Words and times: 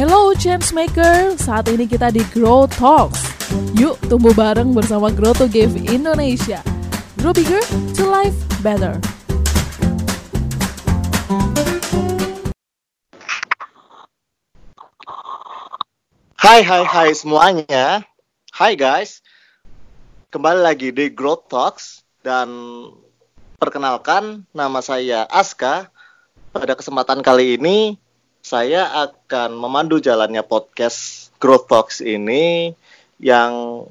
Hello 0.00 0.32
Changemaker, 0.32 1.36
saat 1.36 1.68
ini 1.68 1.84
kita 1.84 2.08
di 2.08 2.24
Grow 2.32 2.64
Talks. 2.64 3.20
Yuk 3.76 4.00
tumbuh 4.08 4.32
bareng 4.32 4.72
bersama 4.72 5.12
Grow 5.12 5.36
to 5.36 5.44
Give 5.44 5.76
Indonesia. 5.76 6.64
Grow 7.20 7.36
bigger 7.36 7.60
to 8.00 8.08
life 8.08 8.32
better. 8.64 8.96
Hai 16.40 16.64
hai 16.64 16.80
hai 16.80 17.12
semuanya. 17.12 18.00
Hai 18.56 18.80
guys. 18.80 19.20
Kembali 20.32 20.64
lagi 20.64 20.96
di 20.96 21.12
Growth 21.12 21.52
Talks 21.52 22.08
dan 22.24 22.48
perkenalkan 23.60 24.48
nama 24.56 24.80
saya 24.80 25.28
Aska. 25.28 25.92
Pada 26.56 26.72
kesempatan 26.72 27.20
kali 27.20 27.60
ini 27.60 27.99
saya 28.50 28.90
akan 29.06 29.54
memandu 29.54 30.02
jalannya 30.02 30.42
podcast 30.42 31.30
Growth 31.38 31.70
Talks 31.70 32.02
ini 32.02 32.74
yang 33.22 33.86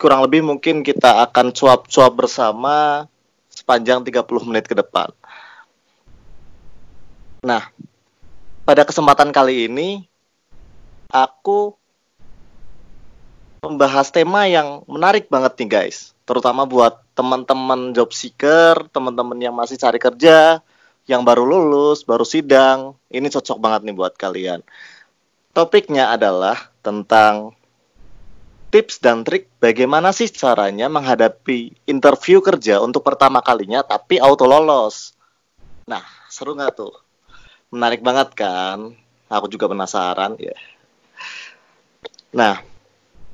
kurang 0.00 0.24
lebih 0.24 0.40
mungkin 0.40 0.80
kita 0.80 1.20
akan 1.28 1.52
cuap-cuap 1.52 2.16
bersama 2.16 3.04
sepanjang 3.52 4.00
30 4.00 4.48
menit 4.48 4.64
ke 4.64 4.72
depan. 4.72 5.12
Nah, 7.44 7.68
pada 8.64 8.88
kesempatan 8.88 9.28
kali 9.28 9.68
ini 9.68 10.08
aku 11.12 11.76
membahas 13.60 14.08
tema 14.08 14.48
yang 14.48 14.88
menarik 14.88 15.28
banget 15.28 15.52
nih 15.60 15.68
guys, 15.68 16.16
terutama 16.24 16.64
buat 16.64 16.96
teman-teman 17.12 17.92
job 17.92 18.08
seeker, 18.16 18.88
teman-teman 18.88 19.36
yang 19.36 19.52
masih 19.52 19.76
cari 19.76 20.00
kerja, 20.00 20.64
yang 21.06 21.26
baru 21.26 21.42
lulus, 21.42 22.06
baru 22.06 22.22
sidang, 22.22 22.94
ini 23.10 23.26
cocok 23.26 23.58
banget 23.58 23.80
nih 23.90 23.96
buat 23.96 24.14
kalian. 24.14 24.62
Topiknya 25.52 26.14
adalah 26.14 26.72
tentang 26.80 27.52
tips 28.72 29.04
dan 29.04 29.20
trik 29.20 29.52
bagaimana 29.60 30.16
sih 30.16 30.32
caranya 30.32 30.88
menghadapi 30.88 31.84
interview 31.84 32.40
kerja 32.40 32.80
untuk 32.80 33.04
pertama 33.04 33.44
kalinya 33.44 33.84
tapi 33.84 34.16
auto 34.16 34.48
lolos. 34.48 35.12
Nah, 35.84 36.00
seru 36.32 36.56
nggak 36.56 36.72
tuh? 36.72 36.94
Menarik 37.68 38.00
banget 38.00 38.32
kan? 38.32 38.96
Aku 39.28 39.48
juga 39.52 39.68
penasaran 39.68 40.40
ya. 40.40 40.56
Nah, 42.32 42.64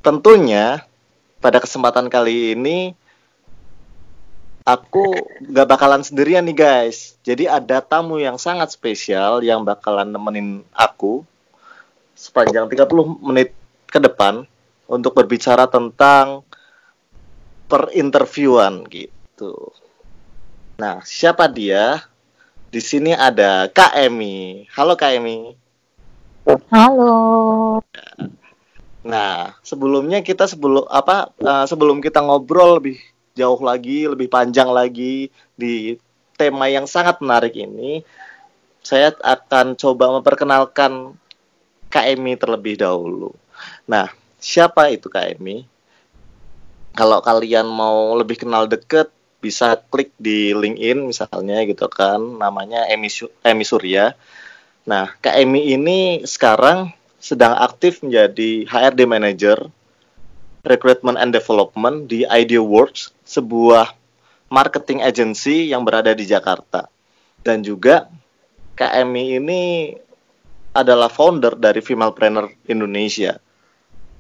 tentunya 0.03 0.82
pada 1.38 1.62
kesempatan 1.62 2.10
kali 2.10 2.58
ini 2.58 2.98
aku 4.69 5.16
gak 5.48 5.69
bakalan 5.69 6.05
sendirian 6.05 6.44
nih 6.44 6.56
guys. 6.56 7.16
Jadi 7.24 7.48
ada 7.48 7.80
tamu 7.80 8.20
yang 8.20 8.36
sangat 8.36 8.69
spesial 8.69 9.41
yang 9.41 9.64
bakalan 9.64 10.12
nemenin 10.12 10.60
aku 10.77 11.25
sepanjang 12.12 12.69
30 12.69 12.84
menit 13.25 13.56
ke 13.88 13.97
depan 13.97 14.44
untuk 14.84 15.16
berbicara 15.16 15.64
tentang 15.64 16.44
perinterviewan 17.72 18.84
gitu. 18.92 19.72
Nah, 20.77 21.00
siapa 21.08 21.48
dia? 21.48 22.05
Di 22.69 22.84
sini 22.84 23.16
ada 23.16 23.72
Kak 23.72 23.97
Emi. 23.97 24.69
Halo 24.77 24.92
Kak 24.92 25.16
Emi. 25.16 25.56
Halo. 26.69 27.80
Nah, 29.08 29.56
sebelumnya 29.64 30.20
kita 30.20 30.44
sebelum 30.44 30.84
apa 30.92 31.32
uh, 31.41 31.64
sebelum 31.64 32.05
kita 32.05 32.20
ngobrol 32.20 32.77
lebih 32.77 33.00
jauh 33.39 33.62
lagi, 33.62 34.11
lebih 34.11 34.27
panjang 34.27 34.67
lagi 34.67 35.31
di 35.55 35.94
tema 36.34 36.67
yang 36.67 36.91
sangat 36.91 37.22
menarik 37.22 37.55
ini, 37.55 38.03
saya 38.83 39.14
akan 39.14 39.78
coba 39.78 40.19
memperkenalkan 40.19 41.14
KMI 41.86 42.34
terlebih 42.34 42.83
dahulu. 42.83 43.31
Nah, 43.86 44.11
siapa 44.42 44.91
itu 44.91 45.06
KMI? 45.06 45.62
Kalau 46.98 47.22
kalian 47.22 47.71
mau 47.71 48.19
lebih 48.19 48.43
kenal 48.43 48.66
deket, 48.66 49.15
bisa 49.38 49.78
klik 49.78 50.10
di 50.19 50.50
LinkedIn 50.50 50.98
misalnya 51.06 51.62
gitu 51.62 51.87
kan, 51.87 52.19
namanya 52.19 52.91
Emi 52.91 53.65
Surya. 53.65 54.19
Nah, 54.82 55.15
KMI 55.22 55.78
ini 55.78 55.98
sekarang 56.27 56.91
sedang 57.22 57.54
aktif 57.54 58.03
menjadi 58.03 58.66
HRD 58.66 59.06
Manager 59.06 59.59
Recruitment 60.68 61.16
and 61.16 61.32
Development 61.32 62.04
di 62.04 62.28
Idea 62.28 62.60
Works, 62.60 63.16
sebuah 63.24 63.96
marketing 64.52 65.00
agency 65.00 65.72
yang 65.72 65.82
berada 65.82 66.12
di 66.12 66.28
Jakarta. 66.28 66.92
Dan 67.40 67.64
juga 67.64 68.08
KMI 68.76 69.40
ini 69.40 69.62
adalah 70.76 71.08
founder 71.08 71.56
dari 71.56 71.80
Female 71.80 72.12
Planner 72.12 72.46
Indonesia. 72.68 73.40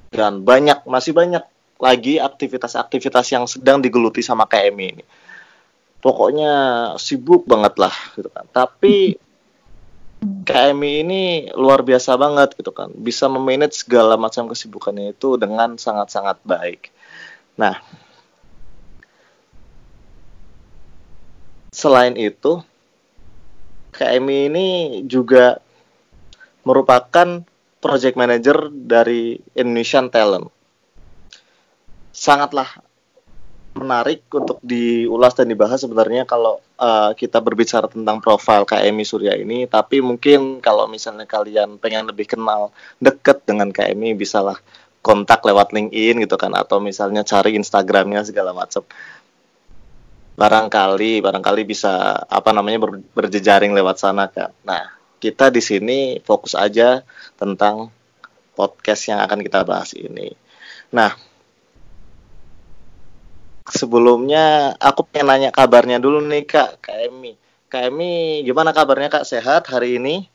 Dan 0.08 0.40
banyak, 0.40 0.88
masih 0.88 1.12
banyak 1.12 1.44
lagi 1.78 2.18
aktivitas-aktivitas 2.18 3.26
yang 3.30 3.44
sedang 3.44 3.78
digeluti 3.78 4.24
sama 4.24 4.48
KMI 4.48 4.86
ini. 4.98 5.04
Pokoknya 6.00 6.52
sibuk 6.96 7.44
banget 7.44 7.76
lah 7.76 7.94
gitu 8.16 8.30
kan. 8.32 8.46
Tapi 8.50 9.18
KMI 10.18 10.92
ini 11.06 11.22
luar 11.54 11.86
biasa 11.86 12.18
banget 12.18 12.58
gitu 12.58 12.74
kan. 12.74 12.90
Bisa 12.96 13.30
memanage 13.30 13.86
segala 13.86 14.18
macam 14.18 14.50
kesibukannya 14.50 15.14
itu 15.14 15.38
dengan 15.38 15.78
sangat-sangat 15.78 16.42
baik. 16.42 16.90
Nah, 17.54 17.78
selain 21.70 22.18
itu, 22.18 22.64
KMI 23.94 24.38
ini 24.50 24.68
juga 25.06 25.62
merupakan 26.66 27.44
project 27.78 28.18
manager 28.18 28.72
dari 28.72 29.38
Indonesian 29.54 30.10
Talent. 30.10 30.50
Sangatlah 32.10 32.87
menarik 33.76 34.26
untuk 34.32 34.58
diulas 34.64 35.36
dan 35.36 35.50
dibahas 35.50 35.82
sebenarnya 35.82 36.24
kalau 36.24 36.60
uh, 36.80 37.12
kita 37.12 37.38
berbicara 37.42 37.86
tentang 37.86 38.18
profil 38.18 38.64
KMI 38.64 39.04
Surya 39.04 39.34
ini. 39.36 39.68
Tapi 39.68 40.00
mungkin 40.00 40.58
kalau 40.64 40.88
misalnya 40.88 41.28
kalian 41.28 41.76
pengen 41.76 42.08
lebih 42.08 42.30
kenal 42.30 42.74
deket 42.98 43.44
dengan 43.44 43.68
KMI 43.68 44.16
bisalah 44.16 44.58
kontak 45.04 45.44
lewat 45.46 45.72
LinkedIn 45.72 46.24
gitu 46.26 46.36
kan 46.36 46.52
atau 46.58 46.82
misalnya 46.82 47.22
cari 47.22 47.54
Instagramnya 47.54 48.26
segala 48.26 48.56
macam. 48.56 48.82
Barangkali 50.38 51.18
barangkali 51.18 51.62
bisa 51.66 52.14
apa 52.22 52.54
namanya 52.54 52.78
ber, 52.78 53.02
berjejaring 53.10 53.74
lewat 53.74 53.98
sana 53.98 54.30
kan 54.30 54.54
nah 54.62 54.86
kita 55.18 55.50
di 55.50 55.58
sini 55.58 55.98
fokus 56.22 56.54
aja 56.54 57.02
tentang 57.34 57.90
podcast 58.54 59.10
yang 59.10 59.18
akan 59.18 59.42
kita 59.42 59.66
bahas 59.66 59.94
ini. 59.98 60.30
Nah 60.94 61.10
sebelumnya 63.72 64.74
aku 64.80 65.04
pengen 65.08 65.26
nanya 65.28 65.50
kabarnya 65.52 66.00
dulu 66.00 66.24
nih 66.24 66.44
Kak, 66.44 66.82
Kak 66.84 66.98
Emi. 67.08 67.36
Kak 67.68 67.92
Emi, 67.92 68.40
gimana 68.44 68.72
kabarnya 68.72 69.12
Kak? 69.12 69.28
Sehat 69.28 69.68
hari 69.68 70.00
ini? 70.00 70.28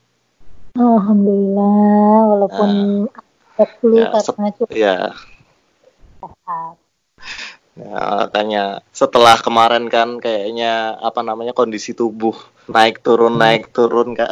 Alhamdulillah, 0.73 2.17
walaupun 2.33 2.69
uh, 3.09 3.67
flu 3.77 3.97
ya, 4.01 4.09
karena 4.09 4.49
cukup 4.57 4.69
ya. 4.73 4.97
sehat. 6.21 6.75
Ya, 7.73 8.29
makanya 8.29 8.63
setelah 8.93 9.41
kemarin 9.41 9.89
kan 9.89 10.21
kayaknya 10.21 10.93
apa 11.01 11.25
namanya 11.25 11.57
kondisi 11.57 11.97
tubuh 11.97 12.37
naik 12.69 13.01
turun 13.01 13.33
naik 13.41 13.73
turun 13.73 14.13
kak. 14.13 14.29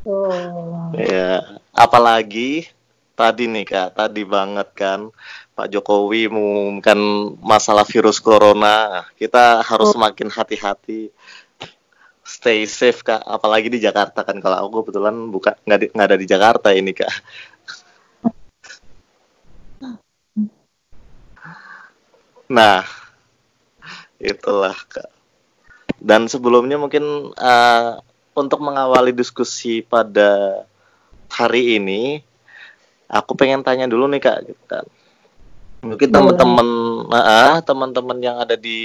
Tuh. 0.00 0.96
Ya, 0.96 1.60
apalagi 1.76 2.72
tadi 3.12 3.44
nih 3.44 3.68
kak, 3.68 3.92
tadi 3.92 4.24
banget 4.24 4.68
kan 4.72 5.12
Pak 5.56 5.72
Jokowi 5.72 6.28
mengumumkan 6.28 7.00
masalah 7.40 7.88
virus 7.88 8.20
corona. 8.20 9.08
Kita 9.16 9.64
harus 9.64 9.88
semakin 9.96 10.28
hati-hati. 10.28 11.08
Stay 12.26 12.68
safe 12.68 13.00
kak, 13.00 13.24
apalagi 13.24 13.72
di 13.72 13.80
Jakarta 13.80 14.20
kan. 14.20 14.36
Kalau 14.36 14.68
aku 14.68 14.84
kebetulan 14.84 15.16
buka 15.32 15.56
nggak 15.64 15.78
di- 15.80 15.90
nggak 15.96 16.08
ada 16.12 16.18
di 16.20 16.26
Jakarta 16.28 16.68
ini 16.76 16.92
kak. 16.92 17.08
Nah, 22.52 22.84
itulah 24.20 24.76
kak. 24.92 25.08
Dan 25.96 26.28
sebelumnya 26.28 26.76
mungkin 26.76 27.32
eh, 27.32 27.90
untuk 28.36 28.60
mengawali 28.60 29.16
diskusi 29.16 29.80
pada 29.80 30.62
hari 31.32 31.80
ini, 31.80 32.20
aku 33.08 33.32
pengen 33.32 33.64
tanya 33.64 33.88
dulu 33.88 34.04
nih 34.12 34.20
kak, 34.20 34.38
gitu 34.52 34.64
kan. 34.68 34.84
Mungkin 35.94 36.10
teman-teman, 36.10 36.68
ah, 37.14 37.62
teman-teman 37.62 38.18
yang 38.18 38.36
ada 38.42 38.58
di 38.58 38.78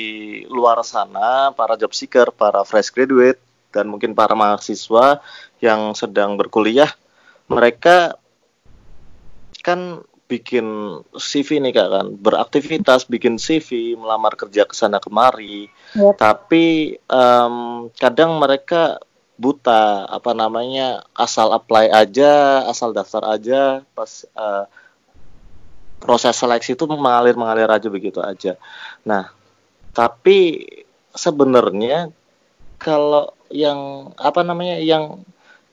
luar 0.51 0.83
sana, 0.85 1.49
para 1.55 1.73
job 1.79 1.95
seeker, 1.95 2.29
para 2.29 2.61
fresh 2.61 2.93
graduate, 2.93 3.41
dan 3.73 3.87
mungkin 3.87 4.13
para 4.13 4.35
mahasiswa 4.37 5.23
yang 5.63 5.95
sedang 5.97 6.35
berkuliah, 6.35 6.91
mereka 7.47 8.19
kan 9.65 10.03
bikin 10.31 10.63
CV 11.11 11.59
nih 11.59 11.75
kak 11.75 11.89
kan, 11.91 12.07
beraktivitas, 12.15 13.03
bikin 13.03 13.35
CV, 13.35 13.99
melamar 13.99 14.39
kerja 14.39 14.63
ke 14.63 14.71
sana 14.71 15.03
kemari, 15.03 15.67
Yep. 15.91 16.15
tapi 16.15 16.95
em, 16.95 17.55
kadang 17.99 18.39
mereka 18.39 19.03
buta 19.41 20.05
apa 20.05 20.37
namanya 20.37 21.01
asal 21.17 21.49
apply 21.49 21.89
aja 21.89 22.61
asal 22.69 22.93
daftar 22.93 23.25
aja 23.25 23.81
pas 23.97 24.21
uh, 24.37 24.69
proses 26.01 26.33
seleksi 26.33 26.73
itu 26.73 26.89
mengalir 26.89 27.37
mengalir 27.37 27.69
aja 27.69 27.87
begitu 27.87 28.19
aja. 28.19 28.57
Nah 29.05 29.29
tapi 29.93 30.65
sebenarnya 31.13 32.09
kalau 32.81 33.35
yang 33.53 34.11
apa 34.17 34.41
namanya 34.41 34.81
yang 34.81 35.21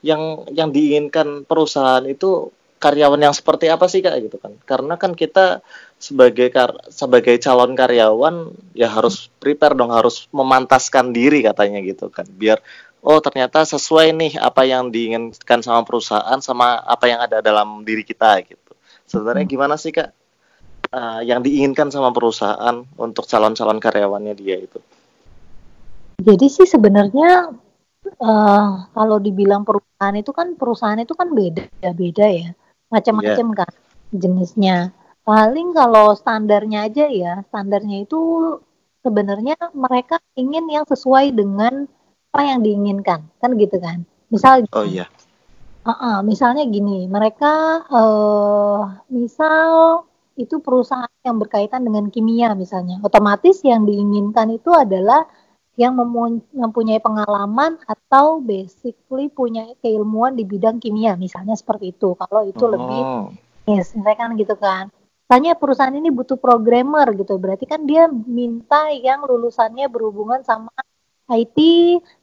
yang 0.05 0.47
yang 0.53 0.69
diinginkan 0.69 1.43
perusahaan 1.43 2.03
itu 2.05 2.53
karyawan 2.79 3.19
yang 3.19 3.35
seperti 3.35 3.67
apa 3.67 3.89
sih 3.91 3.99
kak? 3.99 4.15
Gitu 4.23 4.37
kan. 4.39 4.55
Karena 4.63 4.95
kan 4.95 5.17
kita 5.17 5.59
sebagai 5.99 6.47
kar 6.53 6.79
sebagai 6.87 7.35
calon 7.43 7.75
karyawan 7.75 8.55
ya 8.71 8.87
harus 8.87 9.27
prepare 9.41 9.75
dong 9.75 9.91
harus 9.91 10.31
memantaskan 10.31 11.11
diri 11.11 11.43
katanya 11.43 11.83
gitu 11.83 12.07
kan. 12.07 12.27
Biar 12.29 12.63
oh 13.03 13.19
ternyata 13.19 13.63
sesuai 13.67 14.15
nih 14.15 14.33
apa 14.39 14.63
yang 14.67 14.91
diinginkan 14.91 15.59
sama 15.63 15.83
perusahaan 15.83 16.39
sama 16.39 16.79
apa 16.83 17.05
yang 17.07 17.19
ada 17.19 17.43
dalam 17.43 17.83
diri 17.83 18.07
kita 18.07 18.39
gitu. 18.47 18.71
Sebenarnya 19.09 19.43
hmm. 19.47 19.53
gimana 19.55 19.75
sih 19.75 19.91
kak 19.91 20.15
uh, 20.93 21.21
yang 21.25 21.41
diinginkan 21.41 21.89
sama 21.89 22.13
perusahaan 22.13 22.85
untuk 22.97 23.25
calon-calon 23.25 23.79
karyawannya 23.81 24.33
dia 24.37 24.57
itu 24.59 24.79
jadi 26.19 26.45
sih 26.51 26.67
sebenarnya 26.67 27.53
uh, 28.19 28.69
kalau 28.91 29.17
dibilang 29.23 29.63
perusahaan 29.63 30.15
itu 30.15 30.31
kan 30.35 30.59
perusahaan 30.59 30.99
itu 30.99 31.15
kan 31.15 31.31
beda-beda 31.31 32.27
ya 32.27 32.51
macam-macam 32.89 33.47
yeah. 33.53 33.57
kan 33.57 33.71
jenisnya. 34.13 34.77
Paling 35.23 35.77
kalau 35.77 36.17
standarnya 36.17 36.89
aja 36.89 37.05
ya, 37.05 37.33
standarnya 37.53 38.03
itu 38.09 38.19
sebenarnya 39.05 39.55
mereka 39.77 40.17
ingin 40.33 40.65
yang 40.67 40.85
sesuai 40.89 41.37
dengan 41.37 41.85
apa 42.29 42.41
yang 42.45 42.59
diinginkan, 42.65 43.25
kan 43.37 43.51
gitu 43.57 43.77
kan. 43.77 44.05
Misal 44.33 44.65
Oh 44.73 44.85
iya. 44.85 45.05
Uh 45.85 45.93
-uh, 45.93 46.17
misalnya 46.25 46.65
gini, 46.65 47.05
mereka 47.05 47.85
uh, 47.89 48.99
misal 49.09 50.03
itu 50.39 50.63
perusahaan 50.63 51.11
yang 51.27 51.35
berkaitan 51.35 51.83
dengan 51.83 52.07
kimia 52.07 52.55
misalnya, 52.55 53.03
otomatis 53.03 53.59
yang 53.67 53.83
diinginkan 53.83 54.55
itu 54.55 54.71
adalah 54.71 55.27
yang 55.79 55.95
mempunyai 56.51 56.99
pengalaman 56.99 57.79
atau 57.87 58.43
basically 58.43 59.31
punya 59.31 59.63
keilmuan 59.79 60.35
di 60.35 60.43
bidang 60.43 60.83
kimia 60.83 61.15
misalnya 61.15 61.55
seperti 61.55 61.95
itu. 61.95 62.19
Kalau 62.19 62.43
itu 62.43 62.63
oh. 62.67 62.71
lebih 62.75 63.01
yes 63.71 63.95
saya 63.95 64.19
kan 64.19 64.35
gitu 64.35 64.59
kan. 64.59 64.91
Tanya 65.31 65.55
perusahaan 65.55 65.93
ini 65.95 66.11
butuh 66.11 66.35
programmer 66.35 67.07
gitu 67.15 67.39
berarti 67.39 67.63
kan 67.63 67.87
dia 67.87 68.11
minta 68.11 68.91
yang 68.91 69.23
lulusannya 69.23 69.87
berhubungan 69.87 70.43
sama 70.43 70.73
IT 71.31 71.55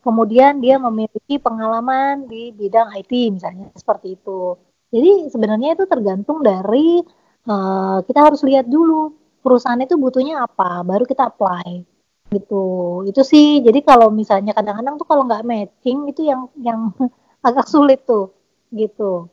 kemudian 0.05 0.61
dia 0.61 0.77
memiliki 0.77 1.39
pengalaman 1.41 2.29
di 2.29 2.53
bidang 2.53 2.93
IT 2.93 3.41
misalnya 3.41 3.73
seperti 3.73 4.21
itu. 4.21 4.61
Jadi 4.93 5.33
sebenarnya 5.33 5.81
itu 5.81 5.89
tergantung 5.89 6.45
dari 6.45 7.01
uh, 7.47 7.99
kita 8.05 8.21
harus 8.21 8.43
lihat 8.45 8.67
dulu 8.67 9.15
perusahaan 9.41 9.79
itu 9.79 9.95
butuhnya 9.95 10.43
apa 10.43 10.83
baru 10.83 11.07
kita 11.07 11.31
apply 11.31 11.87
gitu. 12.35 12.67
Itu 13.07 13.23
sih 13.23 13.63
jadi 13.63 13.81
kalau 13.87 14.11
misalnya 14.11 14.53
kadang-kadang 14.53 14.99
tuh 14.99 15.07
kalau 15.07 15.23
nggak 15.25 15.47
matching 15.47 16.11
itu 16.11 16.27
yang 16.27 16.51
yang 16.59 16.91
agak 17.47 17.71
sulit 17.71 18.03
tuh 18.05 18.35
gitu. 18.75 19.31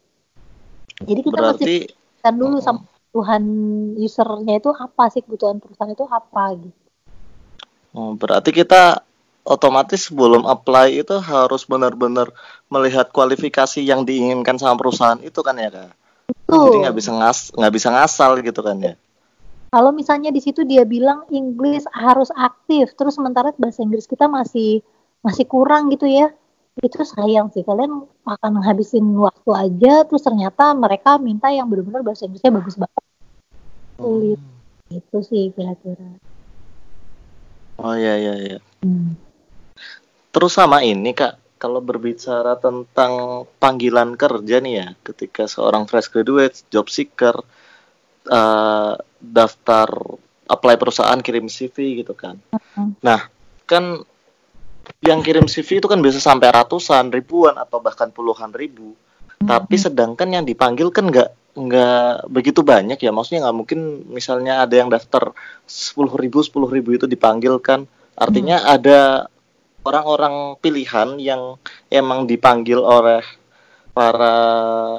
Jadi 1.01 1.19
kita 1.25 1.38
Berarti... 1.38 1.63
mesti 1.65 1.77
kan 2.24 2.39
dulu 2.39 2.63
sama 2.63 2.88
kebutuhan 2.88 3.44
usernya 4.00 4.54
itu 4.63 4.69
apa 4.71 5.04
sih 5.12 5.21
kebutuhan 5.25 5.59
perusahaan 5.59 5.92
itu 5.92 6.06
apa 6.07 6.44
gitu. 6.56 6.80
Oh, 7.94 8.18
berarti 8.18 8.50
kita 8.50 9.06
otomatis 9.45 10.09
sebelum 10.09 10.48
apply 10.50 11.04
itu 11.04 11.19
harus 11.21 11.68
benar-benar 11.68 12.31
melihat 12.71 13.12
kualifikasi 13.13 13.83
yang 13.86 14.07
diinginkan 14.07 14.57
sama 14.57 14.80
perusahaan 14.80 15.19
itu 15.21 15.45
kan 15.45 15.59
ya 15.59 15.69
kak 15.69 15.94
Betul. 16.33 16.65
jadi 16.69 16.77
nggak 16.89 16.97
bisa 16.97 17.12
ngas 17.13 17.39
nggak 17.53 17.74
bisa 17.74 17.88
ngasal 17.94 18.31
gitu 18.41 18.62
kan 18.65 18.77
ya 18.81 18.94
kalau 19.74 19.89
misalnya 19.89 20.30
di 20.30 20.38
situ 20.38 20.62
dia 20.69 20.85
bilang 20.85 21.25
Inggris 21.33 21.81
harus 21.89 22.30
aktif, 22.38 22.94
terus 22.94 23.18
sementara 23.18 23.50
bahasa 23.57 23.81
Inggris 23.81 24.06
kita 24.06 24.30
masih 24.30 24.85
masih 25.25 25.50
kurang 25.50 25.89
gitu 25.89 26.06
ya, 26.06 26.30
itu 26.77 27.01
sayang 27.01 27.50
sih. 27.50 27.65
Kalian 27.65 28.06
akan 28.21 28.51
menghabisin 28.62 29.01
waktu 29.18 29.50
aja, 29.50 30.06
terus 30.06 30.21
ternyata 30.21 30.77
mereka 30.77 31.18
minta 31.18 31.50
yang 31.50 31.65
benar-benar 31.74 32.06
bahasa 32.06 32.30
Inggrisnya 32.30 32.53
bagus 32.53 32.77
banget. 32.77 33.03
Sulit. 33.97 34.38
Hmm. 34.38 34.94
Itu 34.94 35.18
sih 35.25 35.50
kira-kira. 35.57 36.21
Oh 37.81 37.97
iya 37.97 38.13
iya 38.21 38.33
iya. 38.38 38.57
Hmm. 38.85 39.18
Terus 40.30 40.53
sama 40.53 40.85
ini 40.85 41.18
kak, 41.18 41.41
kalau 41.63 41.80
berbicara 41.80 42.60
tentang 42.60 43.48
panggilan 43.56 44.19
kerja 44.19 44.60
nih 44.60 44.74
ya, 44.83 44.88
ketika 45.00 45.48
seorang 45.48 45.88
fresh 45.88 46.12
graduate, 46.12 46.68
job 46.68 46.92
seeker, 46.92 47.39
uh, 48.27 49.00
daftar 49.24 49.88
apply 50.44 50.75
perusahaan 50.75 51.15
kirim 51.24 51.48
CV 51.48 52.04
gitu 52.04 52.12
kan. 52.12 52.36
Uh-huh. 52.51 52.92
Nah, 53.00 53.31
kan 53.63 54.04
yang 55.00 55.24
kirim 55.24 55.48
CV 55.48 55.80
itu 55.80 55.88
kan 55.88 56.04
bisa 56.04 56.19
sampai 56.19 56.51
ratusan, 56.51 57.15
ribuan 57.15 57.56
atau 57.56 57.80
bahkan 57.80 58.12
puluhan 58.12 58.51
ribu. 58.51 58.92
Uh-huh. 58.92 59.48
Tapi 59.48 59.80
sedangkan 59.80 60.36
yang 60.36 60.44
dipanggil 60.44 60.92
kan 60.92 61.07
nggak 61.07 61.56
nggak 61.56 62.27
begitu 62.27 62.59
banyak 62.59 63.00
ya. 63.00 63.16
Maksudnya 63.16 63.48
nggak 63.48 63.56
mungkin 63.56 63.80
misalnya 64.12 64.68
ada 64.68 64.75
yang 64.75 64.92
daftar 64.92 65.31
sepuluh 65.63 66.12
ribu, 66.19 66.44
sepuluh 66.44 66.68
ribu 66.68 66.92
itu 66.92 67.07
dipanggil 67.07 67.56
kan. 67.63 67.88
Artinya 68.19 68.59
uh-huh. 68.59 68.75
ada 68.75 69.00
orang-orang 69.83 70.57
pilihan 70.59 71.19
yang 71.19 71.59
emang 71.91 72.25
dipanggil 72.27 72.80
oleh 72.80 73.24
para 73.94 74.35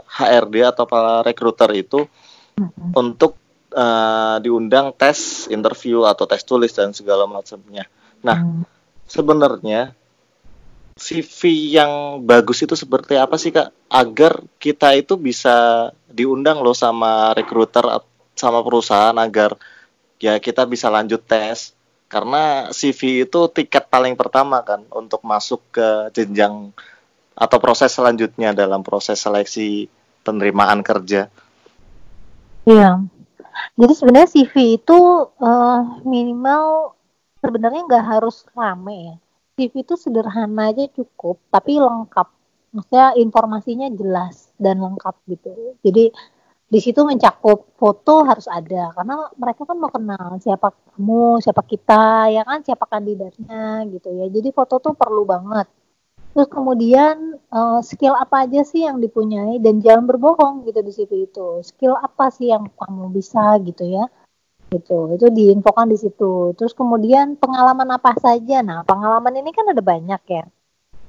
HRD 0.07 0.71
atau 0.71 0.85
para 0.87 1.25
rekruter 1.27 1.71
itu 1.75 2.07
hmm. 2.55 2.95
untuk 2.95 3.35
uh, 3.75 4.39
diundang 4.39 4.95
tes 4.95 5.51
interview 5.51 6.07
atau 6.07 6.25
tes 6.31 6.47
tulis 6.47 6.71
dan 6.71 6.95
segala 6.95 7.27
macamnya. 7.27 7.91
Nah, 8.23 8.39
hmm. 8.39 8.63
sebenarnya 9.11 9.93
CV 10.95 11.75
yang 11.75 12.23
bagus 12.23 12.63
itu 12.63 12.79
seperti 12.79 13.19
apa 13.19 13.35
sih 13.35 13.51
kak? 13.51 13.75
Agar 13.91 14.47
kita 14.63 14.95
itu 14.95 15.19
bisa 15.19 15.91
diundang 16.07 16.63
loh 16.63 16.75
sama 16.75 17.35
recruiter 17.35 17.83
sama 18.39 18.63
perusahaan 18.63 19.15
agar 19.19 19.59
ya 20.23 20.39
kita 20.39 20.63
bisa 20.71 20.87
lanjut 20.87 21.19
tes. 21.27 21.75
Karena 22.15 22.71
CV 22.71 23.27
itu 23.27 23.51
tiket 23.51 23.91
paling 23.91 24.15
pertama 24.15 24.63
kan 24.63 24.87
untuk 24.95 25.19
masuk 25.27 25.59
ke 25.75 26.15
jenjang 26.15 26.71
atau 27.35 27.59
proses 27.59 27.91
selanjutnya 27.91 28.55
dalam 28.55 28.87
proses 28.87 29.19
seleksi 29.19 29.91
penerimaan 30.23 30.87
kerja. 30.87 31.27
Iya. 32.71 33.03
Jadi 33.75 33.93
sebenarnya 33.99 34.31
CV 34.31 34.79
itu 34.79 34.99
uh, 35.43 35.81
minimal 36.07 36.95
sebenarnya 37.43 37.83
nggak 37.83 38.05
harus 38.07 38.47
rame 38.55 38.95
ya. 39.11 39.17
CV 39.59 39.83
itu 39.83 39.99
sederhana 39.99 40.71
aja 40.71 40.87
cukup, 40.95 41.43
tapi 41.51 41.83
lengkap. 41.83 42.31
Maksudnya 42.75 43.19
informasinya 43.19 43.91
jelas 43.91 44.55
dan 44.55 44.79
lengkap 44.79 45.19
gitu. 45.31 45.51
Jadi 45.83 46.15
di 46.75 46.81
situ 46.83 47.01
mencakup 47.07 47.59
foto 47.79 48.27
harus 48.27 48.51
ada 48.51 48.91
karena 48.97 49.15
mereka 49.39 49.63
kan 49.63 49.77
mau 49.79 49.93
kenal 49.95 50.43
siapa 50.43 50.75
kamu, 50.75 51.39
siapa 51.45 51.63
kita, 51.63 52.35
ya 52.35 52.43
kan 52.43 52.59
siapa 52.67 52.85
kandidatnya 52.91 53.87
gitu 53.95 54.09
ya. 54.19 54.27
Jadi 54.27 54.49
foto 54.51 54.83
tuh 54.83 54.95
perlu 54.99 55.23
banget 55.23 55.67
Terus 56.35 56.51
kemudian 56.51 57.39
uh, 57.55 57.79
skill 57.79 58.19
apa 58.19 58.43
aja 58.43 58.67
sih 58.67 58.83
yang 58.83 58.99
dipunyai 58.99 59.63
dan 59.63 59.79
jangan 59.79 60.11
berbohong 60.11 60.67
gitu 60.67 60.83
di 60.83 60.91
CV 60.91 61.11
itu. 61.31 61.63
Skill 61.63 61.95
apa 61.95 62.27
sih 62.35 62.51
yang 62.51 62.67
kamu 62.75 63.15
bisa 63.15 63.55
gitu 63.63 63.87
ya. 63.87 64.11
Gitu. 64.75 65.15
Itu 65.15 65.31
diinfokan 65.31 65.87
di 65.87 65.95
situ. 65.95 66.51
Terus 66.59 66.75
kemudian 66.75 67.39
pengalaman 67.39 67.87
apa 67.95 68.19
saja. 68.19 68.67
Nah, 68.67 68.83
pengalaman 68.83 69.31
ini 69.39 69.55
kan 69.55 69.71
ada 69.71 69.79
banyak 69.79 70.23
ya. 70.27 70.45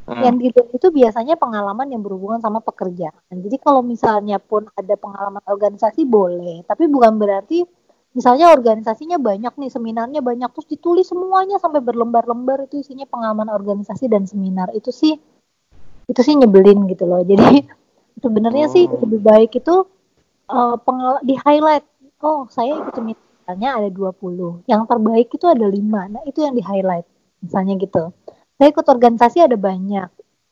Hmm. 0.06 0.22
Yang 0.22 0.54
itu, 0.54 0.62
itu 0.78 0.88
biasanya 0.94 1.34
pengalaman 1.34 1.90
yang 1.90 2.06
berhubungan 2.06 2.38
sama 2.38 2.62
pekerjaan. 2.62 3.26
Jadi 3.34 3.58
kalau 3.58 3.82
misalnya 3.82 4.38
pun 4.38 4.70
ada 4.78 4.94
pengalaman 4.94 5.42
organisasi 5.42 6.06
boleh, 6.06 6.62
tapi 6.70 6.86
bukan 6.86 7.18
berarti 7.18 7.66
misalnya 8.14 8.54
organisasinya 8.54 9.18
banyak 9.18 9.58
nih 9.58 9.72
seminarnya 9.74 10.22
banyak 10.22 10.54
terus 10.54 10.70
ditulis 10.70 11.10
semuanya 11.10 11.58
sampai 11.58 11.82
berlembar-lembar 11.82 12.70
itu 12.70 12.86
isinya 12.86 13.10
pengalaman 13.10 13.50
organisasi 13.50 14.06
dan 14.06 14.30
seminar. 14.30 14.70
Itu 14.78 14.94
sih 14.94 15.18
itu 16.06 16.22
sih 16.22 16.38
nyebelin 16.38 16.86
gitu 16.86 17.10
loh. 17.10 17.26
Jadi 17.30 17.66
sebenarnya 18.22 18.70
oh. 18.70 18.74
sih 18.78 18.86
lebih 18.86 19.26
baik 19.26 19.58
itu 19.58 19.90
uh, 20.54 20.78
di 21.26 21.34
highlight. 21.34 21.86
Oh 22.22 22.46
saya 22.54 22.78
ikut 22.78 22.94
seminarnya 22.94 23.70
ada 23.82 23.90
20 23.90 24.70
yang 24.70 24.86
terbaik 24.86 25.34
itu 25.34 25.50
ada 25.50 25.66
lima. 25.66 26.06
Nah 26.14 26.22
itu 26.30 26.46
yang 26.46 26.54
di 26.54 26.62
highlight. 26.62 27.10
Misalnya 27.42 27.74
gitu 27.82 28.14
saya 28.56 28.72
ikut 28.72 28.88
organisasi 28.88 29.44
ada 29.44 29.58
banyak 29.60 30.10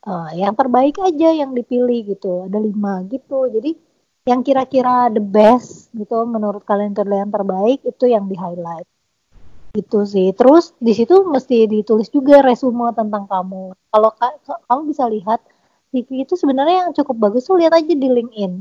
uh, 0.07 0.29
yang 0.35 0.53
terbaik 0.53 0.99
aja 0.99 1.29
yang 1.31 1.55
dipilih 1.55 2.15
gitu 2.15 2.47
ada 2.47 2.59
lima 2.59 3.03
gitu 3.07 3.47
jadi 3.47 3.75
yang 4.23 4.39
kira-kira 4.39 5.11
the 5.11 5.19
best 5.19 5.91
gitu 5.91 6.23
menurut 6.23 6.63
kalian 6.63 6.95
itu 6.95 7.03
yang 7.03 7.31
terbaik 7.31 7.79
itu 7.83 8.05
yang 8.07 8.25
di 8.31 8.39
highlight 8.39 8.87
Itu 9.73 10.05
sih. 10.05 10.29
Terus 10.37 10.77
di 10.77 10.93
situ 10.93 11.25
mesti 11.25 11.65
ditulis 11.65 12.05
juga 12.13 12.45
resume 12.45 12.93
tentang 12.93 13.25
kamu. 13.25 13.73
Kalau 13.73 14.13
kamu 14.69 14.81
bisa 14.85 15.09
lihat 15.09 15.41
CV 15.89 16.29
itu 16.29 16.37
sebenarnya 16.37 16.87
yang 16.87 16.91
cukup 16.93 17.17
bagus 17.17 17.49
tuh 17.49 17.57
lihat 17.57 17.73
aja 17.73 17.89
di 17.89 18.05
LinkedIn. 18.05 18.53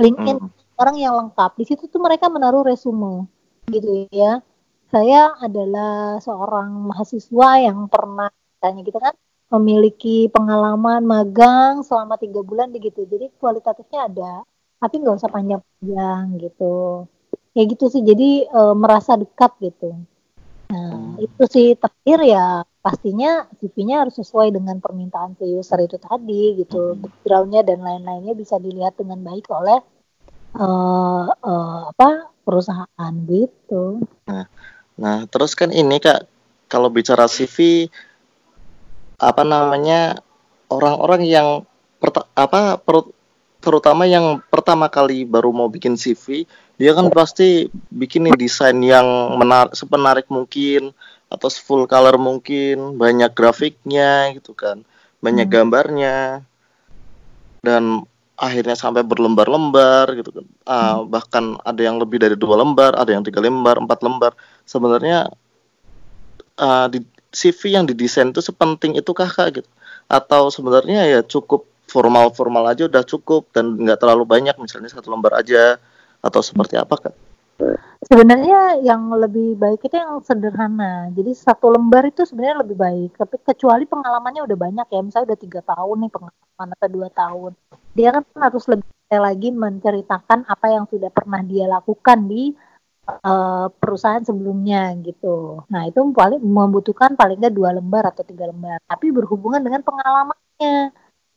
LinkedIn 0.00 0.38
hmm. 0.40 0.80
orang 0.80 0.96
yang 0.96 1.12
lengkap. 1.20 1.60
Di 1.60 1.64
situ 1.68 1.92
tuh 1.92 2.00
mereka 2.00 2.32
menaruh 2.32 2.64
resume 2.64 3.28
gitu 3.68 4.08
ya. 4.08 4.40
Saya 4.88 5.36
adalah 5.44 6.16
seorang 6.24 6.72
mahasiswa 6.88 7.48
yang 7.60 7.84
pernah 7.92 8.32
tanya 8.64 8.80
gitu 8.80 8.96
kan 8.96 9.12
memiliki 9.52 10.26
pengalaman 10.32 11.04
magang 11.04 11.84
selama 11.84 12.16
tiga 12.16 12.40
bulan 12.40 12.72
begitu. 12.72 13.04
Jadi 13.04 13.30
kualitatifnya 13.36 14.08
ada, 14.08 14.32
tapi 14.80 15.04
nggak 15.04 15.20
usah 15.20 15.30
panjang-panjang 15.30 16.40
gitu. 16.40 17.06
Ya 17.54 17.62
gitu 17.68 17.86
sih. 17.86 18.02
Jadi 18.02 18.48
e, 18.48 18.60
merasa 18.74 19.14
dekat 19.14 19.54
gitu. 19.62 19.94
Nah, 20.72 21.14
hmm. 21.14 21.22
itu 21.22 21.42
sih 21.46 21.66
terakhir 21.78 22.18
ya 22.24 22.64
pastinya 22.82 23.46
CV-nya 23.62 24.04
harus 24.04 24.18
sesuai 24.18 24.50
dengan 24.50 24.80
permintaan 24.82 25.38
si 25.38 25.46
user 25.46 25.78
itu 25.86 26.00
tadi 26.00 26.58
gitu. 26.58 26.96
Hmm. 26.96 27.00
Backgroundnya 27.04 27.62
dan 27.62 27.84
lain-lainnya 27.84 28.34
bisa 28.34 28.58
dilihat 28.58 28.98
dengan 28.98 29.22
baik 29.22 29.46
oleh 29.54 29.78
uh, 30.58 31.28
uh, 31.30 31.80
apa 31.94 32.32
perusahaan 32.42 33.14
gitu. 33.30 34.02
Nah, 34.26 34.50
nah 34.98 35.22
terus 35.30 35.54
kan 35.54 35.70
ini 35.70 36.02
kak 36.02 36.26
kalau 36.66 36.90
bicara 36.90 37.30
CV 37.30 37.86
apa 39.24 39.42
namanya 39.42 40.20
orang-orang 40.68 41.22
yang 41.24 41.48
apa 42.36 42.76
per, 42.76 43.08
terutama 43.64 44.04
yang 44.04 44.44
pertama 44.52 44.92
kali 44.92 45.24
baru 45.24 45.48
mau 45.48 45.72
bikin 45.72 45.96
CV 45.96 46.44
dia 46.76 46.92
kan 46.92 47.08
pasti 47.08 47.72
bikin 47.88 48.28
nih 48.28 48.36
desain 48.36 48.76
yang 48.84 49.38
menar 49.40 49.72
sepenarik 49.72 50.28
mungkin 50.28 50.92
atau 51.32 51.48
full 51.48 51.88
color 51.88 52.20
mungkin 52.20 53.00
banyak 53.00 53.32
grafiknya 53.32 54.36
gitu 54.36 54.52
kan 54.52 54.84
banyak 55.24 55.48
hmm. 55.48 55.54
gambarnya 55.54 56.44
dan 57.64 58.04
akhirnya 58.34 58.76
sampai 58.76 59.06
berlembar-lembar 59.06 60.12
gitu 60.20 60.30
kan. 60.34 60.46
Uh, 60.66 60.98
bahkan 61.06 61.56
ada 61.62 61.80
yang 61.80 61.96
lebih 61.96 62.20
dari 62.20 62.36
dua 62.36 62.60
lembar 62.60 62.92
ada 62.98 63.14
yang 63.14 63.22
tiga 63.22 63.40
lembar 63.40 63.80
empat 63.80 64.02
lembar. 64.04 64.36
Sebenarnya 64.66 65.30
uh, 66.58 66.86
di 66.90 67.00
CV 67.34 67.76
yang 67.76 67.84
didesain 67.84 68.30
itu 68.30 68.40
sepenting 68.40 68.94
itu 68.94 69.10
kak 69.10 69.60
gitu 69.60 69.70
atau 70.08 70.48
sebenarnya 70.48 71.04
ya 71.08 71.20
cukup 71.20 71.66
formal-formal 71.88 72.64
aja 72.72 72.88
udah 72.88 73.04
cukup 73.04 73.52
dan 73.52 73.76
nggak 73.76 74.00
terlalu 74.00 74.24
banyak 74.24 74.56
misalnya 74.56 74.90
satu 74.90 75.12
lembar 75.12 75.36
aja 75.36 75.76
atau 76.24 76.40
seperti 76.40 76.80
apa 76.80 76.96
kan? 76.96 77.14
Sebenarnya 78.04 78.82
yang 78.82 79.08
lebih 79.14 79.54
baik 79.56 79.86
itu 79.86 79.94
yang 79.94 80.18
sederhana. 80.20 81.08
Jadi 81.14 81.32
satu 81.32 81.70
lembar 81.70 82.04
itu 82.10 82.26
sebenarnya 82.26 82.66
lebih 82.66 82.76
baik. 82.76 83.10
Tapi 83.16 83.36
kecuali 83.40 83.86
pengalamannya 83.86 84.42
udah 84.44 84.58
banyak 84.58 84.86
ya, 84.90 85.00
misalnya 85.00 85.32
udah 85.32 85.40
tiga 85.40 85.60
tahun 85.62 85.96
nih 86.04 86.12
pengalaman 86.12 86.68
atau 86.74 86.88
dua 86.90 87.08
tahun, 87.14 87.52
dia 87.94 88.08
kan 88.10 88.24
harus 88.36 88.64
lebih 88.66 88.90
lagi 89.14 89.48
menceritakan 89.54 90.42
apa 90.50 90.66
yang 90.66 90.84
sudah 90.90 91.08
pernah 91.14 91.40
dia 91.46 91.70
lakukan 91.70 92.26
di 92.26 92.50
uh, 93.08 93.66
perusahaan 93.80 94.24
sebelumnya 94.24 94.92
gitu. 95.06 95.64
Nah 95.72 95.88
itu 95.88 96.00
paling 96.12 96.40
membutuhkan 96.40 97.16
paling 97.20 97.36
nggak 97.40 97.54
dua 97.54 97.70
lembar 97.76 98.10
atau 98.12 98.22
tiga 98.26 98.48
lembar. 98.50 98.78
Tapi 98.90 99.06
berhubungan 99.12 99.60
dengan 99.60 99.80
pengalamannya 99.84 100.92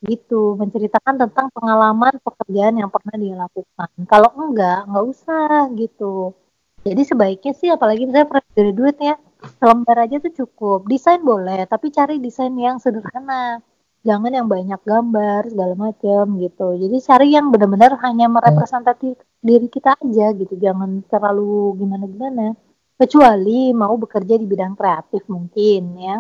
gitu 0.06 0.54
menceritakan 0.62 1.18
tentang 1.18 1.50
pengalaman 1.50 2.22
pekerjaan 2.22 2.78
yang 2.78 2.90
pernah 2.94 3.18
dia 3.18 3.34
lakukan 3.34 3.90
kalau 4.06 4.30
enggak 4.38 4.86
nggak 4.86 5.06
usah 5.10 5.74
gitu 5.74 6.38
jadi 6.86 7.02
sebaiknya 7.02 7.54
sih 7.58 7.70
apalagi 7.74 8.06
misalnya 8.06 8.30
fresh 8.30 8.50
graduate 8.54 9.00
ya 9.02 9.16
selembar 9.58 9.98
aja 10.06 10.22
tuh 10.22 10.34
cukup 10.46 10.86
desain 10.86 11.18
boleh 11.26 11.66
tapi 11.66 11.90
cari 11.90 12.22
desain 12.22 12.54
yang 12.54 12.78
sederhana 12.78 13.58
jangan 14.08 14.32
yang 14.32 14.48
banyak 14.48 14.82
gambar 14.88 15.42
segala 15.52 15.74
macam 15.76 16.24
gitu 16.40 16.68
jadi 16.80 16.98
cari 17.04 17.28
yang 17.36 17.52
benar-benar 17.52 18.00
hanya 18.08 18.32
merepresentasi 18.32 19.20
diri 19.44 19.68
kita 19.68 20.00
aja 20.00 20.32
gitu 20.32 20.56
jangan 20.56 21.04
terlalu 21.12 21.76
gimana 21.76 22.06
gimana 22.08 22.46
kecuali 22.96 23.76
mau 23.76 23.94
bekerja 24.00 24.40
di 24.40 24.46
bidang 24.48 24.74
kreatif 24.80 25.28
mungkin 25.28 25.84
ya 26.00 26.18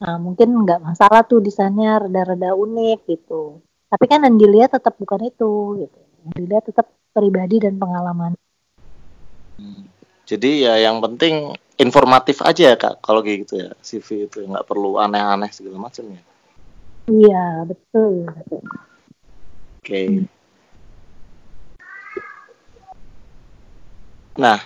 Nah, 0.00 0.16
mungkin 0.16 0.64
nggak 0.64 0.80
masalah 0.80 1.20
tuh 1.28 1.44
desainnya 1.44 2.00
rada-rada 2.00 2.56
unik 2.56 3.04
gitu. 3.04 3.60
Tapi 3.92 4.04
kan 4.08 4.24
yang 4.24 4.40
dilihat 4.40 4.72
tetap 4.72 4.96
bukan 4.96 5.28
itu 5.28 5.84
gitu. 5.84 6.00
Yang 6.24 6.32
dilihat 6.40 6.64
tetap 6.64 6.86
pribadi 7.12 7.60
dan 7.60 7.76
pengalaman. 7.76 8.32
Hmm. 9.60 9.84
Jadi 10.24 10.64
ya 10.64 10.80
yang 10.80 11.04
penting 11.04 11.52
informatif 11.76 12.40
aja 12.40 12.72
ya 12.72 12.76
kak 12.78 13.02
kalau 13.02 13.20
gitu 13.20 13.60
ya 13.60 13.74
CV 13.82 14.30
itu 14.30 14.46
nggak 14.46 14.62
perlu 14.64 14.96
aneh-aneh 14.96 15.52
segala 15.52 15.90
macam 15.90 16.06
ya. 16.16 16.22
Iya 17.10 17.66
betul. 17.66 18.12
Oke. 18.30 18.62
Okay. 19.82 20.06
Hmm. 20.06 20.26
Nah, 24.38 24.60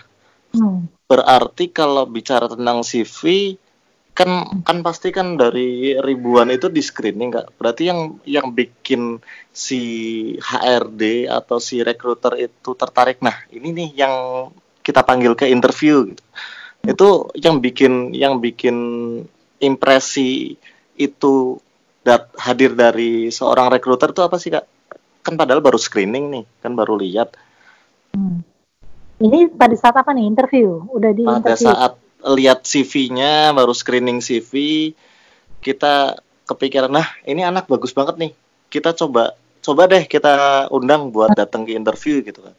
hmm. 0.53 0.93
berarti 1.09 1.73
kalau 1.73 2.05
bicara 2.05 2.47
tentang 2.47 2.85
CV 2.85 3.57
kan 4.15 4.63
kan 4.63 4.79
pasti 4.87 5.11
kan 5.11 5.35
dari 5.35 5.99
ribuan 5.99 6.47
itu 6.47 6.71
di 6.71 6.79
screening 6.79 7.35
kak 7.35 7.59
berarti 7.59 7.91
yang 7.91 8.23
yang 8.23 8.55
bikin 8.55 9.19
si 9.51 9.83
HRD 10.39 11.27
atau 11.27 11.59
si 11.59 11.83
rekruter 11.83 12.39
itu 12.39 12.79
tertarik 12.79 13.19
nah 13.19 13.35
ini 13.51 13.75
nih 13.75 13.91
yang 14.07 14.15
kita 14.87 15.03
panggil 15.03 15.35
ke 15.35 15.51
interview 15.51 16.07
gitu 16.15 16.23
itu 16.87 17.09
yang 17.43 17.59
bikin 17.59 18.15
yang 18.15 18.39
bikin 18.39 18.77
impresi 19.59 20.55
itu 20.95 21.59
dat 22.05 22.29
hadir 22.37 22.77
dari 22.77 23.33
seorang 23.33 23.73
rekruter 23.73 24.13
itu 24.13 24.23
apa 24.23 24.37
sih 24.37 24.53
kak? 24.53 24.69
Kan 25.25 25.41
padahal 25.41 25.65
baru 25.65 25.81
screening 25.81 26.31
nih 26.31 26.45
kan 26.61 26.77
baru 26.77 27.01
lihat. 27.01 27.33
Hmm. 28.15 28.47
ini 29.19 29.51
pada 29.51 29.75
saat 29.75 29.97
apa 29.97 30.15
nih 30.15 30.29
interview? 30.29 30.85
Udah 30.93 31.11
di 31.11 31.25
pada 31.25 31.57
interview. 31.57 31.67
saat 31.67 31.93
lihat 32.37 32.63
CV-nya 32.63 33.51
baru 33.57 33.73
screening 33.75 34.23
CV 34.23 34.53
kita 35.65 36.21
kepikiran 36.45 36.93
nah 36.93 37.09
ini 37.25 37.43
anak 37.43 37.67
bagus 37.67 37.97
banget 37.97 38.21
nih. 38.21 38.33
Kita 38.69 38.93
coba 38.93 39.35
coba 39.65 39.83
deh 39.89 40.05
kita 40.05 40.69
undang 40.69 41.09
buat 41.09 41.33
datang 41.33 41.65
ke 41.65 41.73
interview 41.73 42.21
gitu 42.21 42.45
kan. 42.45 42.55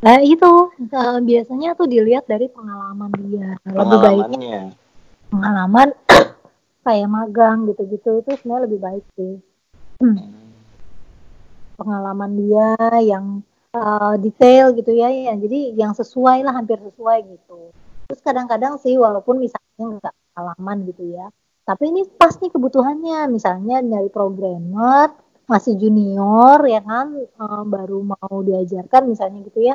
Nah 0.00 0.18
itu 0.26 0.74
uh, 0.90 1.18
biasanya 1.22 1.78
tuh 1.78 1.86
dilihat 1.86 2.26
dari 2.26 2.50
pengalaman 2.50 3.14
dia. 3.14 3.54
Lebih 3.62 3.98
baiknya 4.00 4.74
pengalaman 5.30 5.94
kayak 6.84 7.08
magang 7.08 7.68
gitu-gitu 7.68 8.24
itu 8.24 8.30
sebenarnya 8.40 8.64
lebih 8.66 8.80
baik 8.80 9.04
sih. 9.16 9.34
Hmm. 10.00 10.16
pengalaman 11.80 12.36
dia 12.36 12.76
yang 13.00 13.40
uh, 13.72 14.16
detail 14.20 14.76
gitu 14.76 14.92
ya, 14.92 15.08
ya. 15.08 15.32
Jadi 15.32 15.76
yang 15.76 15.96
sesuai 15.96 16.44
lah 16.44 16.52
hampir 16.56 16.76
sesuai 16.76 17.24
gitu. 17.24 17.72
Terus 18.08 18.20
kadang-kadang 18.20 18.76
sih 18.80 19.00
walaupun 19.00 19.40
misalnya 19.40 19.96
nggak 20.00 20.14
pengalaman 20.32 20.84
gitu 20.88 21.08
ya 21.08 21.32
tapi 21.70 21.86
ini 21.86 22.02
pas 22.18 22.34
nih 22.34 22.50
kebutuhannya. 22.50 23.30
Misalnya 23.30 23.78
nyari 23.78 24.10
programmer 24.10 25.14
masih 25.46 25.78
junior 25.78 26.62
ya 26.66 26.78
kan 26.82 27.14
um, 27.38 27.64
baru 27.66 28.06
mau 28.06 28.38
diajarkan 28.46 29.10
misalnya 29.10 29.42
gitu 29.50 29.66
ya 29.66 29.74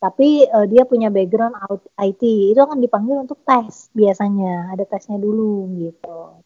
tapi 0.00 0.48
uh, 0.48 0.64
dia 0.64 0.88
punya 0.88 1.12
background 1.12 1.54
IT 2.00 2.22
itu 2.24 2.60
akan 2.60 2.80
dipanggil 2.80 3.20
untuk 3.20 3.38
tes 3.44 3.92
biasanya. 3.92 4.72
Ada 4.72 4.84
tesnya 4.88 5.20
dulu 5.20 5.68
gitu. 5.76 6.40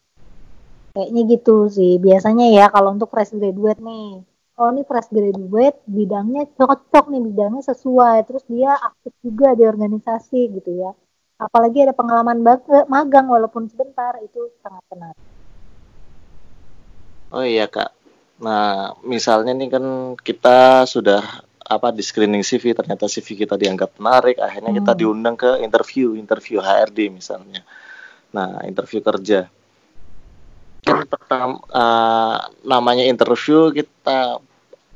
Kayaknya 0.94 1.22
gitu 1.30 1.56
sih. 1.70 2.02
Biasanya 2.02 2.46
ya 2.50 2.66
kalau 2.74 2.92
untuk 2.94 3.08
fresh 3.14 3.32
graduate 3.32 3.78
nih. 3.78 4.26
Oh 4.58 4.70
ini 4.70 4.82
fresh 4.86 5.10
graduate 5.10 5.78
bidangnya 5.86 6.50
cocok 6.58 7.04
nih 7.14 7.22
bidangnya 7.30 7.62
sesuai. 7.62 8.26
Terus 8.26 8.44
dia 8.50 8.74
aktif 8.74 9.14
juga 9.22 9.54
di 9.54 9.64
organisasi 9.64 10.40
gitu 10.58 10.70
ya. 10.74 10.90
Apalagi 11.38 11.86
ada 11.86 11.94
pengalaman 11.94 12.42
magang 12.90 13.30
walaupun 13.30 13.70
sebentar. 13.70 14.18
Itu 14.18 14.50
sangat 14.62 14.82
benar 14.90 15.14
oh 17.34 17.44
iya 17.44 17.66
kak. 17.66 17.90
Nah 18.38 18.94
misalnya 19.02 19.50
nih 19.58 19.68
kan 19.74 19.84
kita 20.22 20.86
sudah 20.86 21.22
apa 21.64 21.88
di 21.96 22.04
screening 22.04 22.44
CV 22.44 22.76
ternyata 22.76 23.08
CV 23.08 23.48
kita 23.48 23.56
dianggap 23.56 23.96
menarik 23.96 24.36
akhirnya 24.36 24.76
hmm. 24.76 24.78
kita 24.84 24.92
diundang 24.92 25.36
ke 25.36 25.64
interview 25.64 26.12
interview 26.14 26.60
HRD 26.60 27.08
misalnya. 27.08 27.64
Nah 28.36 28.60
interview 28.68 29.00
kerja. 29.00 29.48
Pertama 30.84 31.64
uh, 31.72 32.38
namanya 32.68 33.08
interview 33.08 33.72
kita 33.72 34.36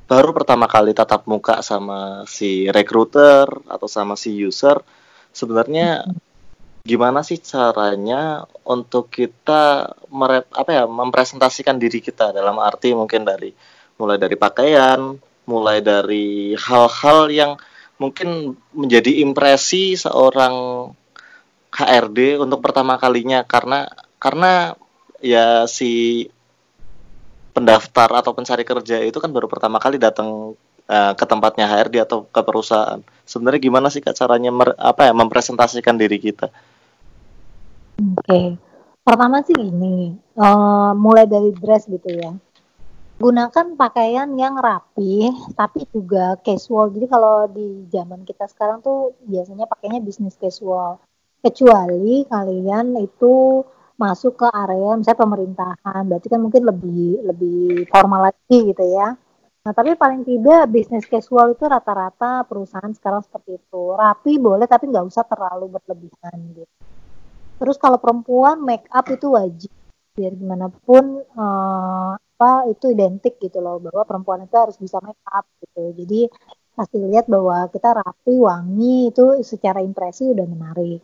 baru 0.04 0.36
pertama 0.36 0.68
kali 0.68 0.92
tatap 0.92 1.24
muka 1.24 1.64
sama 1.64 2.28
si 2.28 2.68
recruiter 2.68 3.48
atau 3.68 3.88
sama 3.88 4.12
si 4.16 4.36
user. 4.36 4.76
Sebenarnya 5.32 6.04
gimana 6.84 7.20
sih 7.20 7.36
caranya 7.40 8.48
untuk 8.64 9.12
kita 9.12 9.92
merep 10.08 10.48
apa 10.56 10.70
ya 10.72 10.84
mempresentasikan 10.88 11.76
diri 11.76 12.00
kita 12.00 12.32
dalam 12.32 12.56
arti 12.60 12.96
mungkin 12.96 13.28
dari 13.28 13.52
mulai 14.00 14.16
dari 14.16 14.36
pakaian 14.40 15.20
mulai 15.48 15.80
dari 15.80 16.52
hal-hal 16.52 17.32
yang 17.32 17.52
mungkin 17.96 18.54
menjadi 18.76 19.24
impresi 19.24 19.96
seorang 19.96 20.86
HRD 21.72 22.36
untuk 22.38 22.60
pertama 22.60 23.00
kalinya 23.00 23.42
karena 23.48 23.88
karena 24.20 24.76
ya 25.18 25.64
si 25.64 26.24
pendaftar 27.56 28.22
atau 28.22 28.36
pencari 28.36 28.62
kerja 28.62 29.02
itu 29.02 29.18
kan 29.18 29.34
baru 29.34 29.50
pertama 29.50 29.82
kali 29.82 29.98
datang 29.98 30.54
uh, 30.86 31.12
ke 31.18 31.24
tempatnya 31.26 31.66
HRD 31.66 32.06
atau 32.06 32.24
ke 32.26 32.40
perusahaan. 32.46 33.02
Sebenarnya 33.26 33.60
gimana 33.60 33.88
sih 33.90 33.98
kak 33.98 34.14
caranya 34.14 34.54
mer, 34.54 34.78
apa 34.78 35.10
ya 35.10 35.12
mempresentasikan 35.12 35.98
diri 35.98 36.22
kita? 36.22 36.48
Oke, 37.98 38.22
okay. 38.22 38.46
pertama 39.02 39.42
sih 39.42 39.58
gini, 39.58 40.14
uh, 40.38 40.94
mulai 40.94 41.26
dari 41.26 41.50
dress 41.50 41.90
gitu 41.90 42.08
ya. 42.14 42.30
Gunakan 43.18 43.74
pakaian 43.74 44.30
yang 44.38 44.62
rapi, 44.62 45.26
tapi 45.58 45.82
juga 45.90 46.38
casual. 46.38 46.94
Jadi 46.94 47.06
kalau 47.10 47.50
di 47.50 47.90
zaman 47.90 48.22
kita 48.22 48.46
sekarang 48.46 48.78
tuh 48.78 49.18
biasanya 49.26 49.66
pakainya 49.66 49.98
bisnis 49.98 50.38
casual. 50.38 51.02
Kecuali 51.42 52.22
kalian 52.30 52.94
itu 53.02 53.66
masuk 53.98 54.38
ke 54.38 54.46
area 54.54 54.94
misalnya 54.94 55.18
pemerintahan, 55.18 56.02
berarti 56.06 56.30
kan 56.30 56.38
mungkin 56.38 56.62
lebih 56.62 57.26
lebih 57.26 57.90
formal 57.90 58.30
lagi 58.30 58.70
gitu 58.70 58.86
ya. 58.86 59.18
Nah, 59.66 59.72
tapi 59.74 59.98
paling 59.98 60.22
tidak 60.22 60.70
bisnis 60.70 61.02
casual 61.10 61.58
itu 61.58 61.66
rata-rata 61.66 62.46
perusahaan 62.46 62.94
sekarang 62.94 63.26
seperti 63.26 63.58
itu. 63.58 63.98
Rapi 63.98 64.38
boleh, 64.38 64.70
tapi 64.70 64.94
nggak 64.94 65.10
usah 65.10 65.26
terlalu 65.26 65.74
berlebihan 65.74 66.38
gitu. 66.54 66.70
Terus 67.58 67.74
kalau 67.82 67.98
perempuan 67.98 68.62
make 68.62 68.86
up 68.94 69.10
itu 69.10 69.34
wajib, 69.34 69.74
biar 70.14 70.38
gimana 70.38 70.70
pun 70.70 71.26
uh, 71.34 72.14
apa 72.38 72.70
itu 72.70 72.94
identik 72.94 73.42
gitu 73.42 73.58
loh 73.58 73.82
bahwa 73.82 74.06
perempuan 74.06 74.46
itu 74.46 74.54
harus 74.54 74.78
bisa 74.78 75.02
make 75.02 75.18
up 75.26 75.42
gitu. 75.58 75.90
Jadi 75.90 76.30
pasti 76.78 77.02
lihat 77.02 77.26
bahwa 77.26 77.66
kita 77.66 77.98
rapi, 77.98 78.38
wangi 78.38 79.10
itu 79.10 79.42
secara 79.42 79.82
impresi 79.82 80.30
udah 80.30 80.46
menarik. 80.46 81.02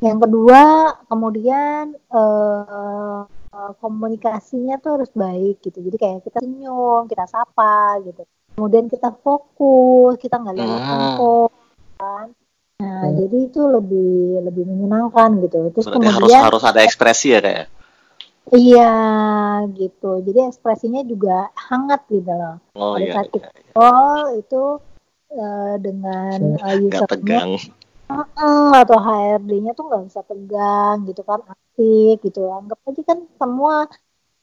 Yang 0.00 0.18
kedua, 0.24 0.62
kemudian 1.04 1.92
uh, 2.08 3.28
komunikasinya 3.76 4.80
tuh 4.80 4.96
harus 4.96 5.12
baik 5.12 5.60
gitu. 5.60 5.84
Jadi 5.84 5.96
kayak 6.00 6.24
kita 6.24 6.40
senyum, 6.40 7.04
kita 7.04 7.28
sapa 7.28 8.00
gitu. 8.00 8.24
Kemudian 8.56 8.88
kita 8.88 9.12
fokus, 9.20 10.16
kita 10.16 10.40
nggak 10.40 10.56
lihat 10.56 10.80
handphone 10.80 11.52
kan. 12.00 12.26
Nah, 12.80 13.04
hmm. 13.04 13.16
jadi 13.20 13.36
itu 13.52 13.60
lebih 13.68 14.40
lebih 14.48 14.64
menyenangkan 14.64 15.44
gitu. 15.44 15.68
Terus 15.76 15.92
Berarti 15.92 16.08
kemudian 16.08 16.40
harus 16.40 16.48
harus 16.56 16.64
ada 16.64 16.80
ekspresi 16.80 17.36
ya 17.36 17.44
kayak. 17.44 17.68
Iya, 18.48 18.94
gitu. 19.76 20.24
Jadi 20.24 20.38
ekspresinya 20.48 21.04
juga 21.04 21.52
hangat 21.54 22.08
gitu 22.08 22.32
loh. 22.32 22.56
Oh, 22.74 22.96
Pada 22.96 23.04
iya, 23.04 23.12
saat 23.14 23.28
iya, 23.28 23.34
kita 23.36 23.50
iya. 23.52 23.72
call 23.76 24.20
itu 24.40 24.62
uh, 25.36 25.74
dengan 25.78 26.38
uh, 26.58 26.76
Gak 26.88 27.10
tegang. 27.12 27.50
Uh, 28.10 28.74
atau 28.74 28.98
HRD-nya 28.98 29.70
tuh 29.78 29.86
nggak 29.86 30.02
bisa 30.10 30.26
tegang 30.26 31.06
gitu 31.06 31.22
kan 31.22 31.46
asik 31.46 32.18
gitu 32.26 32.50
anggap 32.50 32.82
aja 32.82 33.02
kan 33.06 33.22
semua 33.38 33.86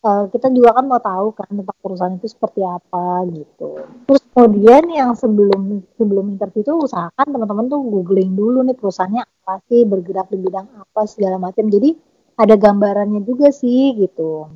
uh, 0.07 0.23
kita 0.31 0.47
juga 0.55 0.79
kan 0.79 0.85
mau 0.87 1.03
tahu 1.03 1.35
kan 1.35 1.51
tentang 1.51 1.77
perusahaan 1.83 2.15
itu 2.15 2.31
seperti 2.31 2.63
apa 2.63 3.27
gitu 3.27 3.83
terus 4.07 4.23
kemudian 4.31 4.87
yang 4.87 5.11
sebelum 5.19 5.83
sebelum 5.99 6.39
interview 6.39 6.63
itu 6.63 6.73
usahakan 6.79 7.27
teman-teman 7.27 7.67
tuh 7.67 7.83
googling 7.83 8.39
dulu 8.39 8.63
nih 8.63 8.77
perusahaannya 8.79 9.23
apa 9.27 9.53
sih 9.67 9.83
bergerak 9.83 10.31
di 10.31 10.37
bidang 10.39 10.67
apa 10.71 11.01
segala 11.03 11.35
macam 11.35 11.67
jadi 11.67 11.91
ada 12.37 12.55
gambarannya 12.55 13.21
juga 13.25 13.49
sih 13.49 13.97
gitu 13.97 14.47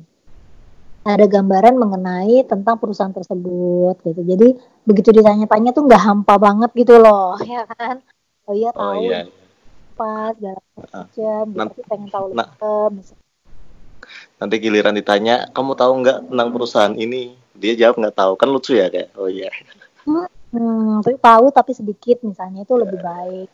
ada 1.02 1.26
gambaran 1.26 1.74
mengenai 1.74 2.46
tentang 2.46 2.78
perusahaan 2.78 3.10
tersebut 3.10 3.98
gitu 4.06 4.22
jadi 4.22 4.48
begitu 4.86 5.10
ditanya-tanya 5.10 5.74
tuh 5.74 5.90
nggak 5.90 6.02
hampa 6.02 6.38
banget 6.38 6.70
gitu 6.78 7.02
loh 7.02 7.34
ya 7.50 7.66
kan 7.66 7.98
oh 8.46 8.54
iya 8.54 8.70
tahu 8.70 8.86
Oh 8.86 8.94
iya. 9.02 9.20
pas 9.92 10.32
segala 10.38 10.62
macam 10.78 11.46
Nah, 11.52 11.66
tapi 11.68 11.82
pengen 11.84 12.08
tahu 12.08 12.26
nah. 12.32 12.48
lebih 12.48 13.20
Nanti 14.40 14.58
giliran 14.58 14.98
ditanya, 14.98 15.46
kamu 15.54 15.78
tahu 15.78 16.02
nggak 16.02 16.18
tentang 16.26 16.48
perusahaan 16.50 16.94
ini? 16.98 17.38
Dia 17.54 17.78
jawab 17.78 18.02
nggak 18.02 18.16
tahu. 18.18 18.32
Kan 18.34 18.50
lucu 18.50 18.74
ya 18.74 18.90
kayak. 18.90 19.14
Oh 19.14 19.30
iya. 19.30 19.46
hmm, 20.50 21.06
tapi 21.06 21.16
tahu 21.22 21.46
tapi 21.54 21.70
sedikit 21.70 22.18
misalnya 22.26 22.66
itu 22.66 22.74
lebih 22.74 22.98
baik 22.98 23.48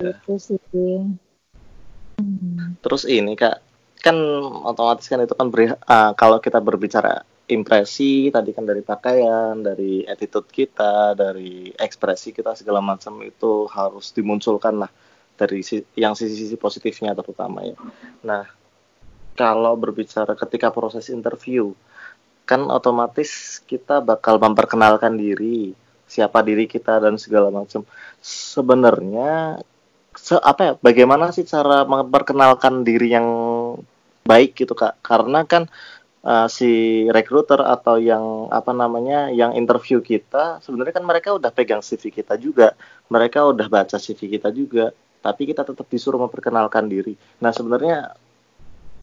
itu 0.00 0.34
sih 0.40 0.60
hmm. 2.20 2.84
Terus 2.84 3.08
ini 3.08 3.32
kak, 3.34 3.58
kan 4.00 4.16
otomatis 4.64 5.08
kan 5.08 5.20
itu 5.24 5.32
kan 5.32 5.48
beri, 5.48 5.72
ah, 5.88 6.12
kalau 6.16 6.38
kita 6.40 6.60
berbicara 6.60 7.24
impresi 7.50 8.30
tadi 8.30 8.54
kan 8.54 8.62
dari 8.62 8.80
pakaian, 8.80 9.58
dari 9.58 10.06
attitude 10.06 10.46
kita, 10.48 11.18
dari 11.18 11.74
ekspresi 11.74 12.30
kita 12.30 12.54
segala 12.54 12.78
macam 12.78 13.18
itu 13.26 13.66
harus 13.66 14.14
dimunculkan 14.14 14.86
lah 14.86 14.90
dari 15.34 15.64
si- 15.66 15.88
yang 15.98 16.14
sisi-sisi 16.14 16.54
positifnya 16.54 17.16
terutama 17.16 17.66
ya. 17.66 17.76
Nah, 18.22 18.46
kalau 19.34 19.74
berbicara 19.74 20.36
ketika 20.38 20.70
proses 20.70 21.10
interview, 21.10 21.74
kan 22.46 22.66
otomatis 22.70 23.62
kita 23.64 24.04
bakal 24.04 24.36
memperkenalkan 24.36 25.16
diri, 25.16 25.72
siapa 26.06 26.42
diri 26.42 26.66
kita 26.66 26.98
dan 27.02 27.16
segala 27.16 27.48
macam. 27.48 27.86
Sebenarnya 28.20 29.62
se 30.16 30.34
apa 30.36 30.60
ya 30.62 30.72
bagaimana 30.80 31.30
sih 31.30 31.46
cara 31.46 31.86
memperkenalkan 31.86 32.82
diri 32.82 33.14
yang 33.14 33.28
baik 34.26 34.58
gitu 34.58 34.74
kak? 34.74 34.98
Karena 35.02 35.46
kan 35.46 35.70
uh, 36.26 36.46
si 36.50 37.04
recruiter 37.10 37.62
atau 37.62 37.96
yang 37.98 38.50
apa 38.50 38.72
namanya 38.74 39.30
yang 39.30 39.54
interview 39.54 40.02
kita 40.02 40.58
sebenarnya 40.64 40.98
kan 40.98 41.06
mereka 41.06 41.34
udah 41.34 41.50
pegang 41.54 41.82
CV 41.82 42.10
kita 42.10 42.34
juga. 42.38 42.74
Mereka 43.10 43.42
udah 43.54 43.66
baca 43.70 43.96
CV 43.98 44.38
kita 44.38 44.50
juga 44.50 44.90
tapi 45.20 45.44
kita 45.44 45.62
tetap 45.68 45.84
disuruh 45.86 46.20
memperkenalkan 46.20 46.88
diri. 46.88 47.12
Nah 47.44 47.52
sebenarnya 47.52 48.16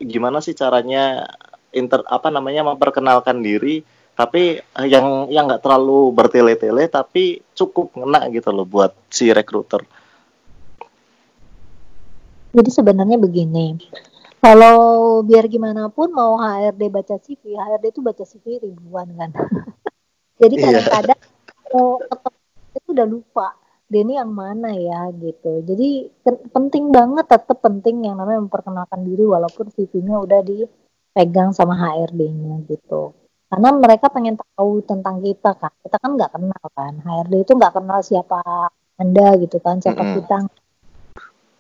gimana 0.02 0.42
sih 0.42 0.54
caranya 0.54 1.26
inter 1.74 2.02
apa 2.06 2.30
namanya 2.30 2.74
memperkenalkan 2.74 3.42
diri 3.42 3.82
tapi 4.18 4.58
yang 4.82 5.30
yang 5.30 5.46
nggak 5.46 5.62
terlalu 5.62 6.10
bertele-tele 6.10 6.90
tapi 6.90 7.38
cukup 7.54 7.94
ngena 7.94 8.26
gitu 8.34 8.50
loh 8.50 8.66
buat 8.66 8.98
si 9.14 9.30
recruiter 9.30 9.86
jadi 12.58 12.70
sebenarnya 12.74 13.22
begini 13.22 13.78
kalau 14.38 14.78
biar 15.26 15.50
gimana 15.50 15.90
pun 15.90 16.14
mau 16.14 16.38
HRD 16.38 16.82
baca 16.94 17.16
CV 17.18 17.58
HRD 17.58 17.86
itu 17.90 18.02
baca 18.06 18.22
CV 18.22 18.46
ribuan 18.62 19.10
kan. 19.18 19.34
Jadi 20.42 20.56
Iya. 20.62 20.66
kadang-kadang 20.86 21.20
mau 21.74 21.98
itu 22.78 22.88
udah 22.94 23.08
lupa 23.10 23.48
ini 23.90 24.14
yang 24.14 24.30
mana 24.30 24.78
ya? 24.78 25.10
gitu. 25.18 25.66
Jadi 25.66 26.14
penting 26.54 26.94
banget 26.94 27.26
tetap 27.26 27.58
penting 27.66 28.06
yang 28.06 28.22
namanya 28.22 28.46
memperkenalkan 28.46 29.02
diri 29.02 29.26
walaupun 29.26 29.74
CV-nya 29.74 30.22
udah 30.22 30.40
dipegang 30.46 31.50
sama 31.58 31.74
HRD-nya 31.74 32.62
gitu. 32.70 33.18
Karena 33.50 33.74
mereka 33.74 34.14
pengen 34.14 34.38
tahu 34.38 34.86
tentang 34.86 35.24
kita 35.26 35.58
kan. 35.58 35.74
Kita 35.82 35.98
kan 35.98 36.14
nggak 36.14 36.32
kenal 36.36 36.64
kan. 36.78 36.94
HRD 37.02 37.34
itu 37.42 37.52
nggak 37.58 37.74
kenal 37.74 38.00
siapa 38.06 38.70
anda 39.02 39.34
gitu 39.42 39.58
kan 39.62 39.82
siapa 39.82 40.02
Mm-mm. 40.06 40.16
kita 40.22 40.36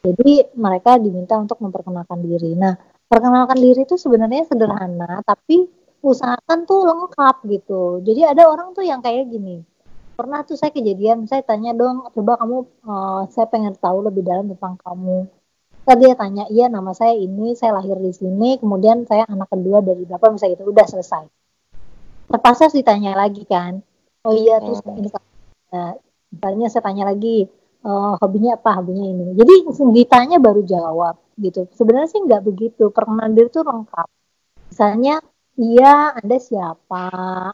jadi 0.08 0.48
mereka 0.56 0.96
diminta 0.96 1.36
untuk 1.36 1.60
memperkenalkan 1.60 2.24
diri. 2.24 2.56
Nah 2.56 2.80
perkenalkan 3.12 3.60
diri 3.60 3.84
itu 3.84 4.00
sebenarnya 4.00 4.48
sederhana 4.48 5.20
tapi 5.28 5.68
usahakan 6.00 6.64
tuh 6.64 6.88
lengkap 6.88 7.36
gitu. 7.52 8.00
Jadi 8.06 8.22
ada 8.24 8.48
orang 8.48 8.72
tuh 8.72 8.88
yang 8.88 9.04
kayak 9.04 9.28
gini. 9.28 9.64
Pernah 10.16 10.48
tuh 10.48 10.56
saya 10.56 10.72
kejadian 10.72 11.28
saya 11.28 11.44
tanya 11.44 11.76
dong 11.76 12.08
coba 12.16 12.40
kamu 12.40 12.58
eh, 12.64 13.22
saya 13.36 13.46
pengen 13.52 13.76
tahu 13.76 14.08
lebih 14.08 14.24
dalam 14.24 14.48
tentang 14.48 14.80
kamu. 14.80 15.28
Terus 15.88 15.98
dia 16.04 16.14
tanya 16.20 16.44
iya 16.52 16.68
nama 16.68 16.92
saya 16.92 17.16
ini 17.16 17.56
saya 17.56 17.80
lahir 17.80 17.96
di 18.00 18.12
sini 18.12 18.60
kemudian 18.60 19.08
saya 19.08 19.24
anak 19.28 19.48
kedua 19.52 19.84
dari 19.84 20.08
berapa 20.08 20.32
misalnya 20.32 20.56
gitu. 20.56 20.72
Udah 20.72 20.88
selesai. 20.88 21.26
Terpaksa 22.28 22.72
ditanya 22.72 23.16
lagi 23.16 23.44
kan. 23.44 23.84
Oh 24.28 24.36
iya 24.36 24.60
terus 24.60 24.84
ini 24.84 25.08
nah, 25.72 25.96
misalnya 26.32 26.68
saya 26.68 26.84
tanya 26.84 27.08
lagi 27.08 27.48
eh, 27.88 28.14
hobinya 28.22 28.52
apa 28.60 28.70
hobinya 28.78 29.06
ini. 29.08 29.26
Jadi 29.40 29.54
ditanya 29.96 30.38
baru 30.44 30.62
jawab 30.68 31.16
gitu. 31.40 31.66
Sebenarnya 31.78 32.10
sih 32.12 32.22
nggak 32.28 32.44
begitu. 32.44 32.84
Perkenalan 32.92 33.34
diri 33.38 33.48
itu 33.50 33.62
lengkap. 33.64 34.08
Misalnya 34.72 35.16
iya 35.58 36.14
anda 36.20 36.38
siapa? 36.38 37.06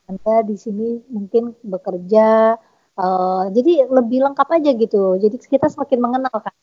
Anda 0.09 0.35
di 0.49 0.55
sini 0.57 0.87
mungkin 1.13 1.53
bekerja 1.63 2.57
eh, 2.97 3.43
jadi 3.55 3.71
lebih 3.87 4.19
lengkap 4.31 4.47
aja 4.57 4.71
gitu. 4.73 5.03
Jadi 5.21 5.35
kita 5.37 5.67
semakin 5.69 5.99
mengenal 6.01 6.35
kan. 6.41 6.55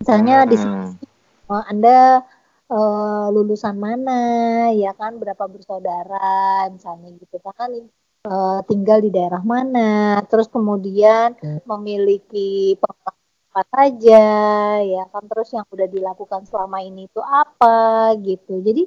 Misalnya 0.00 0.36
di 0.50 0.56
sini 0.58 0.76
Hmm. 0.82 1.10
Oh, 1.52 1.60
Anda 1.68 2.24
eh, 2.72 3.26
lulusan 3.34 3.76
mana, 3.76 4.20
ya 4.72 4.96
kan? 4.96 5.20
Berapa 5.20 5.44
bersaudara, 5.52 6.64
misalnya 6.72 7.12
gitu 7.20 7.36
kan? 7.44 7.68
Eh, 8.22 8.60
tinggal 8.70 9.02
di 9.02 9.10
daerah 9.10 9.42
mana, 9.42 10.22
terus 10.30 10.46
kemudian 10.46 11.34
memiliki 11.66 12.78
pengalaman 12.78 13.18
apa 13.50 13.62
saja, 13.66 14.22
ya 14.78 15.02
kan? 15.10 15.26
Terus 15.26 15.50
yang 15.50 15.66
udah 15.66 15.88
dilakukan 15.90 16.46
selama 16.46 16.86
ini 16.86 17.10
itu 17.10 17.18
apa, 17.18 18.14
gitu. 18.22 18.62
Jadi 18.62 18.86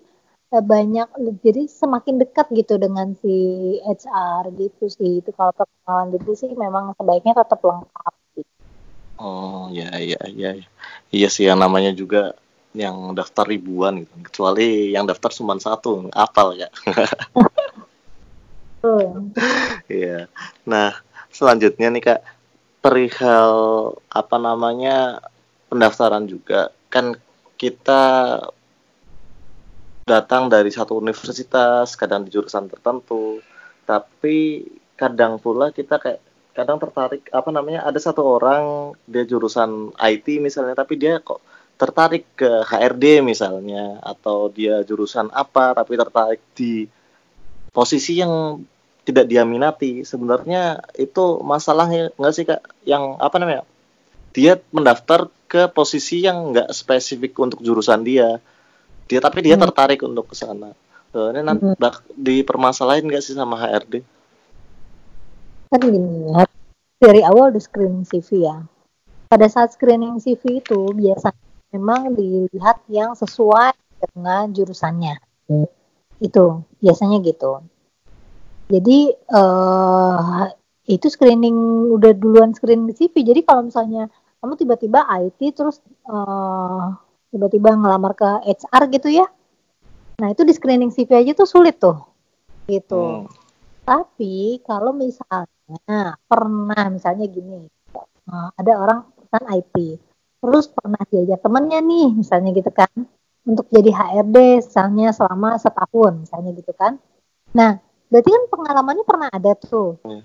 eh, 0.56 0.64
banyak, 0.64 1.20
jadi 1.44 1.68
semakin 1.68 2.16
dekat 2.24 2.48
gitu 2.56 2.80
dengan 2.80 3.12
si 3.20 3.36
HR 3.84 4.56
gitu 4.56 4.88
sih. 4.88 5.20
Itu 5.20 5.36
kalau 5.36 5.52
perkenalan 5.52 6.16
gitu 6.16 6.32
sih 6.40 6.52
memang 6.56 6.96
sebaiknya 6.96 7.36
tetap 7.36 7.60
lengkap. 7.60 8.16
Gitu. 8.40 8.52
Oh 9.20 9.68
ya 9.76 9.92
ya 10.00 10.20
ya 10.32 10.64
iya 11.12 11.28
sih 11.28 11.44
yang 11.44 11.60
namanya 11.60 11.92
juga 11.92 12.40
yang 12.72 13.12
daftar 13.12 13.48
ribuan 13.48 14.04
gitu 14.04 14.16
kecuali 14.32 14.92
yang 14.96 15.08
daftar 15.08 15.32
cuma 15.32 15.56
satu 15.56 16.12
apal 16.12 16.52
ya 16.56 16.68
Iya. 19.90 20.30
Nah, 20.66 20.92
selanjutnya 21.30 21.88
nih 21.94 22.04
Kak, 22.04 22.22
perihal 22.82 23.54
apa 24.10 24.38
namanya 24.38 25.20
pendaftaran 25.70 26.26
juga. 26.30 26.70
Kan 26.90 27.18
kita 27.58 28.04
datang 30.06 30.48
dari 30.54 30.70
satu 30.70 31.02
universitas, 31.02 31.98
kadang 31.98 32.26
di 32.26 32.30
jurusan 32.30 32.70
tertentu, 32.70 33.42
tapi 33.90 34.66
kadang 34.96 35.42
pula 35.42 35.74
kita 35.74 35.98
kayak 35.98 36.22
kadang 36.56 36.80
tertarik 36.80 37.28
apa 37.36 37.50
namanya 37.52 37.84
ada 37.84 38.00
satu 38.00 38.40
orang 38.40 38.96
dia 39.04 39.28
jurusan 39.28 39.92
IT 40.00 40.40
misalnya 40.40 40.72
tapi 40.72 40.96
dia 40.96 41.20
kok 41.20 41.44
tertarik 41.76 42.32
ke 42.40 42.48
HRD 42.64 43.20
misalnya 43.20 44.00
atau 44.00 44.48
dia 44.48 44.80
jurusan 44.88 45.28
apa 45.36 45.76
tapi 45.76 46.00
tertarik 46.00 46.40
di 46.56 46.88
posisi 47.76 48.24
yang 48.24 48.64
tidak 49.06 49.30
dia 49.30 49.46
minati. 49.46 50.02
Sebenarnya 50.02 50.82
itu 50.98 51.40
masalahnya 51.46 52.12
nggak 52.18 52.34
sih 52.34 52.46
kak? 52.50 52.62
Yang 52.84 53.04
apa 53.22 53.36
namanya? 53.38 53.64
Dia 54.36 54.60
mendaftar 54.74 55.32
ke 55.48 55.72
posisi 55.72 56.26
yang 56.26 56.52
nggak 56.52 56.74
spesifik 56.74 57.38
untuk 57.40 57.62
jurusan 57.62 58.04
dia. 58.04 58.42
Dia 59.06 59.22
tapi 59.22 59.46
dia 59.46 59.56
hmm. 59.56 59.64
tertarik 59.70 60.02
untuk 60.02 60.34
ke 60.34 60.36
sana. 60.36 60.74
Uh, 61.16 61.32
ini 61.32 61.46
nanti 61.46 61.64
hmm. 61.64 61.80
dipermasalahin 62.18 63.08
nggak 63.08 63.24
sih 63.24 63.38
sama 63.38 63.56
HRD 63.56 64.04
kan 65.76 65.82
gini 65.92 66.32
ya 66.32 66.46
dari 67.02 67.22
awal 67.22 67.52
di 67.52 67.60
screening 67.60 68.08
CV 68.08 68.48
ya. 68.48 68.64
Pada 69.28 69.52
saat 69.52 69.76
screening 69.76 70.24
CV 70.24 70.64
itu 70.64 70.80
biasanya 70.96 71.44
memang 71.76 72.16
dilihat 72.16 72.80
yang 72.88 73.12
sesuai 73.14 73.76
dengan 74.00 74.50
jurusannya. 74.56 75.16
Hmm. 75.46 75.70
itu 76.16 76.64
biasanya 76.82 77.22
gitu 77.22 77.62
jadi 78.66 79.14
uh, 79.30 80.50
itu 80.86 81.08
screening 81.10 81.90
udah 81.94 82.14
duluan 82.18 82.54
screening 82.54 82.94
CV. 82.94 83.26
Jadi 83.26 83.42
kalau 83.46 83.70
misalnya 83.70 84.10
kamu 84.42 84.54
tiba-tiba 84.58 85.06
IT 85.22 85.58
terus 85.58 85.82
uh, 86.06 86.94
tiba-tiba 87.34 87.74
ngelamar 87.74 88.14
ke 88.14 88.30
HR 88.46 88.84
gitu 88.94 89.10
ya. 89.10 89.26
Nah, 90.22 90.32
itu 90.32 90.48
di 90.48 90.54
screening 90.56 90.94
CV 90.94 91.26
aja 91.26 91.32
tuh 91.34 91.50
sulit 91.50 91.78
tuh. 91.78 91.98
Gitu. 92.66 93.26
Hmm. 93.26 93.30
Tapi 93.86 94.62
kalau 94.66 94.94
misalnya 94.94 96.18
pernah 96.26 96.84
misalnya 96.90 97.26
gini, 97.30 97.70
uh, 98.30 98.50
ada 98.58 98.74
orang 98.82 99.00
perusahaan 99.14 99.46
IT, 99.62 99.76
terus 100.42 100.66
pernah 100.74 101.02
diajak 101.06 101.42
temennya 101.42 101.82
nih, 101.86 102.10
misalnya 102.18 102.50
gitu 102.54 102.72
kan, 102.74 102.90
untuk 103.46 103.70
jadi 103.70 103.94
HRD 103.94 104.66
misalnya 104.66 105.14
selama 105.14 105.62
setahun, 105.62 106.26
misalnya 106.26 106.52
gitu 106.58 106.74
kan. 106.74 106.98
Nah, 107.54 107.85
berarti 108.10 108.30
kan 108.30 108.44
pengalamannya 108.52 109.06
pernah 109.06 109.30
ada 109.32 109.54
tuh. 109.58 109.98
Hmm. 110.06 110.24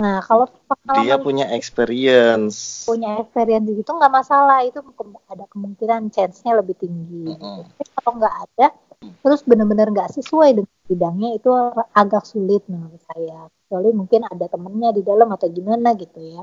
nah 0.00 0.24
kalau 0.24 0.48
pengalaman 0.64 1.04
dia 1.04 1.16
punya 1.20 1.46
experience. 1.52 2.88
Punya 2.88 3.20
experience 3.20 3.68
gitu 3.68 3.90
nggak 3.92 4.12
masalah 4.12 4.64
itu 4.64 4.80
ada 5.28 5.44
kemungkinan 5.52 6.08
chance-nya 6.08 6.56
lebih 6.56 6.74
tinggi. 6.80 7.36
Hmm. 7.36 7.68
tapi 7.68 7.84
kalau 8.00 8.10
nggak 8.16 8.36
ada 8.48 8.68
terus 9.00 9.40
benar-benar 9.48 9.88
nggak 9.92 10.12
sesuai 10.12 10.60
dengan 10.60 10.76
bidangnya 10.84 11.30
itu 11.40 11.48
agak 11.96 12.24
sulit 12.28 12.64
menurut 12.68 13.00
saya. 13.12 13.48
Kecuali 13.48 13.90
mungkin 13.96 14.28
ada 14.28 14.46
temennya 14.48 14.90
di 14.92 15.02
dalam 15.04 15.28
atau 15.32 15.48
gimana 15.48 15.96
gitu 15.96 16.20
ya. 16.20 16.42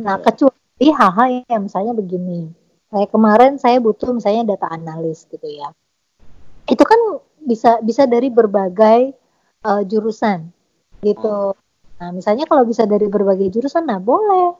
Nah 0.00 0.16
yeah. 0.16 0.24
kecuali 0.24 0.86
hal-hal 0.88 1.28
yang 1.48 1.62
misalnya 1.68 1.92
begini. 1.92 2.52
Kayak 2.90 3.10
kemarin 3.14 3.52
saya 3.60 3.78
butuh 3.78 4.10
misalnya 4.16 4.56
data 4.56 4.66
analis 4.72 5.28
gitu 5.28 5.44
ya. 5.44 5.70
Itu 6.66 6.82
kan 6.82 7.20
bisa 7.44 7.80
bisa 7.84 8.04
dari 8.08 8.28
berbagai 8.28 9.19
uh, 9.64 9.82
jurusan 9.84 10.52
gitu. 11.00 11.56
Nah, 12.00 12.10
misalnya 12.16 12.48
kalau 12.48 12.64
bisa 12.64 12.88
dari 12.88 13.08
berbagai 13.08 13.52
jurusan, 13.52 13.84
nah 13.84 14.00
boleh 14.00 14.56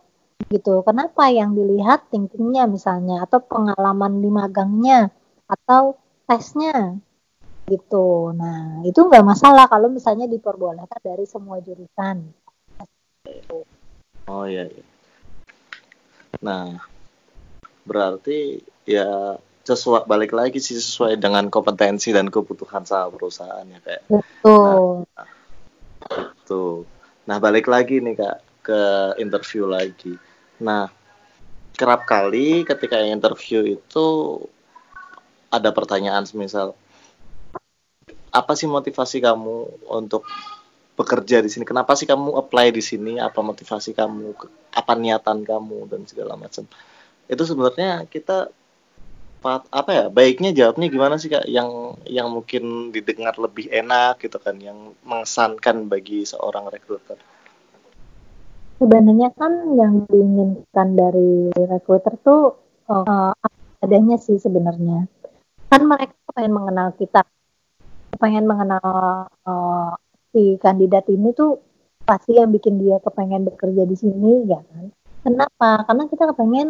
gitu. 0.49 0.81
Kenapa 0.85 1.29
yang 1.29 1.53
dilihat 1.53 2.09
thinkingnya 2.09 2.65
misalnya 2.69 3.25
atau 3.25 3.45
pengalaman 3.45 4.21
di 4.21 4.31
magangnya 4.33 5.13
atau 5.49 5.97
tesnya 6.25 6.97
gitu. 7.69 8.33
Nah, 8.35 8.83
itu 8.83 8.99
nggak 8.99 9.25
masalah 9.25 9.69
kalau 9.69 9.93
misalnya 9.93 10.27
diperbolehkan 10.27 11.01
dari 11.01 11.25
semua 11.29 11.61
jurusan. 11.61 12.17
Oh 14.29 14.45
iya. 14.49 14.67
iya. 14.67 14.85
Nah, 16.41 16.81
berarti 17.85 18.63
ya 18.89 19.37
sesuai 19.71 20.11
balik 20.11 20.35
lagi 20.35 20.59
sih 20.59 20.75
sesuai 20.75 21.15
dengan 21.21 21.47
kompetensi 21.47 22.11
dan 22.11 22.27
kebutuhan 22.27 22.83
sama 22.83 23.15
perusahaan 23.15 23.63
ya 23.63 23.79
kayak. 23.79 24.03
Betul. 24.11 25.07
Nah. 25.15 25.29
Nah 27.31 27.39
balik 27.39 27.71
lagi 27.71 28.03
nih 28.03 28.19
kak 28.19 28.39
ke 28.67 28.81
interview 29.23 29.71
lagi. 29.71 30.19
Nah 30.59 30.91
kerap 31.79 32.03
kali 32.03 32.67
ketika 32.67 32.99
interview 33.07 33.79
itu 33.79 34.07
ada 35.47 35.71
pertanyaan 35.71 36.27
semisal 36.27 36.75
apa 38.31 38.53
sih 38.59 38.67
motivasi 38.67 39.23
kamu 39.23 39.87
untuk 39.91 40.27
bekerja 40.99 41.43
di 41.43 41.51
sini? 41.51 41.63
Kenapa 41.67 41.95
sih 41.95 42.07
kamu 42.07 42.35
apply 42.35 42.75
di 42.75 42.83
sini? 42.83 43.19
Apa 43.19 43.43
motivasi 43.43 43.95
kamu? 43.95 44.35
Apa 44.75 44.93
niatan 44.99 45.47
kamu 45.47 45.87
dan 45.91 46.03
segala 46.07 46.35
macam? 46.35 46.67
Itu 47.31 47.43
sebenarnya 47.47 48.11
kita 48.11 48.51
apa 49.49 49.91
ya 49.91 50.05
baiknya 50.13 50.53
jawabnya 50.53 50.93
gimana 50.93 51.17
sih 51.17 51.33
kak? 51.33 51.49
Yang 51.49 52.01
yang 52.05 52.29
mungkin 52.29 52.93
didengar 52.93 53.37
lebih 53.41 53.73
enak 53.73 54.21
gitu 54.21 54.37
kan 54.37 54.61
yang 54.61 54.93
mengesankan 55.05 55.89
bagi 55.89 56.29
seorang 56.29 56.69
rekruter. 56.69 57.17
Sebenarnya 58.81 59.33
kan 59.37 59.77
yang 59.77 60.09
diinginkan 60.09 60.89
dari 60.97 61.53
rekruter 61.53 62.17
tuh 62.21 62.57
uh, 62.89 63.33
adanya 63.81 64.17
sih 64.21 64.37
sebenarnya. 64.37 65.09
Kan 65.69 65.85
mereka 65.89 66.17
pengen 66.33 66.57
mengenal 66.57 66.93
kita. 66.97 67.25
Pengen 68.21 68.45
mengenal 68.45 69.29
uh, 69.49 69.93
si 70.33 70.61
kandidat 70.61 71.09
ini 71.09 71.33
tuh 71.33 71.61
pasti 72.05 72.37
yang 72.37 72.53
bikin 72.53 72.81
dia 72.81 72.99
kepengen 73.01 73.49
bekerja 73.49 73.85
di 73.89 73.97
sini 73.97 74.49
ya 74.49 74.61
kan? 74.61 74.93
Kenapa? 75.21 75.85
Karena 75.85 76.05
kita 76.09 76.25
kepengen 76.33 76.69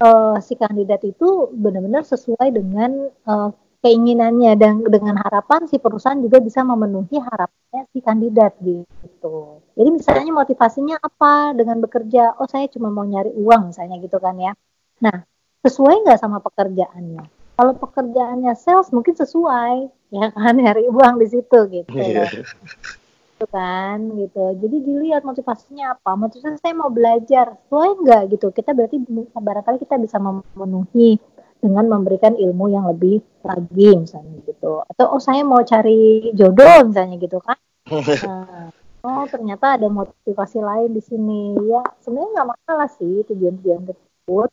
uh, 0.00 0.36
si 0.42 0.58
kandidat 0.58 1.02
itu 1.06 1.50
benar-benar 1.54 2.02
sesuai 2.02 2.50
dengan 2.50 3.10
uh, 3.28 3.50
keinginannya 3.84 4.56
dan 4.56 4.80
dengan 4.88 5.20
harapan 5.20 5.68
si 5.68 5.76
perusahaan 5.76 6.16
juga 6.16 6.40
bisa 6.40 6.64
memenuhi 6.64 7.20
harapannya 7.20 7.84
si 7.92 8.00
kandidat 8.00 8.56
gitu. 8.64 9.60
Jadi 9.76 9.88
misalnya 9.92 10.32
motivasinya 10.32 10.96
apa 11.04 11.52
dengan 11.52 11.84
bekerja? 11.84 12.40
Oh 12.40 12.48
saya 12.48 12.64
cuma 12.72 12.88
mau 12.88 13.04
nyari 13.04 13.30
uang 13.36 13.70
misalnya 13.70 14.00
gitu 14.00 14.16
kan 14.16 14.40
ya. 14.40 14.56
Nah 15.04 15.22
sesuai 15.60 16.00
nggak 16.08 16.16
sama 16.16 16.40
pekerjaannya? 16.40 17.28
Kalau 17.54 17.72
pekerjaannya 17.76 18.56
sales 18.56 18.88
mungkin 18.90 19.14
sesuai 19.14 19.76
ya 20.16 20.32
kan 20.32 20.56
nyari 20.64 20.88
uang 20.88 21.20
di 21.20 21.26
situ 21.28 21.58
gitu. 21.68 21.92
Yeah 21.92 22.32
gitu 23.44 23.52
kan 23.52 23.98
gitu. 24.16 24.44
Jadi 24.56 24.76
dilihat 24.80 25.22
motivasinya 25.28 26.00
apa? 26.00 26.16
Motivasi 26.16 26.56
saya 26.56 26.72
mau 26.72 26.88
belajar 26.88 27.60
sesuai 27.68 27.90
enggak 28.00 28.22
gitu? 28.32 28.46
Kita 28.56 28.72
berarti 28.72 28.96
barangkali 29.36 29.76
kita 29.84 30.00
bisa 30.00 30.16
memenuhi 30.16 31.20
dengan 31.60 31.84
memberikan 31.88 32.36
ilmu 32.36 32.72
yang 32.72 32.88
lebih 32.88 33.20
lagi 33.44 33.88
misalnya 34.00 34.40
gitu. 34.48 34.80
Atau 34.88 35.12
oh 35.12 35.20
saya 35.20 35.44
mau 35.44 35.60
cari 35.60 36.32
jodoh 36.32 36.88
misalnya 36.88 37.20
gitu 37.20 37.38
kan? 37.44 37.60
Nah, 39.04 39.20
oh 39.20 39.28
ternyata 39.28 39.76
ada 39.76 39.92
motivasi 39.92 40.64
lain 40.64 40.96
di 40.96 41.02
sini. 41.04 41.52
Ya 41.68 41.84
sebenarnya 42.00 42.40
nggak 42.40 42.48
masalah 42.56 42.88
sih 42.96 43.20
tujuan-tujuan 43.28 43.84
tersebut. 43.92 44.48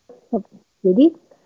Jadi 0.84 1.06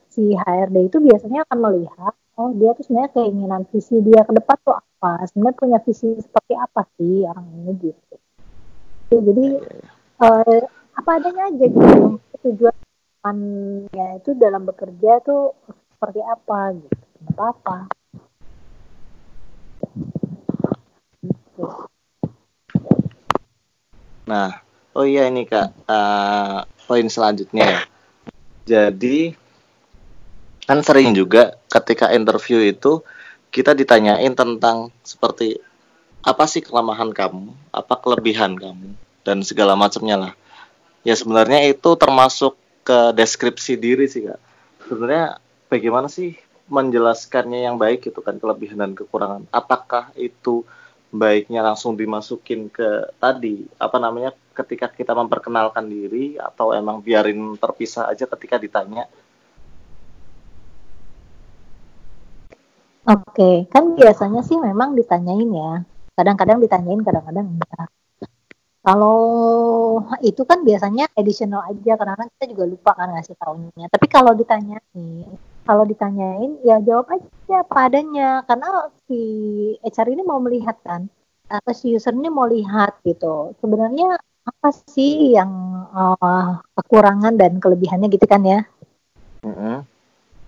si 0.09 0.33
HRD 0.33 0.89
itu 0.89 0.97
biasanya 0.97 1.45
akan 1.45 1.59
melihat 1.61 2.17
oh 2.35 2.51
dia 2.55 2.71
tuh 2.75 2.83
sebenarnya 2.83 3.11
keinginan 3.15 3.63
visi 3.71 3.95
dia 4.03 4.21
ke 4.27 4.31
depan 4.35 4.57
tuh 4.63 4.75
apa? 4.75 5.23
Sebenarnya 5.31 5.59
punya 5.59 5.79
visi 5.83 6.07
seperti 6.19 6.53
apa 6.55 6.81
sih 6.99 7.23
orang 7.27 7.47
ini 7.63 7.73
gitu? 7.79 8.15
Jadi 9.15 9.47
uh, 10.19 10.61
apa 10.95 11.09
adanya 11.19 11.51
aja 11.51 11.65
gitu. 11.65 12.19
Tujuan 12.45 13.37
ya 13.89 14.07
itu 14.21 14.37
dalam 14.37 14.67
bekerja 14.69 15.23
tuh 15.23 15.55
seperti 15.95 16.21
apa 16.21 16.59
gitu. 16.77 17.01
Apa? 17.35 17.47
Apa 17.49 17.77
Nah, 24.25 24.57
oh 24.97 25.05
iya 25.05 25.29
ini 25.29 25.45
kak, 25.45 25.85
uh, 25.85 26.65
poin 26.89 27.05
selanjutnya. 27.05 27.61
Ya. 27.61 27.81
Jadi 28.65 29.37
kan 30.65 30.81
sering 30.81 31.13
juga 31.13 31.57
ketika 31.69 32.09
interview 32.13 32.61
itu 32.61 33.05
kita 33.53 33.71
ditanyain 33.71 34.33
tentang 34.33 34.91
seperti 35.05 35.61
apa 36.25 36.49
sih 36.49 36.65
kelemahan 36.65 37.13
kamu, 37.13 37.53
apa 37.69 37.95
kelebihan 38.01 38.57
kamu 38.57 38.97
dan 39.21 39.45
segala 39.45 39.77
macamnya 39.77 40.17
lah. 40.17 40.33
Ya 41.05 41.13
sebenarnya 41.13 41.69
itu 41.69 41.93
termasuk 41.95 42.57
ke 42.81 43.13
deskripsi 43.13 43.77
diri 43.77 44.09
sih 44.09 44.25
kak. 44.25 44.41
Sebenarnya 44.89 45.37
bagaimana 45.69 46.09
sih 46.09 46.33
menjelaskannya 46.65 47.61
yang 47.61 47.77
baik 47.77 48.09
itu 48.09 48.19
kan 48.25 48.41
kelebihan 48.41 48.81
dan 48.81 48.93
kekurangan. 48.97 49.45
Apakah 49.53 50.09
itu 50.17 50.65
baiknya 51.13 51.61
langsung 51.61 51.93
dimasukin 51.93 52.73
ke 52.73 53.13
tadi 53.21 53.69
apa 53.77 54.01
namanya 54.01 54.33
ketika 54.57 54.89
kita 54.89 55.13
memperkenalkan 55.13 55.85
diri 55.85 56.41
atau 56.41 56.73
emang 56.73 57.05
biarin 57.05 57.53
terpisah 57.55 58.09
aja 58.09 58.25
ketika 58.25 58.57
ditanya? 58.57 59.05
Oke, 63.05 63.69
kan 63.69 63.93
biasanya 63.93 64.41
sih 64.41 64.57
memang 64.57 64.97
ditanyain 64.97 65.49
ya. 65.53 65.85
Kadang-kadang 66.17 66.57
ditanyain, 66.57 67.05
kadang-kadang 67.05 67.45
enggak. 67.53 67.87
Kalau 68.85 69.19
itu 70.21 70.41
kan 70.45 70.61
biasanya 70.61 71.09
additional 71.17 71.61
aja 71.65 71.97
karena 71.97 72.13
kan 72.17 72.27
kita 72.37 72.45
juga 72.53 72.63
lupa 72.65 72.91
kan 72.97 73.13
ngasih 73.13 73.37
tahunya. 73.37 73.85
Tapi 73.93 74.05
kalau 74.09 74.33
ditanyain, 74.33 75.29
kalau 75.65 75.83
ditanyain 75.85 76.57
ya 76.61 76.77
jawab 76.81 77.09
aja 77.13 77.65
apa 77.65 77.77
adanya 77.89 78.45
karena 78.45 78.89
si 79.09 79.21
HR 79.81 80.07
ini 80.13 80.21
mau 80.25 80.37
melihat 80.37 80.77
kan 80.85 81.09
atau 81.49 81.73
si 81.77 81.93
user 81.93 82.13
ini 82.13 82.29
mau 82.29 82.49
lihat 82.49 83.01
gitu. 83.05 83.53
Sebenarnya 83.61 84.17
apa 84.45 84.69
sih 84.89 85.33
yang 85.33 85.49
uh, 85.93 86.61
kekurangan 86.77 87.37
dan 87.37 87.57
kelebihannya 87.57 88.09
gitu 88.13 88.25
kan 88.29 88.41
ya? 88.45 88.61
Mm 89.45 89.53
-hmm. 89.53 89.77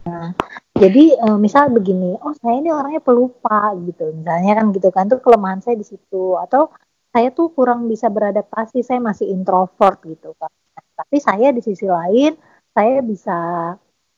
Nah, 0.07 0.31
jadi 0.77 1.17
uh, 1.25 1.37
misal 1.41 1.73
begini, 1.73 2.13
oh 2.21 2.33
saya 2.37 2.61
ini 2.61 2.69
orangnya 2.69 3.01
pelupa 3.01 3.73
gitu, 3.81 4.13
misalnya 4.13 4.53
kan 4.61 4.65
gitu 4.73 4.89
kan, 4.93 5.05
tuh 5.09 5.19
kelemahan 5.19 5.59
saya 5.59 5.75
di 5.75 5.85
situ, 5.85 6.37
atau 6.37 6.69
saya 7.09 7.33
tuh 7.33 7.49
kurang 7.51 7.89
bisa 7.89 8.07
beradaptasi, 8.13 8.85
saya 8.85 9.01
masih 9.01 9.27
introvert 9.33 9.97
gitu 10.05 10.37
kan. 10.37 10.53
Tapi 10.97 11.17
saya 11.17 11.49
di 11.49 11.61
sisi 11.65 11.89
lain, 11.89 12.37
saya 12.73 13.01
bisa 13.01 13.39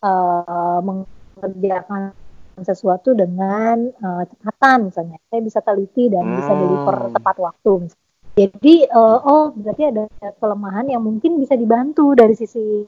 uh, 0.04 0.80
mengerjakan 0.84 2.12
sesuatu 2.60 3.16
dengan 3.16 3.88
uh, 4.04 4.24
cepatan 4.28 4.92
misalnya, 4.92 5.18
saya 5.32 5.42
bisa 5.44 5.60
teliti 5.64 6.12
dan 6.12 6.28
hmm. 6.28 6.36
bisa 6.44 6.52
deliver 6.60 6.98
tepat 7.16 7.36
waktu 7.40 7.72
misalnya 7.88 8.09
jadi 8.40 8.88
uh, 8.96 9.20
oh 9.20 9.46
berarti 9.52 9.92
ada 9.92 10.08
kelemahan 10.40 10.88
yang 10.88 11.04
mungkin 11.04 11.36
bisa 11.44 11.60
dibantu 11.60 12.16
dari 12.16 12.32
sisi 12.40 12.88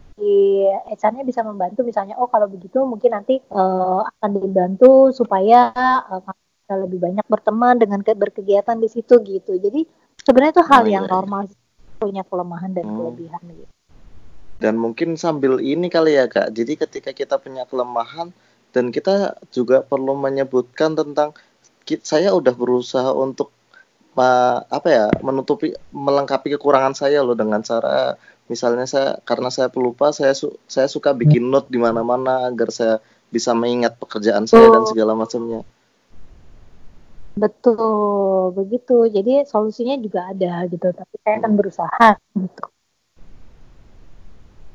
HR-nya 0.88 1.28
bisa 1.28 1.44
membantu 1.44 1.84
misalnya 1.84 2.16
oh 2.16 2.32
kalau 2.32 2.48
begitu 2.48 2.80
mungkin 2.88 3.12
nanti 3.12 3.44
uh, 3.52 4.08
akan 4.08 4.32
dibantu 4.40 5.12
supaya 5.12 5.76
uh, 6.08 6.24
lebih 6.72 7.04
banyak 7.04 7.26
berteman 7.28 7.76
dengan 7.76 8.00
ke 8.00 8.16
berkegiatan 8.16 8.80
di 8.80 8.88
situ 8.88 9.20
gitu. 9.28 9.60
Jadi 9.60 9.84
sebenarnya 10.24 10.56
itu 10.56 10.64
hal 10.64 10.84
oh, 10.88 10.88
yang 10.88 11.04
iya, 11.04 11.12
iya. 11.12 11.16
normal 11.20 11.42
punya 12.00 12.24
kelemahan 12.24 12.72
dan 12.72 12.86
hmm. 12.88 12.96
kelebihan 12.96 13.44
gitu. 13.52 13.74
Dan 14.62 14.78
mungkin 14.78 15.18
sambil 15.18 15.60
ini 15.60 15.92
kali 15.92 16.16
ya 16.16 16.32
kak. 16.32 16.54
Jadi 16.54 16.80
ketika 16.80 17.12
kita 17.12 17.36
punya 17.42 17.68
kelemahan 17.68 18.32
dan 18.72 18.94
kita 18.94 19.36
juga 19.52 19.84
perlu 19.84 20.16
menyebutkan 20.16 20.96
tentang 20.96 21.36
saya 22.06 22.32
udah 22.32 22.56
berusaha 22.56 23.12
untuk 23.12 23.52
apa 24.16 24.88
ya 24.92 25.06
menutupi 25.24 25.72
melengkapi 25.96 26.52
kekurangan 26.60 26.92
saya 26.92 27.24
loh 27.24 27.34
dengan 27.34 27.64
cara 27.64 28.20
misalnya 28.52 28.84
saya 28.84 29.10
karena 29.24 29.48
saya 29.48 29.72
pelupa 29.72 30.12
saya 30.12 30.36
su, 30.36 30.52
saya 30.68 30.92
suka 30.92 31.16
bikin 31.16 31.48
note 31.48 31.72
di 31.72 31.80
mana-mana 31.80 32.52
agar 32.52 32.68
saya 32.76 33.00
bisa 33.32 33.56
mengingat 33.56 33.96
pekerjaan 33.96 34.44
saya 34.44 34.68
dan 34.68 34.84
segala 34.84 35.16
macamnya. 35.16 35.64
Betul, 37.32 38.52
begitu. 38.52 39.08
Jadi 39.08 39.48
solusinya 39.48 39.96
juga 39.96 40.28
ada 40.28 40.68
gitu, 40.68 40.92
tapi 40.92 41.16
saya 41.24 41.40
akan 41.40 41.54
berusaha 41.56 42.08
gitu. 42.36 42.66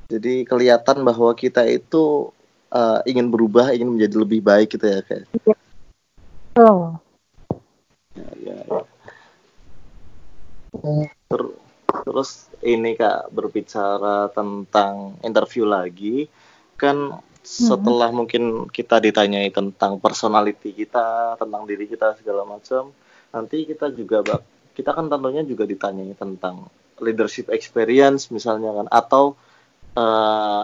Jadi 0.09 0.49
kelihatan 0.49 1.05
bahwa 1.05 1.37
kita 1.37 1.69
itu 1.69 2.33
uh, 2.73 3.05
ingin 3.05 3.29
berubah, 3.29 3.77
ingin 3.77 3.93
menjadi 3.93 4.17
lebih 4.17 4.41
baik 4.41 4.73
gitu 4.73 4.89
ya 4.89 5.05
kayak. 5.05 5.29
Iya. 5.45 5.57
Oh. 6.57 6.97
Ya, 8.17 8.29
ya, 8.41 8.57
ya. 8.65 8.96
Ter 11.27 11.43
terus 12.07 12.51
ini 12.63 12.95
kak 12.99 13.33
berbicara 13.33 14.29
tentang 14.31 15.17
interview 15.25 15.65
lagi 15.65 16.29
kan 16.77 17.19
setelah 17.47 18.11
hmm. 18.11 18.19
mungkin 18.19 18.43
kita 18.69 18.99
ditanyai 18.99 19.55
tentang 19.55 20.03
personality 20.03 20.75
kita 20.75 21.39
tentang 21.39 21.63
diri 21.65 21.87
kita 21.87 22.19
segala 22.19 22.43
macam 22.43 22.91
nanti 23.31 23.65
kita 23.65 23.95
juga 23.95 24.43
kita 24.75 24.91
kan 24.93 25.07
tentunya 25.07 25.47
juga 25.47 25.65
ditanyai 25.65 26.13
tentang 26.19 26.69
leadership 26.99 27.49
experience 27.55 28.29
misalnya 28.35 28.75
kan 28.83 28.87
atau 28.91 29.39
uh, 29.95 30.63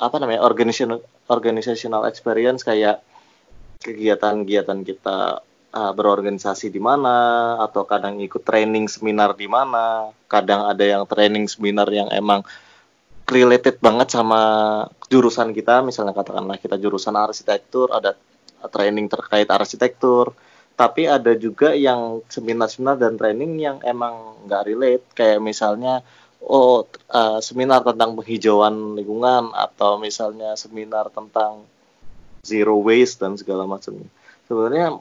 apa 0.00 0.16
namanya 0.22 0.46
organizational 0.46 1.02
organizational 1.28 2.06
experience 2.06 2.62
kayak 2.62 3.02
kegiatan-kegiatan 3.82 4.86
kita 4.86 5.44
uh, 5.70 5.92
berorganisasi 5.94 6.70
di 6.70 6.82
mana 6.82 7.56
atau 7.62 7.86
kadang 7.86 8.18
ikut 8.18 8.42
training 8.42 8.90
seminar 8.90 9.34
di 9.34 9.46
mana. 9.46 10.10
Kadang 10.26 10.66
ada 10.66 10.84
yang 10.84 11.02
training 11.06 11.46
seminar 11.46 11.90
yang 11.90 12.10
emang 12.10 12.42
related 13.30 13.78
banget 13.78 14.10
sama 14.10 14.40
jurusan 15.10 15.54
kita. 15.54 15.82
Misalnya 15.86 16.14
katakanlah 16.14 16.58
kita 16.58 16.76
jurusan 16.78 17.14
arsitektur 17.14 17.90
ada 17.94 18.18
training 18.70 19.06
terkait 19.06 19.48
arsitektur. 19.48 20.34
Tapi 20.74 21.04
ada 21.04 21.36
juga 21.36 21.76
yang 21.76 22.24
seminar-seminar 22.24 22.96
dan 22.96 23.20
training 23.20 23.60
yang 23.60 23.78
emang 23.84 24.40
nggak 24.48 24.64
relate. 24.64 25.04
Kayak 25.12 25.44
misalnya 25.44 26.00
oh 26.40 26.88
uh, 27.12 27.38
seminar 27.44 27.84
tentang 27.84 28.16
penghijauan 28.16 28.96
lingkungan 28.96 29.52
atau 29.52 30.00
misalnya 30.00 30.56
seminar 30.56 31.12
tentang 31.12 31.68
zero 32.40 32.80
waste 32.80 33.20
dan 33.20 33.36
segala 33.36 33.68
macamnya. 33.68 34.08
Sebenarnya 34.48 34.98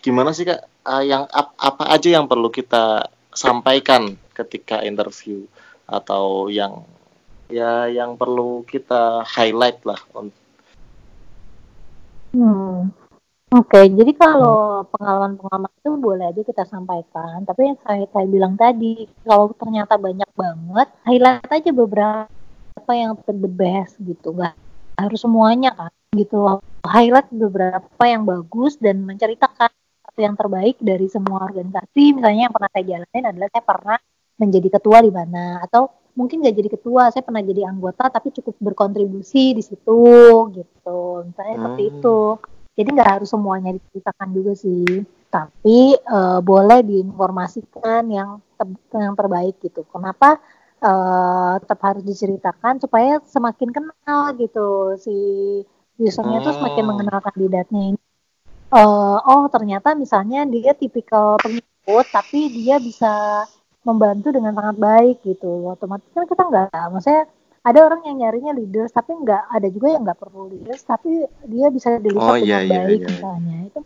gimana 0.00 0.32
sih 0.32 0.48
kak 0.48 0.64
uh, 0.88 1.04
yang 1.04 1.28
ap, 1.28 1.52
apa 1.60 1.84
aja 1.92 2.20
yang 2.20 2.26
perlu 2.26 2.48
kita 2.48 3.08
sampaikan 3.30 4.16
ketika 4.32 4.80
interview 4.82 5.44
atau 5.84 6.48
yang 6.48 6.82
ya 7.50 7.90
yang 7.90 8.16
perlu 8.16 8.64
kita 8.64 9.26
highlight 9.26 9.82
lah 9.84 10.00
hmm. 12.32 12.90
Oke, 13.50 13.82
okay, 13.82 13.90
jadi 13.90 14.14
kalau 14.14 14.86
pengalaman-pengalaman 14.94 15.74
itu 15.74 15.90
boleh 15.98 16.30
aja 16.30 16.38
kita 16.38 16.62
sampaikan. 16.70 17.42
Tapi 17.42 17.66
yang 17.66 17.78
saya, 17.82 18.06
saya 18.14 18.22
bilang 18.30 18.54
tadi, 18.54 19.10
kalau 19.26 19.50
ternyata 19.58 19.98
banyak 19.98 20.30
banget, 20.38 20.86
highlight 21.02 21.50
aja 21.50 21.70
beberapa 21.74 22.92
yang 22.94 23.18
the 23.26 23.50
best 23.50 23.98
gitu. 24.06 24.38
Gak 24.38 24.54
harus 24.94 25.18
semuanya 25.18 25.74
kan, 25.74 25.90
gitu. 26.14 26.62
Highlight 26.86 27.26
beberapa 27.34 28.02
yang 28.06 28.22
bagus 28.22 28.78
dan 28.78 29.02
menceritakan 29.02 29.74
yang 30.20 30.36
terbaik 30.36 30.76
dari 30.78 31.08
semua 31.08 31.42
organisasi. 31.48 32.14
Misalnya 32.20 32.48
yang 32.48 32.54
pernah 32.54 32.70
saya 32.70 32.84
jalanin 32.84 33.24
adalah 33.32 33.48
saya 33.48 33.64
pernah 33.64 33.98
menjadi 34.36 34.68
ketua 34.78 34.98
di 35.00 35.12
mana. 35.12 35.44
Atau 35.64 35.82
mungkin 36.14 36.44
nggak 36.44 36.56
jadi 36.56 36.68
ketua 36.76 37.08
saya 37.08 37.22
pernah 37.24 37.40
jadi 37.40 37.70
anggota 37.70 38.10
tapi 38.10 38.34
cukup 38.34 38.54
berkontribusi 38.60 39.56
di 39.56 39.62
situ 39.64 40.00
gitu. 40.52 41.00
Misalnya 41.24 41.54
hmm. 41.56 41.58
seperti 41.58 41.82
itu. 41.88 42.20
Jadi 42.76 42.88
nggak 42.96 43.10
harus 43.18 43.28
semuanya 43.28 43.70
diceritakan 43.76 44.28
juga 44.36 44.52
sih. 44.56 44.86
Tapi 45.30 45.78
uh, 45.96 46.40
boleh 46.42 46.80
diinformasikan 46.84 48.02
yang 48.10 48.44
ter 48.54 48.66
yang 48.96 49.14
terbaik 49.16 49.56
gitu. 49.62 49.86
Kenapa 49.88 50.36
uh, 50.82 51.54
tetap 51.60 51.80
harus 51.80 52.02
diceritakan 52.04 52.82
supaya 52.82 53.20
semakin 53.24 53.68
kenal 53.72 54.36
gitu. 54.36 54.96
Si 55.00 55.16
usernya 56.00 56.40
hmm. 56.40 56.46
tuh 56.48 56.54
semakin 56.56 56.84
mengenal 56.88 57.20
kandidatnya 57.20 57.82
ini 57.92 58.00
uh, 58.70 59.18
oh 59.22 59.44
ternyata 59.50 59.92
misalnya 59.98 60.46
dia 60.46 60.72
tipikal 60.74 61.36
pengikut 61.42 62.06
tapi 62.10 62.50
dia 62.50 62.78
bisa 62.78 63.44
membantu 63.82 64.30
dengan 64.30 64.52
sangat 64.54 64.76
baik 64.76 65.16
gitu 65.24 65.70
otomatis 65.72 66.06
kan 66.12 66.28
kita 66.28 66.42
nggak 66.46 66.84
maksudnya 66.92 67.24
ada 67.60 67.78
orang 67.84 68.00
yang 68.08 68.16
nyarinya 68.24 68.52
leaders 68.56 68.92
tapi 68.92 69.12
nggak 69.12 69.52
ada 69.52 69.68
juga 69.68 69.88
yang 69.92 70.02
nggak 70.04 70.20
perlu 70.20 70.48
leaders 70.48 70.82
tapi 70.84 71.24
dia 71.48 71.68
bisa 71.68 71.96
deliver 72.00 72.24
oh, 72.24 72.36
dengan 72.36 72.46
iya, 72.46 72.58
baik 72.64 72.70
iya, 72.72 72.80
iya. 72.88 73.08
misalnya 73.08 73.56
itu 73.68 73.80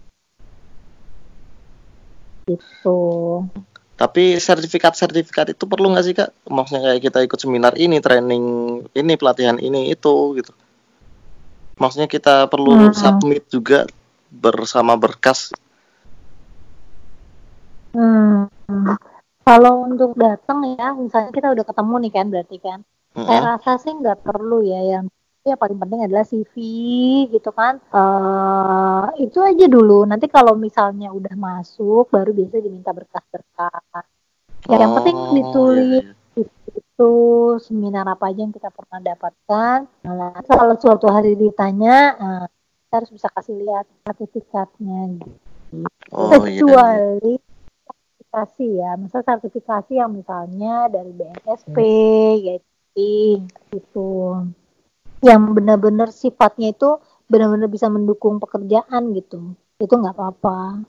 gitu 2.44 3.00
tapi 3.94 4.42
sertifikat-sertifikat 4.42 5.54
itu 5.54 5.64
perlu 5.70 5.94
nggak 5.94 6.04
sih 6.04 6.14
kak? 6.18 6.34
Maksudnya 6.50 6.82
kayak 6.82 7.02
kita 7.06 7.18
ikut 7.30 7.38
seminar 7.38 7.78
ini, 7.78 8.02
training 8.02 8.44
ini, 8.90 9.14
pelatihan 9.14 9.54
ini, 9.62 9.94
itu 9.94 10.34
gitu. 10.34 10.50
Maksudnya 11.78 12.10
kita 12.10 12.50
perlu 12.50 12.90
hmm. 12.90 12.94
submit 12.98 13.46
juga 13.46 13.86
bersama 14.34 14.98
berkas? 14.98 15.54
Hmm. 17.94 18.50
Kalau 19.44 19.84
untuk 19.84 20.16
datang 20.16 20.64
ya, 20.74 20.96
misalnya 20.96 21.30
kita 21.30 21.52
udah 21.52 21.64
ketemu 21.68 21.94
nih 22.00 22.12
kan 22.16 22.26
berarti 22.32 22.56
kan. 22.58 22.78
Mm-hmm. 23.14 23.26
Saya 23.28 23.40
rasa 23.44 23.70
sih 23.78 23.92
nggak 23.92 24.24
perlu 24.24 24.64
ya 24.64 24.80
yang 24.98 25.04
ya 25.44 25.60
paling 25.60 25.76
penting 25.76 26.00
adalah 26.08 26.24
CV 26.24 26.54
gitu 27.28 27.52
kan. 27.52 27.76
Uh, 27.92 29.12
itu 29.20 29.38
aja 29.44 29.68
dulu. 29.68 30.08
Nanti 30.08 30.32
kalau 30.32 30.56
misalnya 30.56 31.12
udah 31.12 31.36
masuk 31.36 32.08
baru 32.08 32.32
biasa 32.32 32.64
diminta 32.64 32.90
berkas-berkas. 32.96 34.04
Ya, 34.64 34.74
oh, 34.74 34.78
yang 34.80 34.92
penting 34.96 35.16
ditulis. 35.36 36.04
Iya, 36.08 36.40
iya. 36.40 36.72
itu 36.74 37.12
seminar 37.60 38.08
apa 38.08 38.32
aja 38.32 38.48
yang 38.48 38.54
kita 38.54 38.72
pernah 38.72 38.98
dapatkan. 38.98 39.78
Nah, 40.08 40.40
kalau 40.46 40.74
suatu 40.80 41.06
hari 41.12 41.36
ditanya, 41.36 42.16
uh, 42.16 42.46
kita 42.94 43.02
harus 43.02 43.18
bisa 43.18 43.28
kasih 43.34 43.58
lihat 43.58 43.86
sertifikatnya. 44.06 45.18
Gitu. 45.18 45.30
Oh, 46.14 46.30
Kecuali 46.30 47.34
iya. 47.34 47.42
sertifikasi 47.90 48.66
ya, 48.70 48.90
misal 48.94 49.20
sertifikasi 49.26 49.92
yang 49.98 50.14
misalnya 50.14 50.86
dari 50.94 51.10
BNSP, 51.10 51.76
hmm. 52.94 53.50
gitu, 53.74 54.10
yang 55.26 55.42
benar-benar 55.58 56.14
sifatnya 56.14 56.70
itu 56.70 57.02
benar-benar 57.26 57.66
bisa 57.66 57.90
mendukung 57.90 58.38
pekerjaan 58.38 59.10
gitu, 59.10 59.58
itu 59.82 59.94
nggak 59.98 60.14
apa-apa. 60.14 60.86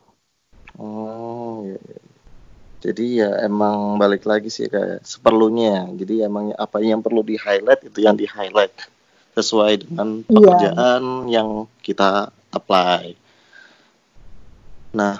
Oh, 0.78 1.66
iya. 1.66 1.82
iya. 1.90 2.02
Jadi 2.86 3.06
ya 3.18 3.50
emang 3.50 3.98
balik 3.98 4.30
lagi 4.30 4.54
sih 4.54 4.70
kayak 4.70 5.02
seperlunya. 5.02 5.90
Jadi 5.98 6.22
emang 6.22 6.54
apa 6.54 6.86
yang 6.86 7.02
perlu 7.02 7.26
di 7.26 7.34
highlight 7.34 7.90
itu 7.90 8.06
yang 8.06 8.14
di 8.14 8.30
highlight 8.30 8.78
sesuai 9.36 9.86
dengan 9.86 10.24
iya. 10.24 10.26
pekerjaan 10.26 11.04
yeah. 11.28 11.34
yang 11.40 11.50
kita 11.84 12.32
apply. 12.56 13.14
Nah, 14.96 15.20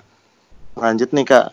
lanjut 0.80 1.12
nih 1.12 1.28
kak, 1.28 1.52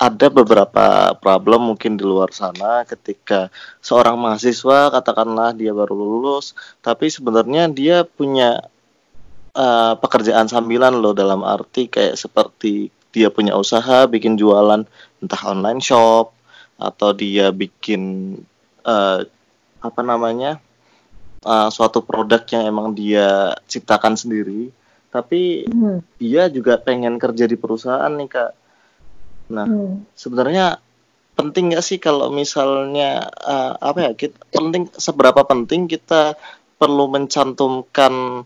ada 0.00 0.26
beberapa 0.32 1.14
problem 1.22 1.70
mungkin 1.70 1.94
di 1.94 2.02
luar 2.02 2.34
sana 2.34 2.82
ketika 2.88 3.52
seorang 3.78 4.18
mahasiswa 4.18 4.90
katakanlah 4.90 5.54
dia 5.54 5.70
baru 5.70 5.94
lulus, 5.94 6.56
tapi 6.82 7.12
sebenarnya 7.12 7.70
dia 7.70 8.02
punya 8.02 8.64
uh, 9.54 9.94
pekerjaan 10.00 10.50
sambilan 10.50 10.98
loh 10.98 11.14
dalam 11.14 11.46
arti 11.46 11.86
kayak 11.86 12.18
seperti 12.18 12.90
dia 13.10 13.30
punya 13.30 13.54
usaha 13.58 14.06
bikin 14.06 14.38
jualan 14.40 14.86
entah 15.20 15.42
online 15.46 15.82
shop 15.82 16.32
atau 16.80 17.12
dia 17.12 17.52
bikin 17.52 18.34
uh, 18.88 19.20
apa 19.84 20.00
namanya 20.00 20.56
uh, 21.44 21.68
suatu 21.72 22.04
produk 22.04 22.42
yang 22.52 22.68
emang 22.68 22.92
dia 22.92 23.56
ciptakan 23.68 24.16
sendiri 24.16 24.72
tapi 25.10 25.66
hmm. 25.66 26.20
dia 26.22 26.46
juga 26.46 26.78
pengen 26.78 27.18
kerja 27.18 27.44
di 27.50 27.56
perusahaan 27.58 28.10
nih 28.10 28.30
kak 28.30 28.52
nah 29.50 29.66
hmm. 29.66 30.14
sebenarnya 30.14 30.78
penting 31.34 31.72
nggak 31.72 31.84
sih 31.84 31.98
kalau 31.98 32.28
misalnya 32.30 33.26
uh, 33.40 33.74
apa 33.80 33.98
ya 34.04 34.12
kita 34.12 34.36
penting 34.52 34.92
seberapa 34.94 35.40
penting 35.48 35.88
kita 35.88 36.36
perlu 36.76 37.08
mencantumkan 37.08 38.44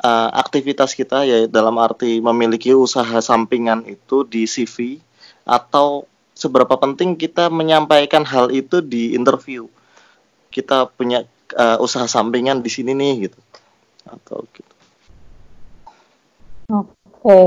uh, 0.00 0.30
aktivitas 0.30 0.94
kita 0.94 1.26
ya 1.26 1.50
dalam 1.50 1.76
arti 1.82 2.22
memiliki 2.22 2.70
usaha 2.70 3.18
sampingan 3.18 3.82
itu 3.90 4.22
di 4.26 4.46
CV 4.46 5.02
atau 5.46 6.06
seberapa 6.38 6.78
penting 6.78 7.18
kita 7.18 7.50
menyampaikan 7.50 8.22
hal 8.22 8.54
itu 8.54 8.78
di 8.78 9.14
interview 9.18 9.66
kita 10.54 10.88
punya 10.94 11.26
uh, 11.54 11.78
usaha 11.78 12.10
sampingan 12.10 12.58
di 12.64 12.70
sini 12.72 12.96
nih 12.96 13.30
gitu. 13.30 13.38
Atau 14.06 14.42
gitu. 14.50 14.74
Oke, 16.66 17.42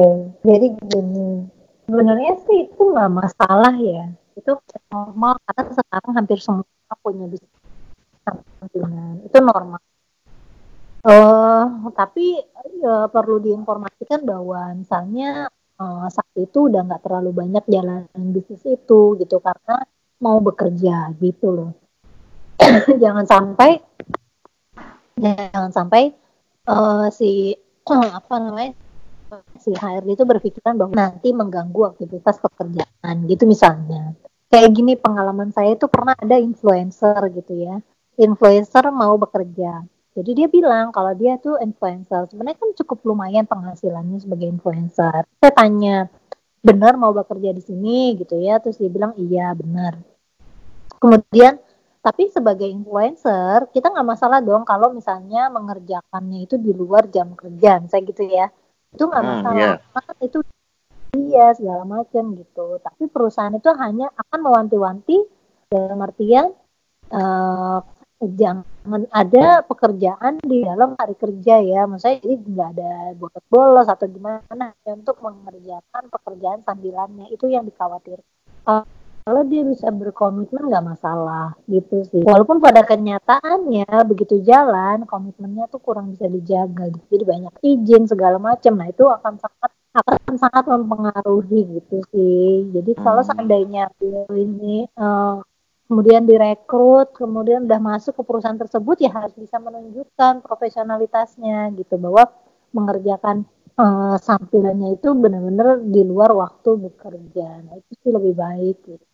jadi 0.47 0.67
gini. 0.79 1.43
Sebenarnya 1.89 2.39
sih 2.47 2.71
itu 2.71 2.83
nggak 2.95 3.11
masalah 3.11 3.75
ya. 3.75 4.07
Itu 4.39 4.55
normal 4.87 5.35
karena 5.43 5.63
sekarang 5.75 6.11
hampir 6.15 6.39
semua 6.39 6.95
punya 7.03 7.27
bisnis 7.27 7.51
sampingan. 8.23 9.27
Itu 9.27 9.37
normal. 9.43 9.81
Uh, 10.99 11.87
tapi 11.95 12.43
uh, 12.83 13.07
perlu 13.07 13.39
diinformasikan 13.39 14.23
bahwa 14.27 14.75
misalnya 14.75 15.47
uh, 15.79 16.07
saat 16.11 16.35
itu 16.35 16.67
udah 16.67 16.83
nggak 16.83 17.03
terlalu 17.03 17.31
banyak 17.35 17.63
jalan 17.67 18.07
bisnis 18.31 18.63
itu 18.67 19.19
gitu. 19.19 19.43
Karena 19.43 19.83
mau 20.23 20.39
bekerja 20.43 21.11
gitu 21.19 21.47
loh. 21.51 21.71
jangan 23.03 23.25
sampai 23.25 23.79
jangan 25.19 25.71
sampai 25.71 26.13
uh, 26.67 27.07
si 27.11 27.55
apa 28.19 28.35
namanya 28.39 28.73
si 29.61 29.75
HRD 29.75 30.17
itu 30.17 30.25
berpikiran 30.25 30.75
bahwa 30.79 30.93
nanti 30.95 31.29
mengganggu 31.31 31.95
aktivitas 31.95 32.41
pekerjaan 32.41 33.15
gitu 33.29 33.45
misalnya. 33.45 34.17
Kayak 34.49 34.73
gini 34.73 34.97
pengalaman 34.97 35.53
saya 35.53 35.77
itu 35.77 35.85
pernah 35.85 36.17
ada 36.17 36.41
influencer 36.41 37.29
gitu 37.37 37.53
ya. 37.53 37.77
Influencer 38.17 38.89
mau 38.89 39.13
bekerja 39.21 39.85
jadi 40.19 40.31
dia 40.35 40.47
bilang 40.51 40.91
kalau 40.91 41.15
dia 41.15 41.39
tuh 41.39 41.61
influencer. 41.63 42.27
Sebenarnya 42.27 42.59
kan 42.59 42.69
cukup 42.75 42.97
lumayan 43.07 43.47
penghasilannya 43.47 44.19
sebagai 44.19 44.51
influencer. 44.51 45.23
Saya 45.39 45.53
tanya, 45.55 46.11
benar 46.59 46.99
mau 46.99 47.15
bekerja 47.15 47.55
di 47.55 47.63
sini 47.63 48.19
gitu 48.19 48.35
ya? 48.35 48.59
Terus 48.59 48.81
dia 48.81 48.91
bilang 48.91 49.15
iya 49.15 49.55
benar. 49.55 50.01
Kemudian 50.99 51.61
tapi 51.99 52.31
sebagai 52.31 52.67
influencer 52.67 53.67
kita 53.75 53.91
nggak 53.91 54.07
masalah 54.07 54.39
dong 54.39 54.63
kalau 54.63 54.95
misalnya 54.95 55.51
mengerjakannya 55.51 56.47
itu 56.47 56.55
di 56.55 56.71
luar 56.71 57.11
jam 57.11 57.35
kerja, 57.35 57.83
saya 57.91 58.01
gitu 58.07 58.23
ya. 58.23 58.47
Itu 58.95 59.11
nggak 59.11 59.23
hmm, 59.23 59.31
masalah. 59.35 59.53
Hmm, 59.53 59.79
yeah. 59.83 60.03
Kan 60.07 60.17
itu 60.23 60.39
iya 61.19 61.47
segala 61.51 61.83
macam 61.83 62.23
gitu. 62.39 62.79
Tapi 62.79 63.03
perusahaan 63.11 63.51
itu 63.51 63.69
hanya 63.75 64.07
akan 64.15 64.39
mewanti-wanti 64.39 65.17
dalam 65.67 65.99
artian 65.99 66.55
uh, 67.11 67.79
jangan 68.19 69.07
ada 69.15 69.63
pekerjaan 69.63 70.43
di 70.43 70.67
dalam 70.67 70.91
hari 70.99 71.15
kerja 71.15 71.63
ya 71.63 71.87
maksudnya 71.87 72.19
jadi 72.19 72.35
nggak 72.35 72.69
ada 72.75 72.91
buat 73.15 73.43
bolos 73.47 73.87
atau 73.87 74.11
gimana 74.11 74.75
ya, 74.83 74.91
untuk 74.91 75.23
mengerjakan 75.23 76.03
pekerjaan 76.11 76.59
sambilannya 76.67 77.31
itu 77.31 77.47
yang 77.47 77.63
dikhawatir 77.63 78.19
kalau 79.29 79.45
dia 79.45 79.61
bisa 79.61 79.93
berkomitmen 79.93 80.73
nggak 80.73 80.89
masalah 80.89 81.53
gitu 81.69 82.01
sih 82.09 82.25
walaupun 82.25 82.57
pada 82.57 82.81
kenyataannya 82.81 83.85
begitu 84.09 84.41
jalan 84.41 85.05
komitmennya 85.05 85.69
tuh 85.69 85.77
kurang 85.77 86.17
bisa 86.17 86.25
dijaga 86.25 86.89
gitu. 86.89 87.05
jadi 87.13 87.23
banyak 87.29 87.53
izin 87.61 88.09
segala 88.09 88.41
macam 88.41 88.73
nah 88.73 88.89
itu 88.89 89.05
akan 89.05 89.37
sangat 89.37 89.69
akan 89.93 90.33
sangat 90.41 90.65
mempengaruhi 90.65 91.77
gitu 91.77 92.01
sih 92.09 92.73
jadi 92.73 92.91
kalau 92.97 93.21
hmm. 93.21 93.29
seandainya 93.29 93.93
ini 94.33 94.89
uh, 94.97 95.45
kemudian 95.85 96.25
direkrut, 96.25 97.13
kemudian 97.13 97.65
udah 97.69 97.81
masuk 97.81 98.17
ke 98.17 98.21
perusahaan 98.25 98.57
tersebut 98.57 98.97
ya 98.97 99.13
harus 99.13 99.33
bisa 99.37 99.61
menunjukkan 99.61 100.41
profesionalitasnya 100.41 101.69
gitu 101.77 102.01
bahwa 102.01 102.29
mengerjakan 102.73 103.45
uh, 103.79 104.15
sampilannya 104.19 104.99
itu 104.99 105.09
benar-benar 105.15 105.79
di 105.79 106.03
luar 106.03 106.35
waktu 106.35 106.69
bekerja. 106.91 107.63
Nah, 107.63 107.79
itu 107.79 107.91
sih 108.03 108.11
lebih 108.11 108.33
baik 108.35 108.77
gitu. 108.83 109.05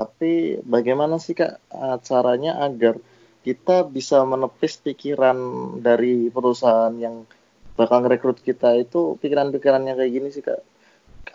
Tapi 0.00 0.64
bagaimana 0.64 1.20
sih 1.20 1.36
Kak 1.36 1.60
eh, 1.60 1.96
caranya 2.00 2.56
agar 2.64 2.96
kita 3.44 3.84
bisa 3.88 4.24
menepis 4.24 4.80
pikiran 4.80 5.36
dari 5.80 6.32
perusahaan 6.32 6.92
yang 6.96 7.28
bakal 7.76 8.04
ngerekrut 8.04 8.40
kita 8.40 8.76
itu 8.80 9.16
pikiran-pikiran 9.20 9.84
yang 9.84 9.96
kayak 10.00 10.12
gini 10.12 10.28
sih 10.32 10.40
Kak. 10.40 10.60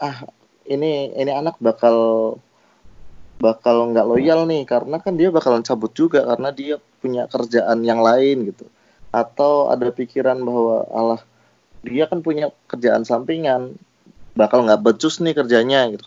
Ah, 0.02 0.26
ini 0.66 1.14
ini 1.14 1.30
anak 1.30 1.62
bakal 1.62 1.98
bakal 3.38 3.94
nggak 3.94 4.08
loyal 4.10 4.50
nih 4.50 4.66
karena 4.66 4.98
kan 4.98 5.14
dia 5.14 5.30
bakalan 5.30 5.62
cabut 5.62 5.92
juga 5.94 6.26
karena 6.26 6.50
dia 6.50 6.82
punya 7.04 7.30
kerjaan 7.30 7.86
yang 7.86 8.02
lain 8.02 8.50
gitu 8.50 8.66
atau 9.14 9.70
ada 9.70 9.92
pikiran 9.92 10.40
bahwa 10.42 10.88
Allah 10.90 11.22
dia 11.86 12.10
kan 12.10 12.26
punya 12.26 12.50
kerjaan 12.66 13.06
sampingan 13.06 13.78
bakal 14.34 14.66
nggak 14.66 14.82
becus 14.82 15.22
nih 15.22 15.38
kerjanya 15.38 15.94
gitu 15.94 16.06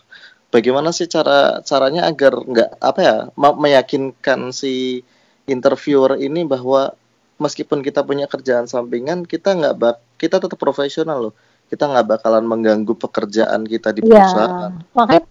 bagaimana 0.51 0.91
sih 0.91 1.07
cara 1.07 1.63
caranya 1.63 2.05
agar 2.05 2.35
nggak 2.43 2.69
apa 2.83 2.99
ya 2.99 3.15
meyakinkan 3.35 4.51
si 4.51 5.01
interviewer 5.49 6.19
ini 6.19 6.45
bahwa 6.45 6.93
meskipun 7.39 7.81
kita 7.81 8.03
punya 8.03 8.27
kerjaan 8.27 8.67
sampingan 8.67 9.25
kita 9.25 9.55
nggak 9.55 9.75
bak 9.79 9.97
kita 10.19 10.37
tetap 10.37 10.59
profesional 10.59 11.31
loh 11.31 11.35
kita 11.69 11.85
nggak 11.85 12.07
bakalan 12.17 12.45
mengganggu 12.49 12.93
pekerjaan 12.97 13.61
kita 13.69 13.93
di 13.93 14.01
iya. 14.01 14.25
perusahaan. 14.25 14.73
Ya, 14.73 14.89
makanya 14.97 15.21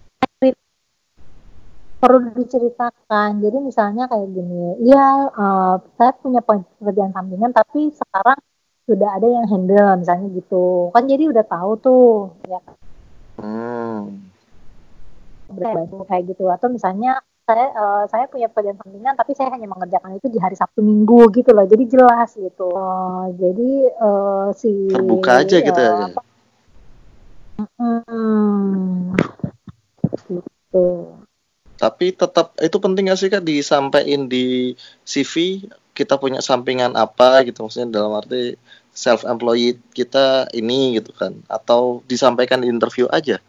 perlu 1.99 2.31
diceritakan. 2.31 3.43
Jadi 3.43 3.59
misalnya 3.59 4.07
kayak 4.07 4.29
gini, 4.31 4.87
ya 4.87 5.35
uh, 5.35 5.83
saya 5.99 6.15
punya 6.15 6.39
pekerjaan 6.47 7.11
sampingan 7.11 7.51
tapi 7.51 7.91
sekarang 7.91 8.39
sudah 8.89 9.21
ada 9.21 9.29
yang 9.29 9.45
handle 9.45 10.01
misalnya 10.01 10.33
gitu. 10.33 10.89
Kan 10.97 11.05
jadi 11.05 11.29
udah 11.29 11.45
tahu 11.45 11.71
tuh 11.77 12.09
ya. 12.49 12.61
Hmm. 13.39 14.27
kayak 16.09 16.29
gitu 16.29 16.45
atau 16.51 16.69
misalnya 16.69 17.23
saya 17.49 17.73
uh, 17.73 18.05
saya 18.11 18.29
punya 18.29 18.53
pekerjaan 18.53 18.77
sampingan 18.77 19.15
tapi 19.17 19.33
saya 19.33 19.49
hanya 19.55 19.65
mengerjakan 19.71 20.19
itu 20.19 20.29
di 20.29 20.37
hari 20.43 20.57
Sabtu 20.57 20.81
Minggu 20.81 21.29
gitu 21.37 21.53
loh. 21.53 21.69
Jadi 21.69 21.85
jelas 21.87 22.33
gitu. 22.33 22.69
Uh, 22.73 23.29
jadi 23.37 23.71
uh, 24.01 24.49
si 24.57 24.89
terbuka 24.89 25.45
aja 25.45 25.57
gitu 25.61 25.81
ya. 25.81 25.93
Hmm, 27.79 29.13
gitu 30.29 31.19
tapi 31.79 32.11
tetap 32.11 32.59
itu 32.59 32.77
penting 32.83 33.07
gak 33.09 33.19
sih 33.23 33.31
kak 33.31 33.47
disampaikan 33.47 34.27
di 34.27 34.75
CV 35.07 35.63
kita 35.99 36.15
punya 36.15 36.39
sampingan 36.39 36.95
apa 36.95 37.43
gitu 37.43 37.67
maksudnya 37.67 37.99
dalam 37.99 38.15
arti 38.15 38.55
self 38.95 39.27
employed 39.27 39.83
kita 39.91 40.47
ini 40.55 41.03
gitu 41.03 41.11
kan 41.11 41.35
atau 41.51 42.07
disampaikan 42.07 42.63
di 42.63 42.71
interview 42.71 43.11
aja 43.11 43.43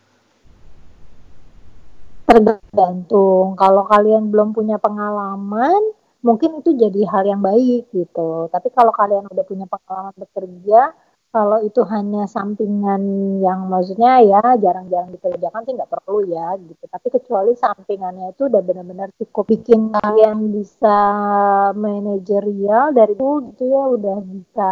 tergantung. 2.29 3.57
Kalau 3.57 3.89
kalian 3.89 4.29
belum 4.29 4.53
punya 4.53 4.77
pengalaman, 4.77 5.81
mungkin 6.21 6.61
itu 6.61 6.77
jadi 6.77 7.01
hal 7.09 7.25
yang 7.25 7.41
baik 7.41 7.89
gitu. 7.89 8.45
Tapi 8.53 8.69
kalau 8.69 8.93
kalian 8.93 9.25
udah 9.25 9.45
punya 9.49 9.65
pengalaman 9.65 10.13
bekerja, 10.13 10.93
kalau 11.29 11.61
itu 11.61 11.85
hanya 11.85 12.25
sampingan 12.25 13.01
yang 13.37 13.69
maksudnya 13.69 14.17
ya 14.25 14.41
jarang-jarang 14.57 15.13
dikerjakan 15.13 15.61
sih 15.61 15.73
nggak 15.77 15.91
perlu 15.93 16.25
ya 16.25 16.57
gitu. 16.57 16.83
Tapi 16.89 17.07
kecuali 17.13 17.53
sampingannya 17.53 18.33
itu 18.33 18.49
udah 18.49 18.61
benar-benar 18.65 19.13
cukup 19.21 19.45
bikin 19.45 19.93
kalian 19.93 20.49
bisa 20.49 20.97
manajerial 21.77 22.97
dari 22.97 23.13
itu 23.13 23.29
gitu 23.53 23.63
ya 23.69 23.83
udah 23.93 24.17
bisa 24.25 24.71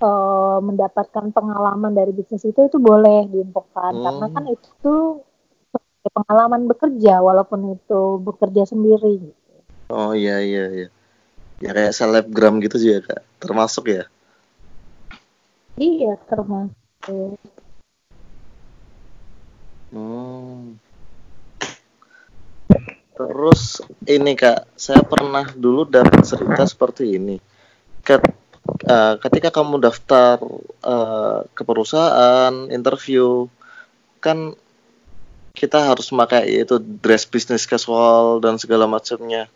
uh, 0.00 0.58
mendapatkan 0.64 1.28
pengalaman 1.36 1.92
dari 1.92 2.16
bisnis 2.16 2.48
itu 2.48 2.60
itu 2.64 2.78
boleh 2.80 3.28
diinfokan. 3.28 3.92
Hmm. 3.92 4.04
karena 4.08 4.26
kan 4.32 4.44
itu 4.48 4.94
pengalaman 6.04 6.68
bekerja 6.68 7.20
walaupun 7.24 7.80
itu 7.80 8.20
bekerja 8.20 8.68
sendiri 8.68 9.32
oh 9.88 10.12
iya 10.16 10.40
iya 10.40 10.64
iya. 10.72 10.88
Ya 11.62 11.70
kayak 11.70 11.96
selebgram 11.96 12.60
gitu 12.60 12.76
sih 12.76 12.90
ya 12.98 13.00
kak. 13.00 13.22
Termasuk 13.40 13.88
ya 13.88 14.04
Iya 15.74 16.14
termasuk. 16.30 17.34
Hmm. 19.90 20.78
Terus 23.14 23.82
ini 24.10 24.34
kak, 24.34 24.70
saya 24.74 25.02
pernah 25.06 25.46
dulu 25.54 25.86
dapat 25.86 26.22
cerita 26.26 26.66
seperti 26.66 27.18
ini. 27.18 27.38
Ket, 28.02 28.22
uh, 28.90 29.14
ketika 29.22 29.54
kamu 29.54 29.78
daftar 29.78 30.42
uh, 30.82 31.46
ke 31.54 31.62
perusahaan, 31.62 32.54
interview, 32.74 33.46
kan 34.18 34.58
kita 35.54 35.94
harus 35.94 36.10
memakai 36.10 36.66
itu 36.66 36.82
dress 36.82 37.26
business 37.26 37.70
casual 37.70 38.42
dan 38.42 38.58
segala 38.58 38.90
macamnya. 38.90 39.46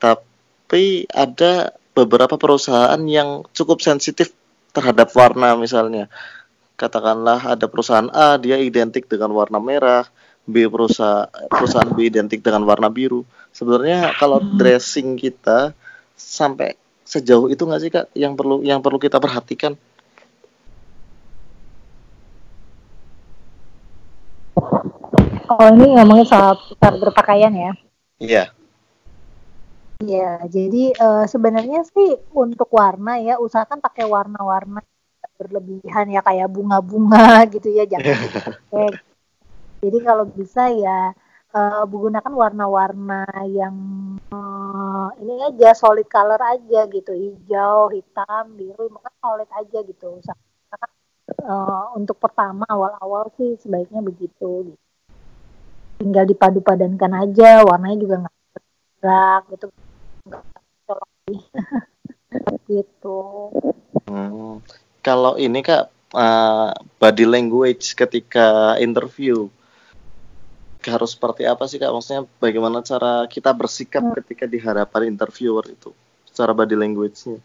Tapi 0.00 1.04
ada 1.12 1.76
beberapa 1.92 2.40
perusahaan 2.40 3.00
yang 3.04 3.44
cukup 3.52 3.84
sensitif 3.84 4.32
terhadap 4.74 5.08
warna 5.14 5.54
misalnya. 5.54 6.10
Katakanlah 6.74 7.54
ada 7.54 7.70
perusahaan 7.70 8.10
A 8.10 8.34
dia 8.34 8.58
identik 8.58 9.06
dengan 9.06 9.30
warna 9.30 9.62
merah, 9.62 10.10
B 10.42 10.66
perusahaan 10.66 11.30
perusahaan 11.46 11.86
B 11.94 12.10
identik 12.10 12.42
dengan 12.42 12.66
warna 12.66 12.90
biru. 12.90 13.22
Sebenarnya 13.54 14.10
kalau 14.18 14.42
hmm. 14.42 14.58
dressing 14.58 15.14
kita 15.14 15.70
sampai 16.18 16.74
sejauh 17.06 17.46
itu 17.46 17.62
nggak 17.62 17.80
sih 17.80 17.90
kak 17.94 18.06
yang 18.18 18.34
perlu 18.34 18.66
yang 18.66 18.82
perlu 18.82 18.98
kita 18.98 19.22
perhatikan? 19.22 19.78
Oh 25.54 25.68
ini 25.70 25.94
ngomongin 25.94 26.26
soal 26.26 26.58
berpakaian 26.82 27.54
ya? 27.54 27.72
Iya. 28.18 28.44
Iya, 30.02 30.42
jadi 30.50 30.90
uh, 30.98 31.24
sebenarnya 31.30 31.86
sih 31.86 32.18
untuk 32.34 32.66
warna 32.74 33.22
ya 33.22 33.38
usahakan 33.38 33.78
pakai 33.78 34.02
warna-warna 34.02 34.82
berlebihan 35.38 36.10
ya 36.10 36.20
kayak 36.22 36.50
bunga-bunga 36.50 37.42
gitu 37.54 37.68
ya 37.70 37.86
jangan. 37.86 38.18
Jadi 39.84 39.98
kalau 40.00 40.24
bisa 40.24 40.72
ya 40.72 41.12
uh, 41.52 41.84
menggunakan 41.84 42.32
warna-warna 42.32 43.28
yang 43.46 43.76
uh, 44.32 45.12
ini 45.20 45.44
aja 45.44 45.76
solid 45.76 46.08
color 46.08 46.40
aja 46.40 46.88
gitu 46.88 47.12
hijau, 47.12 47.92
hitam, 47.92 48.56
biru, 48.56 48.88
maka 48.88 49.12
solid 49.20 49.50
aja 49.52 49.78
gitu. 49.84 50.24
Usahakan 50.24 50.90
uh, 51.44 51.92
untuk 51.94 52.16
pertama 52.16 52.64
awal-awal 52.64 53.28
sih 53.36 53.60
sebaiknya 53.60 54.00
begitu. 54.00 54.72
Gitu. 54.72 54.80
Tinggal 56.00 56.24
dipadu-padankan 56.32 57.12
aja, 57.28 57.62
warnanya 57.62 57.98
juga 58.00 58.14
nggak 58.24 58.36
gerak 59.04 59.42
gitu 59.52 59.66
gitu 62.64 63.20
hmm. 64.08 64.64
kalau 65.04 65.36
ini 65.36 65.60
kak 65.60 65.92
uh, 66.16 66.72
body 66.96 67.28
language 67.28 67.92
ketika 67.92 68.80
interview 68.80 69.52
harus 70.84 71.16
seperti 71.16 71.44
apa 71.44 71.68
sih 71.68 71.76
kak 71.76 71.92
maksudnya 71.92 72.24
bagaimana 72.40 72.80
cara 72.80 73.28
kita 73.28 73.52
bersikap 73.52 74.00
hmm. 74.00 74.16
ketika 74.24 74.44
di 74.48 74.56
hadapan 74.56 75.12
interviewer 75.12 75.64
itu 75.68 75.92
secara 76.24 76.56
body 76.56 76.76
language-nya 76.76 77.38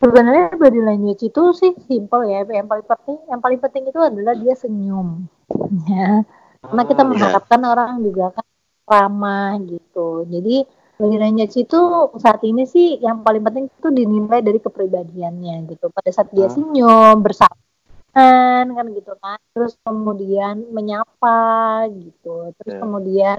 sebenarnya 0.00 0.56
body 0.56 0.80
language 0.84 1.22
itu 1.24 1.42
sih 1.56 1.72
simple 1.88 2.28
ya 2.28 2.44
yang 2.44 2.68
paling 2.68 2.84
penting 2.84 3.18
yang 3.28 3.40
paling 3.40 3.60
penting 3.60 3.84
itu 3.88 4.00
adalah 4.00 4.36
dia 4.36 4.54
senyum 4.56 5.28
ya 5.92 6.24
karena 6.60 6.82
kita 6.84 7.02
hmm, 7.04 7.08
iya. 7.08 7.16
mengharapkan 7.16 7.60
yeah. 7.60 7.72
orang 7.72 7.88
juga 8.04 8.24
kan 8.36 8.44
ramah 8.90 9.54
gitu 9.62 10.26
jadi 10.26 10.66
body 11.00 11.16
language 11.16 11.56
itu 11.56 11.80
saat 12.20 12.44
ini 12.44 12.68
sih 12.68 13.00
yang 13.00 13.24
paling 13.24 13.40
penting 13.40 13.72
itu 13.72 13.88
dinilai 13.88 14.44
dari 14.44 14.60
kepribadiannya 14.60 15.72
gitu. 15.72 15.88
Pada 15.88 16.10
saat 16.12 16.28
dia 16.36 16.46
hmm. 16.46 16.54
senyum, 16.54 17.16
bersamaan 17.24 18.66
kan 18.76 18.86
gitu 18.92 19.12
kan. 19.16 19.40
Terus 19.56 19.72
kemudian 19.80 20.68
menyapa 20.68 21.88
gitu. 21.96 22.52
Terus 22.60 22.74
yeah. 22.76 22.82
kemudian 22.84 23.38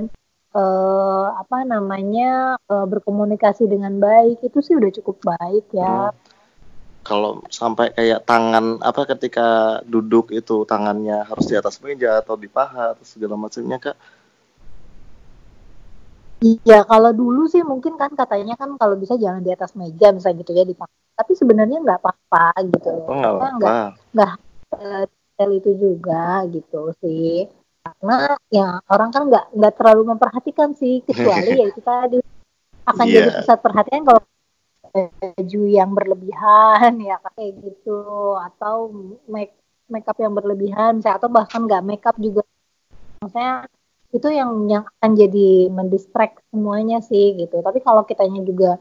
uh, 0.58 1.38
apa 1.38 1.62
namanya 1.70 2.58
uh, 2.66 2.90
berkomunikasi 2.90 3.70
dengan 3.70 4.02
baik 4.02 4.42
itu 4.42 4.58
sih 4.66 4.74
udah 4.74 4.90
cukup 4.98 5.38
baik 5.38 5.70
ya. 5.70 6.10
Hmm. 6.10 6.18
Kalau 7.02 7.42
sampai 7.50 7.98
kayak 7.98 8.30
tangan 8.30 8.78
apa 8.78 9.10
ketika 9.10 9.82
duduk 9.90 10.30
itu 10.30 10.70
tangannya 10.70 11.26
harus 11.26 11.50
di 11.50 11.58
atas 11.58 11.82
meja 11.82 12.22
atau 12.22 12.38
di 12.38 12.46
paha 12.46 12.94
atau 12.94 13.02
segala 13.02 13.34
macamnya 13.34 13.82
kak 13.82 13.98
Iya, 16.42 16.82
kalau 16.90 17.14
dulu 17.14 17.46
sih 17.46 17.62
mungkin 17.62 18.02
kan 18.02 18.18
katanya 18.18 18.58
kan 18.58 18.74
kalau 18.82 18.98
bisa 18.98 19.14
jangan 19.14 19.46
di 19.46 19.54
atas 19.54 19.78
meja 19.78 20.10
misalnya 20.10 20.42
gitu 20.42 20.52
ya 20.58 20.66
di 20.66 20.74
Tapi 21.14 21.32
sebenarnya 21.38 21.78
nggak 21.86 22.02
apa-apa 22.02 22.46
gitu. 22.66 22.94
Oh, 23.06 23.14
nggak 23.14 23.34
apa-apa. 23.38 23.74
Nggak 24.10 24.32
detail 25.06 25.52
itu 25.54 25.72
juga 25.78 26.26
gitu 26.50 26.82
sih. 26.98 27.46
Karena 27.86 28.34
ya 28.50 28.82
orang 28.90 29.10
kan 29.14 29.30
nggak 29.30 29.46
nggak 29.54 29.74
terlalu 29.78 30.02
memperhatikan 30.14 30.74
sih 30.74 31.06
kecuali 31.06 31.50
ya 31.62 31.66
itu 31.70 31.82
tadi 31.82 32.18
akan 32.90 33.06
yeah. 33.06 33.14
jadi 33.14 33.30
pusat 33.42 33.60
perhatian 33.62 34.02
kalau 34.02 34.22
baju 34.92 35.62
yang 35.72 35.92
berlebihan 35.96 37.00
ya 37.00 37.16
kayak 37.32 37.54
gitu 37.64 38.02
atau 38.36 38.92
make 39.30 39.56
makeup 39.88 40.18
yang 40.20 40.36
berlebihan 40.36 41.00
misalnya 41.00 41.18
atau 41.22 41.32
bahkan 41.32 41.64
nggak 41.64 41.84
makeup 41.84 42.16
juga 42.20 42.44
maksudnya 43.24 43.68
itu 44.12 44.28
yang 44.28 44.68
yang 44.68 44.84
akan 45.00 45.12
jadi 45.16 45.72
mendistract 45.72 46.44
semuanya 46.52 47.00
sih 47.00 47.36
gitu. 47.40 47.64
Tapi 47.64 47.80
kalau 47.80 48.04
kitanya 48.04 48.44
juga 48.44 48.78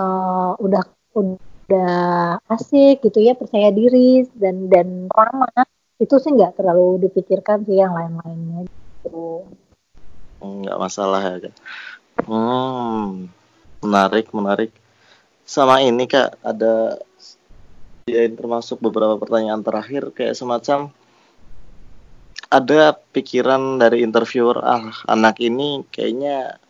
uh, 0.00 0.56
udah 0.56 0.84
udah 1.12 2.40
asik 2.48 3.04
gitu 3.04 3.20
ya 3.20 3.36
percaya 3.36 3.68
diri 3.68 4.24
dan 4.36 4.72
dan 4.72 5.08
ramah 5.12 5.52
itu 6.00 6.14
sih 6.18 6.32
nggak 6.32 6.58
terlalu 6.58 7.06
dipikirkan 7.08 7.62
sih 7.68 7.78
yang 7.78 7.92
lain-lainnya 7.92 8.66
gitu. 9.04 9.46
Nggak 10.40 10.80
masalah 10.80 11.20
ya 11.20 11.36
kak. 11.48 11.54
Hmm 12.24 13.28
menarik 13.82 14.30
menarik. 14.32 14.70
Sama 15.42 15.84
ini 15.84 16.08
kak 16.08 16.38
ada 16.40 16.96
ya 18.08 18.26
termasuk 18.30 18.82
beberapa 18.82 19.14
pertanyaan 19.20 19.62
terakhir 19.62 20.10
kayak 20.10 20.34
semacam 20.34 20.90
ada 22.52 22.92
pikiran 22.92 23.80
dari 23.80 24.04
interviewer 24.04 24.60
ah 24.60 24.92
anak 25.08 25.40
ini 25.40 25.88
kayaknya 25.88 26.60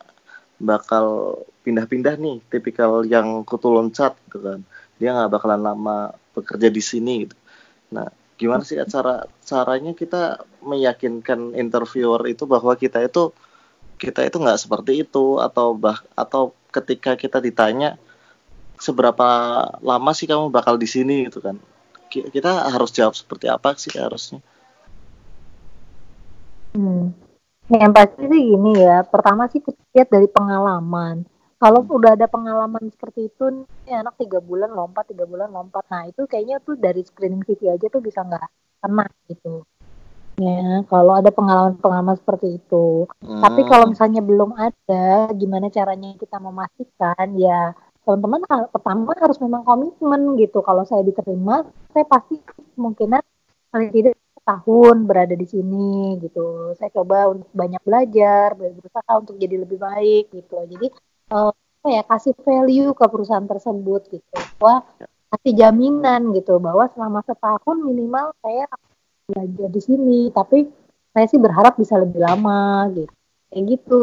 bakal 0.55 1.35
pindah-pindah 1.67 2.15
nih 2.15 2.39
tipikal 2.47 3.03
yang 3.03 3.43
kutu 3.43 3.67
loncat 3.67 4.15
gitu 4.31 4.39
kan. 4.39 4.59
Dia 4.95 5.11
nggak 5.11 5.31
bakalan 5.35 5.59
lama 5.59 5.97
bekerja 6.31 6.71
di 6.71 6.79
sini 6.79 7.27
gitu. 7.27 7.35
Nah 7.91 8.07
gimana 8.39 8.63
sih 8.63 8.79
cara 8.87 9.27
caranya 9.43 9.91
kita 9.91 10.47
meyakinkan 10.63 11.51
interviewer 11.59 12.23
itu 12.31 12.47
bahwa 12.47 12.79
kita 12.79 13.03
itu 13.03 13.35
kita 13.99 14.23
itu 14.23 14.39
nggak 14.39 14.59
seperti 14.63 15.03
itu? 15.03 15.43
Atau 15.43 15.75
bah 15.75 15.99
atau 16.15 16.55
ketika 16.71 17.19
kita 17.19 17.43
ditanya 17.43 17.99
seberapa 18.79 19.27
lama 19.83 20.11
sih 20.15 20.31
kamu 20.31 20.47
bakal 20.47 20.79
di 20.79 20.87
sini? 20.87 21.27
gitu 21.27 21.43
kan. 21.43 21.59
Kita 22.07 22.71
harus 22.71 22.95
jawab 22.95 23.19
seperti 23.19 23.51
apa 23.51 23.75
sih 23.75 23.91
harusnya 23.99 24.39
Hmm. 26.73 27.13
Yang 27.71 27.91
pasti 27.95 28.23
sih 28.27 28.41
gini 28.53 28.71
ya, 28.75 29.07
pertama 29.07 29.47
sih 29.47 29.63
lihat 29.95 30.09
dari 30.11 30.27
pengalaman. 30.27 31.23
Kalau 31.63 31.79
udah 31.87 32.19
ada 32.19 32.27
pengalaman 32.27 32.91
seperti 32.91 33.31
itu, 33.31 33.63
nih 33.87 34.03
anak 34.03 34.19
tiga 34.19 34.43
bulan 34.43 34.75
lompat, 34.75 35.07
tiga 35.07 35.23
bulan 35.23 35.47
lompat. 35.47 35.87
Nah 35.87 36.11
itu 36.11 36.27
kayaknya 36.27 36.59
tuh 36.59 36.75
dari 36.75 37.07
screening 37.07 37.47
CV 37.47 37.71
aja 37.71 37.87
tuh 37.87 38.03
bisa 38.03 38.19
nggak 38.19 38.43
kena 38.83 39.07
gitu. 39.31 39.63
Ya, 40.41 40.81
kalau 40.89 41.13
ada 41.13 41.29
pengalaman-pengalaman 41.29 42.17
seperti 42.17 42.57
itu. 42.57 43.05
Hmm. 43.21 43.39
Tapi 43.39 43.61
kalau 43.69 43.85
misalnya 43.93 44.19
belum 44.19 44.57
ada, 44.57 45.29
gimana 45.31 45.69
caranya 45.69 46.17
kita 46.19 46.41
memastikan? 46.41 47.37
Ya, 47.37 47.77
teman-teman 48.03 48.43
pertama 48.67 49.13
harus 49.15 49.37
memang 49.39 49.63
komitmen 49.63 50.35
gitu. 50.41 50.59
Kalau 50.65 50.83
saya 50.83 51.05
diterima, 51.05 51.63
saya 51.93 52.03
pasti 52.09 52.41
kemungkinan 52.75 53.21
paling 53.71 53.89
tidak 53.93 54.17
tahun 54.43 55.07
berada 55.07 55.33
di 55.33 55.47
sini 55.47 56.19
gitu. 56.19 56.75
Saya 56.75 56.91
coba 56.91 57.31
untuk 57.31 57.49
banyak 57.55 57.81
belajar, 57.83 58.53
berusaha 58.59 59.11
untuk 59.15 59.35
jadi 59.39 59.55
lebih 59.63 59.79
baik 59.79 60.31
gitu. 60.35 60.55
Jadi 60.67 60.87
uh, 61.31 61.51
ya 61.87 62.03
kasih 62.03 62.35
value 62.43 62.91
ke 62.91 63.05
perusahaan 63.07 63.47
tersebut 63.47 64.01
gitu. 64.11 64.37
Wah 64.59 64.83
kasih 65.33 65.57
jaminan 65.57 66.35
gitu 66.35 66.61
bahwa 66.61 66.91
selama 66.93 67.25
setahun 67.25 67.77
minimal 67.81 68.35
saya 68.43 68.67
belajar 69.31 69.67
di 69.71 69.81
sini. 69.81 70.19
Tapi 70.29 70.67
saya 71.15 71.25
sih 71.31 71.39
berharap 71.39 71.79
bisa 71.79 71.95
lebih 71.95 72.19
lama 72.19 72.91
gitu. 72.91 73.13
Kayak 73.49 73.63
gitu. 73.71 74.01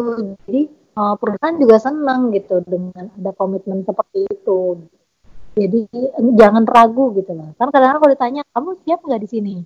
Jadi 0.49 0.62
uh, 0.97 1.14
perusahaan 1.20 1.57
juga 1.61 1.76
senang 1.76 2.32
gitu 2.32 2.64
dengan 2.64 3.12
ada 3.12 3.30
komitmen 3.36 3.84
seperti 3.84 4.24
itu. 4.24 4.80
Jadi 5.51 5.91
jangan 6.38 6.64
ragu 6.64 7.11
gitu 7.18 7.34
loh. 7.34 7.53
Karena 7.59 7.70
kadang-kadang 7.74 8.01
kalau 8.01 8.12
ditanya 8.14 8.43
kamu 8.55 8.70
siap 8.86 9.01
nggak 9.03 9.22
di 9.26 9.28
sini? 9.28 9.57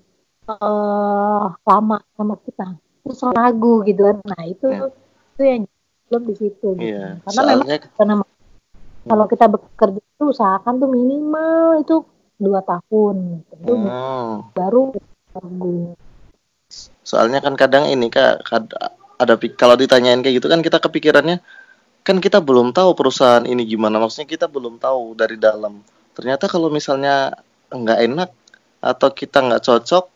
Uh, 0.49 1.47
lama 1.55 1.99
sama 2.17 2.35
kita 2.45 2.77
terus 3.05 3.21
ragu 3.33 3.85
gitu 3.85 4.09
kan 4.09 4.17
nah 4.25 4.43
itu 4.49 4.67
ya. 4.73 4.89
itu 5.37 5.43
yang 5.43 5.63
belum 6.09 6.23
di 6.31 6.35
situ 6.37 6.69
gitu. 6.79 6.85
ya, 6.85 7.21
karena 7.25 7.43
memang 7.53 7.69
karena 7.97 8.15
kalau 9.05 9.27
kita 9.29 9.47
bekerja 9.53 10.01
itu 10.01 10.25
usahakan 10.33 10.75
tuh 10.81 10.89
minimal 10.89 11.85
itu 11.85 11.97
dua 12.41 12.61
tahun 12.65 13.45
gitu. 13.45 13.73
hmm. 13.73 14.57
baru 14.57 14.93
ragu 15.37 15.97
soalnya 17.05 17.45
kan 17.45 17.55
kadang 17.55 17.85
ini 17.89 18.09
kak 18.09 18.41
ada 19.21 19.35
kalau 19.55 19.77
ditanyain 19.77 20.25
kayak 20.25 20.41
gitu 20.41 20.49
kan 20.49 20.65
kita 20.65 20.81
kepikirannya 20.81 21.39
kan 22.05 22.21
kita 22.21 22.41
belum 22.41 22.77
tahu 22.77 22.93
perusahaan 22.97 23.45
ini 23.49 23.65
gimana 23.65 23.97
maksudnya 23.97 24.29
kita 24.29 24.47
belum 24.49 24.77
tahu 24.81 25.17
dari 25.17 25.41
dalam 25.41 25.81
ternyata 26.17 26.49
kalau 26.49 26.69
misalnya 26.69 27.33
nggak 27.73 27.99
enak 28.05 28.31
atau 28.85 29.09
kita 29.13 29.41
nggak 29.41 29.65
cocok 29.65 30.14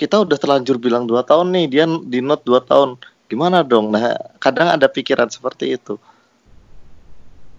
kita 0.00 0.24
udah 0.24 0.40
terlanjur 0.40 0.80
bilang 0.80 1.04
dua 1.04 1.20
tahun 1.20 1.52
nih 1.52 1.66
dia 1.68 1.84
di 1.84 2.24
note 2.24 2.40
dua 2.48 2.64
tahun. 2.64 2.96
Gimana 3.28 3.60
dong? 3.60 3.92
Nah 3.92 4.16
kadang 4.40 4.72
ada 4.72 4.88
pikiran 4.88 5.28
seperti 5.28 5.76
itu. 5.76 6.00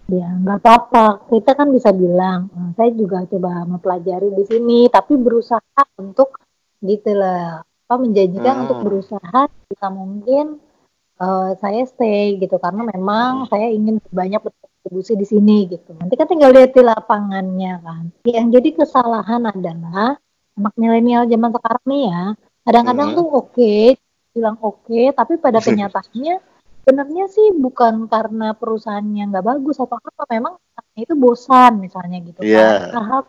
Ya 0.10 0.26
nggak 0.26 0.58
apa-apa. 0.66 1.30
Kita 1.30 1.54
kan 1.54 1.70
bisa 1.70 1.94
bilang 1.94 2.50
nah, 2.50 2.74
saya 2.74 2.90
juga 2.98 3.22
coba 3.30 3.62
mempelajari 3.70 4.34
di 4.34 4.44
sini 4.50 4.80
tapi 4.90 5.22
berusaha 5.22 5.86
untuk 6.02 6.42
gitu 6.82 7.14
lah 7.14 7.62
apa 7.62 7.96
menjanjikan 8.02 8.56
hmm. 8.58 8.62
untuk 8.66 8.78
berusaha 8.90 9.42
bisa 9.70 9.88
mungkin 9.94 10.58
uh, 11.22 11.54
saya 11.62 11.86
stay 11.86 12.42
gitu. 12.42 12.58
Karena 12.58 12.90
memang 12.90 13.46
hmm. 13.46 13.50
saya 13.54 13.70
ingin 13.70 14.02
banyak 14.10 14.42
berkontribusi 14.42 15.14
di 15.14 15.30
sini 15.30 15.70
gitu. 15.70 15.94
Nanti 15.94 16.18
kan 16.18 16.26
tinggal 16.26 16.58
lihat 16.58 16.74
di 16.74 16.82
lapangannya 16.82 17.74
kan. 17.86 18.04
Yang 18.26 18.48
jadi 18.58 18.70
kesalahan 18.82 19.46
adalah 19.46 20.18
anak 20.60 20.74
milenial 20.76 21.24
zaman 21.28 21.50
sekarang 21.56 21.84
nih 21.88 22.04
ya 22.10 22.24
kadang-kadang 22.62 23.08
hmm. 23.12 23.18
tuh 23.18 23.28
oke 23.28 23.50
okay, 23.52 23.84
bilang 24.36 24.58
oke 24.60 24.88
okay, 24.88 25.06
tapi 25.16 25.34
pada 25.38 25.60
kenyataannya 25.66 26.36
sebenarnya 26.82 27.26
sih 27.30 27.54
bukan 27.56 28.10
karena 28.10 28.58
perusahaannya 28.58 29.24
nggak 29.30 29.46
bagus 29.46 29.78
atau 29.78 30.02
apa 30.02 30.24
memang 30.34 30.54
itu 30.98 31.14
bosan 31.14 31.78
misalnya 31.78 32.18
gitu 32.26 32.42
yeah. 32.44 32.90
kan 32.92 33.04
hal 33.06 33.22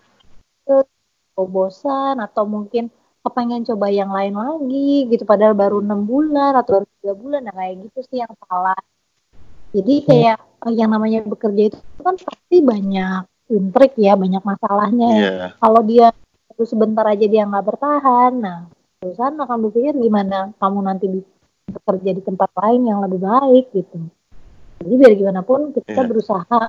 bosan 1.37 2.21
atau 2.21 2.45
mungkin 2.45 2.93
kepengen 3.23 3.63
coba 3.63 3.87
yang 3.89 4.11
lain 4.11 4.35
lagi 4.35 5.07
gitu 5.09 5.23
padahal 5.23 5.55
baru 5.55 5.79
enam 5.79 6.03
bulan 6.05 6.59
atau 6.59 6.83
baru 6.83 6.87
tiga 6.99 7.15
bulan 7.15 7.41
nah 7.47 7.55
kayak 7.55 7.87
gitu 7.87 7.99
sih 8.11 8.19
yang 8.19 8.33
salah 8.47 8.79
jadi 9.73 9.95
hmm. 10.03 10.07
kayak 10.11 10.39
hmm. 10.43 10.75
yang 10.75 10.91
namanya 10.91 11.19
bekerja 11.23 11.63
itu 11.71 11.79
kan 12.03 12.17
pasti 12.19 12.57
banyak 12.61 13.23
intrik 13.53 13.95
ya 14.01 14.19
banyak 14.19 14.43
masalahnya 14.43 15.11
yeah. 15.15 15.51
kalau 15.63 15.81
dia 15.87 16.11
terus 16.55 16.71
sebentar 16.71 17.05
aja 17.09 17.27
dia 17.27 17.43
nggak 17.45 17.67
bertahan. 17.67 18.33
Nah 18.39 18.59
perusahaan 19.03 19.35
akan 19.35 19.59
berpikir 19.67 19.99
gimana 19.99 20.55
kamu 20.63 20.79
nanti 20.85 21.07
bekerja 21.67 22.11
di 22.15 22.23
tempat 22.23 22.51
lain 22.55 22.87
yang 22.87 23.03
lebih 23.03 23.21
baik 23.23 23.67
gitu. 23.75 23.99
Jadi 24.83 24.95
biar 24.99 25.13
gimana 25.15 25.41
pun 25.43 25.75
kita 25.75 25.91
yeah. 25.95 26.07
berusaha. 26.07 26.61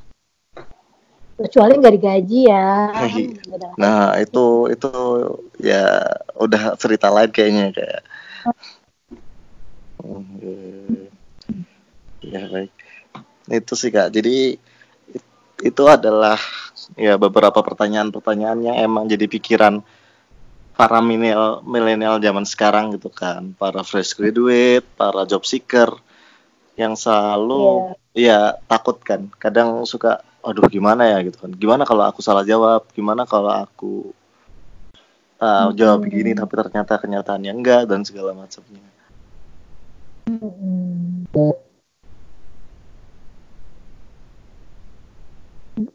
Kecuali 1.34 1.74
nggak 1.82 1.96
digaji 1.98 2.40
ya. 2.46 2.94
Nah 3.78 4.14
itu 4.22 4.70
itu 4.70 4.92
ya 5.58 6.06
udah 6.38 6.78
cerita 6.78 7.10
lain 7.10 7.34
kayaknya 7.34 7.74
kayak. 7.74 8.02
Ya 12.22 12.42
baik. 12.48 12.72
Itu 13.50 13.74
sih 13.74 13.90
kak. 13.90 14.14
Jadi 14.14 14.62
itu 15.64 15.84
adalah 15.90 16.38
ya 16.98 17.16
beberapa 17.16 17.60
pertanyaan-pertanyaan 17.62 18.60
yang 18.64 18.78
emang 18.80 19.06
jadi 19.08 19.26
pikiran 19.30 19.84
para 20.74 21.00
milenial 21.06 21.62
milenial 21.64 22.18
zaman 22.18 22.46
sekarang 22.46 22.98
gitu 22.98 23.10
kan. 23.14 23.54
Para 23.56 23.86
fresh 23.86 24.18
graduate 24.18 24.86
para 24.98 25.24
job 25.30 25.46
seeker 25.46 25.90
yang 26.74 26.98
selalu 26.98 27.94
yeah. 28.18 28.58
ya 28.58 28.62
takut 28.66 28.98
kan. 29.06 29.30
Kadang 29.38 29.86
suka 29.86 30.26
aduh 30.44 30.66
gimana 30.68 31.08
ya? 31.08 31.22
gitu 31.24 31.38
kan. 31.38 31.52
Gimana 31.54 31.86
kalau 31.86 32.04
aku 32.10 32.20
salah 32.26 32.44
jawab? 32.44 32.90
Gimana 32.92 33.24
kalau 33.30 33.54
aku 33.54 34.12
uh, 35.40 35.70
jawab 35.78 36.04
begini 36.04 36.34
tapi 36.34 36.54
ternyata 36.58 36.98
kenyataannya 36.98 37.52
enggak? 37.54 37.86
dan 37.86 38.02
segala 38.02 38.34
macamnya. 38.34 38.82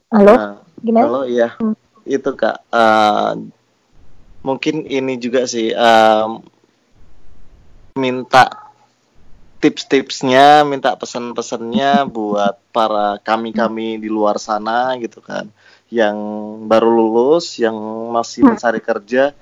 Halo 0.09 0.35
nah, 0.35 0.68
gimana? 0.83 1.07
Halo 1.07 1.23
iya 1.29 1.55
hmm. 1.59 1.75
itu 2.09 2.31
kak. 2.35 2.65
Uh, 2.73 3.49
mungkin 4.43 4.87
ini 4.87 5.19
juga 5.19 5.45
sih 5.45 5.75
um, 5.75 6.41
minta 7.99 8.69
tips-tipsnya, 9.59 10.63
minta 10.63 10.95
pesan-pesannya 10.95 12.07
buat 12.17 12.57
para 12.71 13.19
kami-kami 13.21 13.99
di 13.99 14.07
luar 14.07 14.39
sana 14.39 14.95
gitu 15.03 15.19
kan, 15.19 15.51
yang 15.91 16.17
baru 16.71 16.89
lulus, 16.89 17.59
yang 17.59 17.75
masih 18.15 18.47
hmm. 18.47 18.55
mencari 18.55 18.81
kerja, 18.81 19.35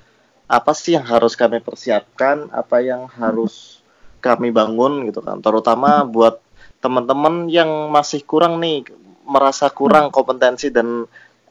apa 0.49 0.71
sih 0.73 0.97
yang 0.97 1.05
harus 1.05 1.37
kami 1.37 1.61
persiapkan, 1.61 2.49
apa 2.49 2.81
yang 2.81 3.05
harus 3.13 3.79
kami 4.17 4.49
bangun 4.49 5.05
gitu 5.05 5.21
kan, 5.21 5.37
terutama 5.39 6.01
buat 6.03 6.41
teman-teman 6.81 7.49
yang 7.49 7.69
masih 7.93 8.25
kurang 8.25 8.57
nih, 8.57 8.89
merasa 9.21 9.69
kurang 9.69 10.09
hmm. 10.09 10.13
kompetensi 10.17 10.73
dan 10.73 11.05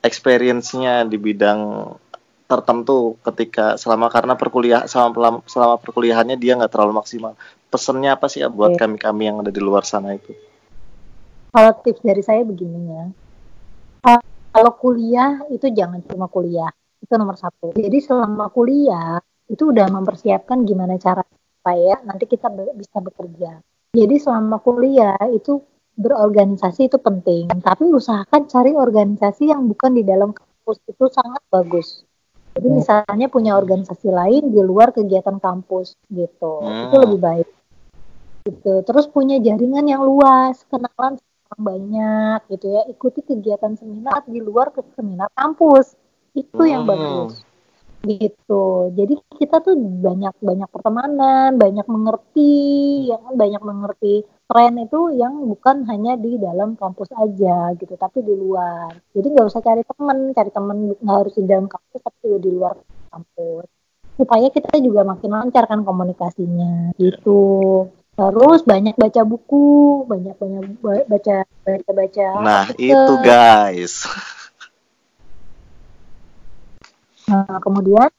experience-nya 0.07 1.05
di 1.05 1.19
bidang 1.19 1.93
tertentu 2.47 3.19
ketika 3.27 3.75
selama 3.75 4.07
karena 4.07 4.39
perkuliah 4.39 4.87
selama 4.87 5.43
selama 5.51 5.77
perkuliahannya 5.83 6.39
dia 6.39 6.55
nggak 6.55 6.71
terlalu 6.71 7.03
maksimal. 7.03 7.35
Pesannya 7.67 8.15
apa 8.15 8.31
sih 8.31 8.41
ya 8.41 8.49
buat 8.49 8.79
kami-kami 8.79 9.27
yang 9.27 9.43
ada 9.43 9.51
di 9.51 9.59
luar 9.59 9.83
sana 9.83 10.15
itu? 10.15 10.31
Kalau 11.51 11.73
tips 11.83 12.07
dari 12.07 12.23
saya 12.23 12.47
begini 12.47 12.81
ya. 12.87 13.05
Kalau 14.57 14.73
kuliah 14.79 15.43
itu 15.53 15.69
jangan 15.69 16.01
cuma 16.07 16.31
kuliah. 16.31 16.71
Itu 17.03 17.19
nomor 17.19 17.37
satu. 17.37 17.75
Jadi 17.77 17.99
selama 18.01 18.49
kuliah 18.49 19.21
itu 19.51 19.69
udah 19.69 19.91
mempersiapkan 19.91 20.65
gimana 20.65 20.97
cara 20.97 21.27
supaya 21.27 21.99
nanti 22.07 22.31
kita 22.31 22.49
bisa 22.73 23.03
bekerja. 23.03 23.59
Jadi 23.93 24.17
selama 24.23 24.63
kuliah 24.63 25.19
itu 25.35 25.61
berorganisasi 25.97 26.93
itu 26.93 27.01
penting, 27.01 27.49
tapi 27.65 27.89
usahakan 27.89 28.45
cari 28.47 28.77
organisasi 28.77 29.49
yang 29.49 29.65
bukan 29.65 29.97
di 29.97 30.05
dalam 30.05 30.37
kampus 30.37 30.79
itu 30.85 31.05
sangat 31.09 31.43
bagus. 31.49 32.05
Jadi 32.57 32.69
hmm. 32.69 32.77
misalnya 32.81 33.27
punya 33.33 33.53
organisasi 33.57 34.09
lain 34.13 34.53
di 34.53 34.61
luar 34.61 34.93
kegiatan 34.93 35.41
kampus 35.41 35.97
gitu, 36.13 36.61
hmm. 36.61 36.93
itu 36.93 36.97
lebih 37.01 37.21
baik. 37.21 37.49
Gitu. 38.47 38.73
Terus 38.85 39.09
punya 39.09 39.41
jaringan 39.41 39.89
yang 39.89 40.05
luas, 40.05 40.63
kenalan 40.69 41.17
orang 41.21 41.61
banyak 41.61 42.41
gitu 42.53 42.77
ya. 42.77 42.83
Ikuti 42.93 43.25
kegiatan 43.25 43.75
seminar 43.75 44.23
di 44.29 44.39
luar 44.45 44.71
ke 44.71 44.85
seminar 44.95 45.33
kampus, 45.33 45.97
itu 46.37 46.61
hmm. 46.61 46.71
yang 46.71 46.85
bagus 46.85 47.41
gitu. 48.07 48.95
Jadi 48.95 49.15
kita 49.43 49.61
tuh 49.61 49.75
banyak 49.77 50.35
banyak 50.39 50.69
pertemanan, 50.71 51.59
banyak 51.59 51.87
mengerti, 51.91 52.55
ya 53.11 53.19
kan? 53.19 53.35
Banyak 53.35 53.63
mengerti 53.63 54.25
tren 54.47 54.79
itu 54.79 55.11
yang 55.11 55.35
bukan 55.51 55.83
hanya 55.91 56.15
di 56.15 56.39
dalam 56.39 56.79
kampus 56.79 57.11
aja 57.19 57.75
gitu 57.75 57.99
tapi 57.99 58.23
di 58.23 58.35
luar. 58.35 58.95
Jadi 59.11 59.27
nggak 59.35 59.47
usah 59.51 59.63
cari 59.63 59.83
teman 59.83 60.31
cari 60.31 60.51
teman 60.55 60.77
nggak 61.03 61.19
harus 61.19 61.35
di 61.35 61.45
dalam 61.51 61.67
kampus 61.67 62.01
tapi 62.07 62.17
juga 62.23 62.39
di 62.39 62.51
luar 62.55 62.75
kampus. 63.11 63.67
Supaya 64.17 64.47
kita 64.49 64.81
juga 64.81 65.03
makin 65.03 65.31
lancar 65.35 65.67
kan 65.67 65.83
komunikasinya 65.83 66.95
gitu. 66.97 67.43
Terus 68.17 68.65
banyak 68.65 68.97
baca 68.97 69.23
buku 69.29 69.67
banyak 70.09 70.35
banyak 70.41 70.63
baca 70.81 71.37
baca 71.45 71.91
baca 71.93 72.27
nah 72.41 72.65
artikel. 72.71 72.97
itu 72.97 73.15
guys 73.21 73.95
nah 77.27 77.59
kemudian 77.59 78.11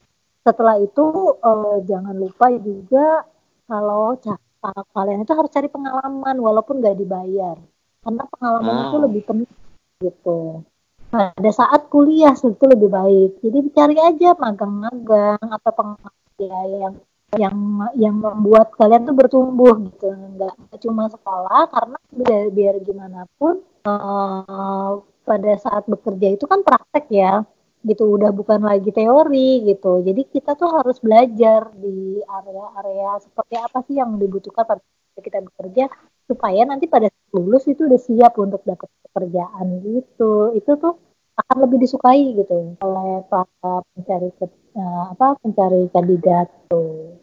setelah 0.48 0.80
itu 0.80 1.36
uh, 1.44 1.84
jangan 1.84 2.16
lupa 2.16 2.48
juga 2.56 3.28
kalau 3.68 4.16
para 4.64 4.82
kalian 4.96 5.28
itu 5.28 5.34
harus 5.36 5.52
cari 5.52 5.68
pengalaman 5.68 6.36
walaupun 6.40 6.80
gak 6.80 6.96
dibayar. 6.96 7.60
Karena 8.00 8.24
pengalaman 8.32 8.76
oh. 8.76 8.84
itu 8.88 8.98
lebih 9.04 9.22
penting 9.28 9.60
gitu. 10.00 10.64
Nah, 11.12 11.32
pada 11.36 11.52
saat 11.52 11.92
kuliah 11.92 12.36
itu 12.36 12.64
lebih 12.64 12.88
baik. 12.88 13.32
Jadi 13.44 13.58
cari 13.76 13.98
aja 14.00 14.36
magang-magang 14.40 15.40
atau 15.40 15.72
pengalaman 15.76 16.16
ya 16.40 16.60
yang 16.68 16.96
yang 17.36 17.58
yang 18.00 18.16
membuat 18.24 18.72
kalian 18.80 19.04
tuh 19.04 19.16
bertumbuh 19.16 19.76
gitu. 19.84 20.08
Nggak 20.16 20.80
cuma 20.80 21.12
sekolah 21.12 21.68
karena 21.68 21.98
biar, 22.12 22.44
biar 22.56 22.76
gimana 22.88 23.28
pun 23.36 23.60
uh, 23.84 25.04
pada 25.28 25.54
saat 25.60 25.84
bekerja 25.92 26.40
itu 26.40 26.48
kan 26.48 26.64
praktek 26.64 27.12
ya 27.12 27.44
gitu 27.88 28.04
udah 28.20 28.36
bukan 28.36 28.60
lagi 28.62 28.92
teori 28.92 29.64
gitu 29.64 30.04
jadi 30.04 30.22
kita 30.28 30.60
tuh 30.60 30.70
harus 30.76 31.00
belajar 31.00 31.72
di 31.80 32.20
area-area 32.20 33.24
seperti 33.24 33.56
apa 33.56 33.80
sih 33.88 33.96
yang 33.96 34.20
dibutuhkan 34.20 34.68
pada 34.68 34.84
kita 35.18 35.40
bekerja 35.42 35.90
supaya 36.28 36.68
nanti 36.68 36.86
pada 36.92 37.08
lulus 37.32 37.66
itu 37.72 37.88
udah 37.88 38.02
siap 38.04 38.36
untuk 38.38 38.62
dapat 38.68 38.92
pekerjaan 39.10 39.82
gitu 39.82 40.52
itu 40.54 40.72
tuh 40.76 41.00
akan 41.38 41.58
lebih 41.70 41.78
disukai 41.86 42.34
gitu 42.34 42.76
oleh 42.82 43.22
para 43.30 43.86
pencari 43.94 44.30
uh, 44.42 45.14
apa 45.14 45.38
pencari 45.38 45.86
kandidat 45.94 46.50
tuh. 46.66 47.14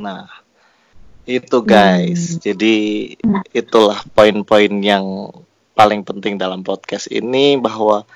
Nah, 0.00 0.24
itu 1.28 1.58
guys. 1.60 2.34
Hmm. 2.34 2.40
Jadi 2.40 2.76
nah. 3.22 3.44
itulah 3.52 4.00
poin-poin 4.16 4.72
yang 4.80 5.28
paling 5.76 6.02
penting 6.02 6.40
dalam 6.40 6.64
podcast 6.64 7.08
ini 7.12 7.60
bahwa 7.60 8.08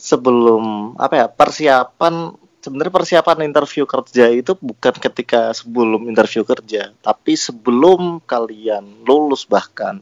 sebelum 0.00 0.96
apa 0.96 1.14
ya 1.14 1.26
persiapan 1.28 2.32
sebenarnya 2.60 2.92
persiapan 2.92 3.38
interview 3.44 3.84
kerja 3.84 4.32
itu 4.32 4.56
bukan 4.56 4.96
ketika 4.96 5.52
sebelum 5.52 6.08
interview 6.08 6.44
kerja, 6.44 6.92
tapi 7.04 7.36
sebelum 7.36 8.24
kalian 8.24 9.04
lulus 9.04 9.44
bahkan 9.44 10.00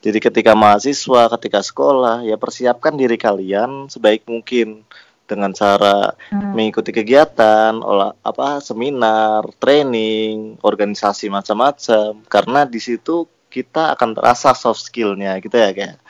jadi 0.00 0.16
ketika 0.16 0.56
mahasiswa, 0.56 1.28
ketika 1.36 1.60
sekolah, 1.60 2.24
ya 2.24 2.40
persiapkan 2.40 2.96
diri 2.96 3.20
kalian 3.20 3.92
sebaik 3.92 4.24
mungkin 4.24 4.88
dengan 5.28 5.52
cara 5.52 6.16
hmm. 6.32 6.56
mengikuti 6.56 6.90
kegiatan, 6.90 7.76
olah 7.76 8.16
apa 8.24 8.64
seminar, 8.64 9.44
training, 9.60 10.56
organisasi 10.64 11.28
macam-macam. 11.28 12.24
Karena 12.32 12.64
di 12.64 12.80
situ 12.80 13.28
kita 13.52 13.92
akan 13.92 14.16
terasa 14.16 14.56
soft 14.56 14.88
skillnya 14.88 15.36
gitu 15.44 15.52
ya 15.52 15.70
kayak 15.76 16.00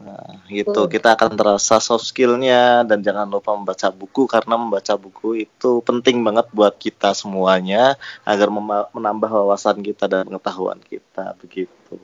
Nah, 0.00 0.40
gitu 0.48 0.88
kita 0.88 1.12
akan 1.12 1.36
terasa 1.36 1.76
soft 1.76 2.08
skillnya 2.08 2.88
dan 2.88 3.04
jangan 3.04 3.28
lupa 3.28 3.52
membaca 3.52 3.92
buku 3.92 4.24
karena 4.24 4.56
membaca 4.56 4.96
buku 4.96 5.44
itu 5.44 5.84
penting 5.84 6.24
banget 6.24 6.48
buat 6.56 6.72
kita 6.80 7.12
semuanya 7.12 8.00
agar 8.24 8.48
menambah 8.96 9.28
wawasan 9.28 9.84
kita 9.84 10.08
dan 10.08 10.24
pengetahuan 10.24 10.80
kita 10.80 11.36
begitu. 11.36 12.00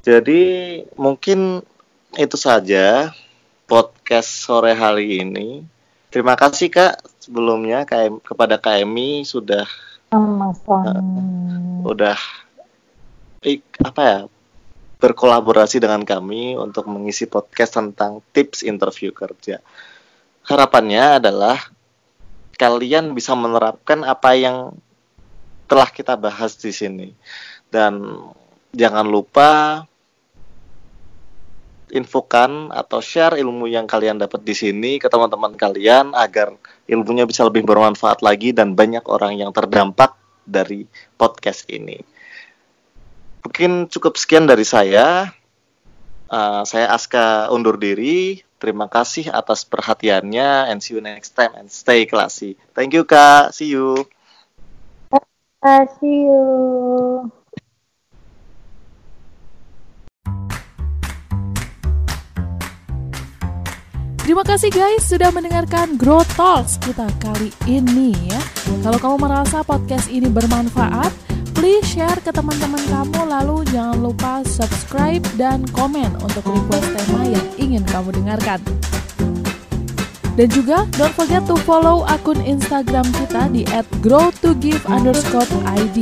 Jadi 0.00 0.42
mungkin 0.96 1.60
itu 2.16 2.36
saja 2.40 3.12
podcast 3.68 4.48
sore 4.48 4.72
hari 4.72 5.20
ini. 5.20 5.68
Terima 6.08 6.32
kasih 6.32 6.72
kak 6.72 7.04
sebelumnya 7.20 7.84
KM, 7.84 8.24
kepada 8.24 8.56
KMI 8.56 9.28
sudah 9.28 9.68
uh, 10.16 10.52
udah 11.84 12.16
ik, 13.44 13.60
apa 13.84 14.00
ya 14.00 14.18
berkolaborasi 15.04 15.84
dengan 15.84 16.00
kami 16.00 16.56
untuk 16.56 16.88
mengisi 16.88 17.28
podcast 17.28 17.76
tentang 17.76 18.24
tips 18.32 18.64
interview 18.64 19.12
kerja. 19.12 19.60
Harapannya 20.48 21.20
adalah 21.20 21.60
kalian 22.56 23.12
bisa 23.12 23.36
menerapkan 23.36 24.00
apa 24.00 24.32
yang 24.32 24.72
telah 25.68 25.92
kita 25.92 26.16
bahas 26.16 26.56
di 26.56 26.72
sini. 26.72 27.12
Dan 27.68 28.16
jangan 28.72 29.04
lupa 29.04 29.84
infokan 31.92 32.72
atau 32.72 33.04
share 33.04 33.36
ilmu 33.36 33.68
yang 33.68 33.84
kalian 33.84 34.16
dapat 34.16 34.40
di 34.40 34.56
sini 34.56 34.96
ke 34.96 35.12
teman-teman 35.12 35.52
kalian 35.52 36.16
agar 36.16 36.56
ilmunya 36.88 37.28
bisa 37.28 37.44
lebih 37.44 37.60
bermanfaat 37.62 38.24
lagi 38.24 38.56
dan 38.56 38.72
banyak 38.72 39.04
orang 39.04 39.36
yang 39.36 39.52
terdampak 39.52 40.16
dari 40.42 40.88
podcast 41.14 41.68
ini 41.70 42.13
mungkin 43.44 43.86
cukup 43.92 44.16
sekian 44.16 44.48
dari 44.48 44.64
saya. 44.64 45.30
Uh, 46.32 46.64
saya 46.64 46.90
Aska 46.90 47.52
undur 47.52 47.76
diri. 47.76 48.40
Terima 48.56 48.88
kasih 48.88 49.28
atas 49.28 49.68
perhatiannya 49.68 50.72
and 50.72 50.80
see 50.80 50.96
you 50.96 51.04
next 51.04 51.36
time 51.36 51.52
and 51.52 51.68
stay 51.68 52.08
classy. 52.08 52.56
Thank 52.72 52.96
you 52.96 53.04
Kak. 53.04 53.52
See 53.52 53.68
you. 53.76 54.08
Uh, 55.60 55.84
see 56.00 56.24
you. 56.24 56.42
Terima 64.24 64.40
kasih 64.40 64.72
guys 64.72 65.04
sudah 65.04 65.28
mendengarkan 65.28 66.00
Grow 66.00 66.24
Talks 66.32 66.80
kita 66.80 67.04
kali 67.20 67.52
ini 67.68 68.16
ya. 68.24 68.40
Kalau 68.80 68.96
kamu 68.96 69.16
merasa 69.20 69.60
podcast 69.60 70.08
ini 70.08 70.32
bermanfaat, 70.32 71.33
Please 71.64 71.96
share 71.96 72.20
ke 72.20 72.28
teman-teman 72.28 72.76
kamu 72.92 73.24
lalu 73.24 73.64
jangan 73.72 73.96
lupa 74.04 74.44
subscribe 74.44 75.24
dan 75.40 75.64
komen 75.72 76.12
untuk 76.20 76.44
request 76.44 76.92
tema 76.92 77.24
yang 77.24 77.46
ingin 77.56 77.80
kamu 77.88 78.12
dengarkan. 78.20 78.60
Dan 80.36 80.52
juga 80.52 80.84
don't 81.00 81.16
forget 81.16 81.40
to 81.48 81.56
follow 81.64 82.04
akun 82.04 82.36
Instagram 82.44 83.08
kita 83.16 83.48
di 83.48 83.64
@grow2give_id. 84.04 85.98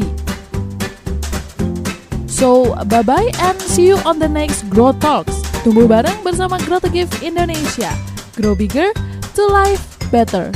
So, 2.27 2.75
bye-bye 2.91 3.31
and 3.47 3.55
see 3.63 3.95
you 3.95 4.03
on 4.03 4.19
the 4.19 4.27
next 4.27 4.67
Grow 4.67 4.91
Talks. 4.99 5.47
Tumbuh 5.63 5.87
bareng 5.87 6.27
bersama 6.27 6.59
Grow 6.67 6.83
to 6.83 6.91
Give 6.91 7.07
Indonesia. 7.23 7.95
Grow 8.35 8.59
bigger 8.59 8.91
to 9.39 9.43
life 9.47 9.87
better. 10.11 10.51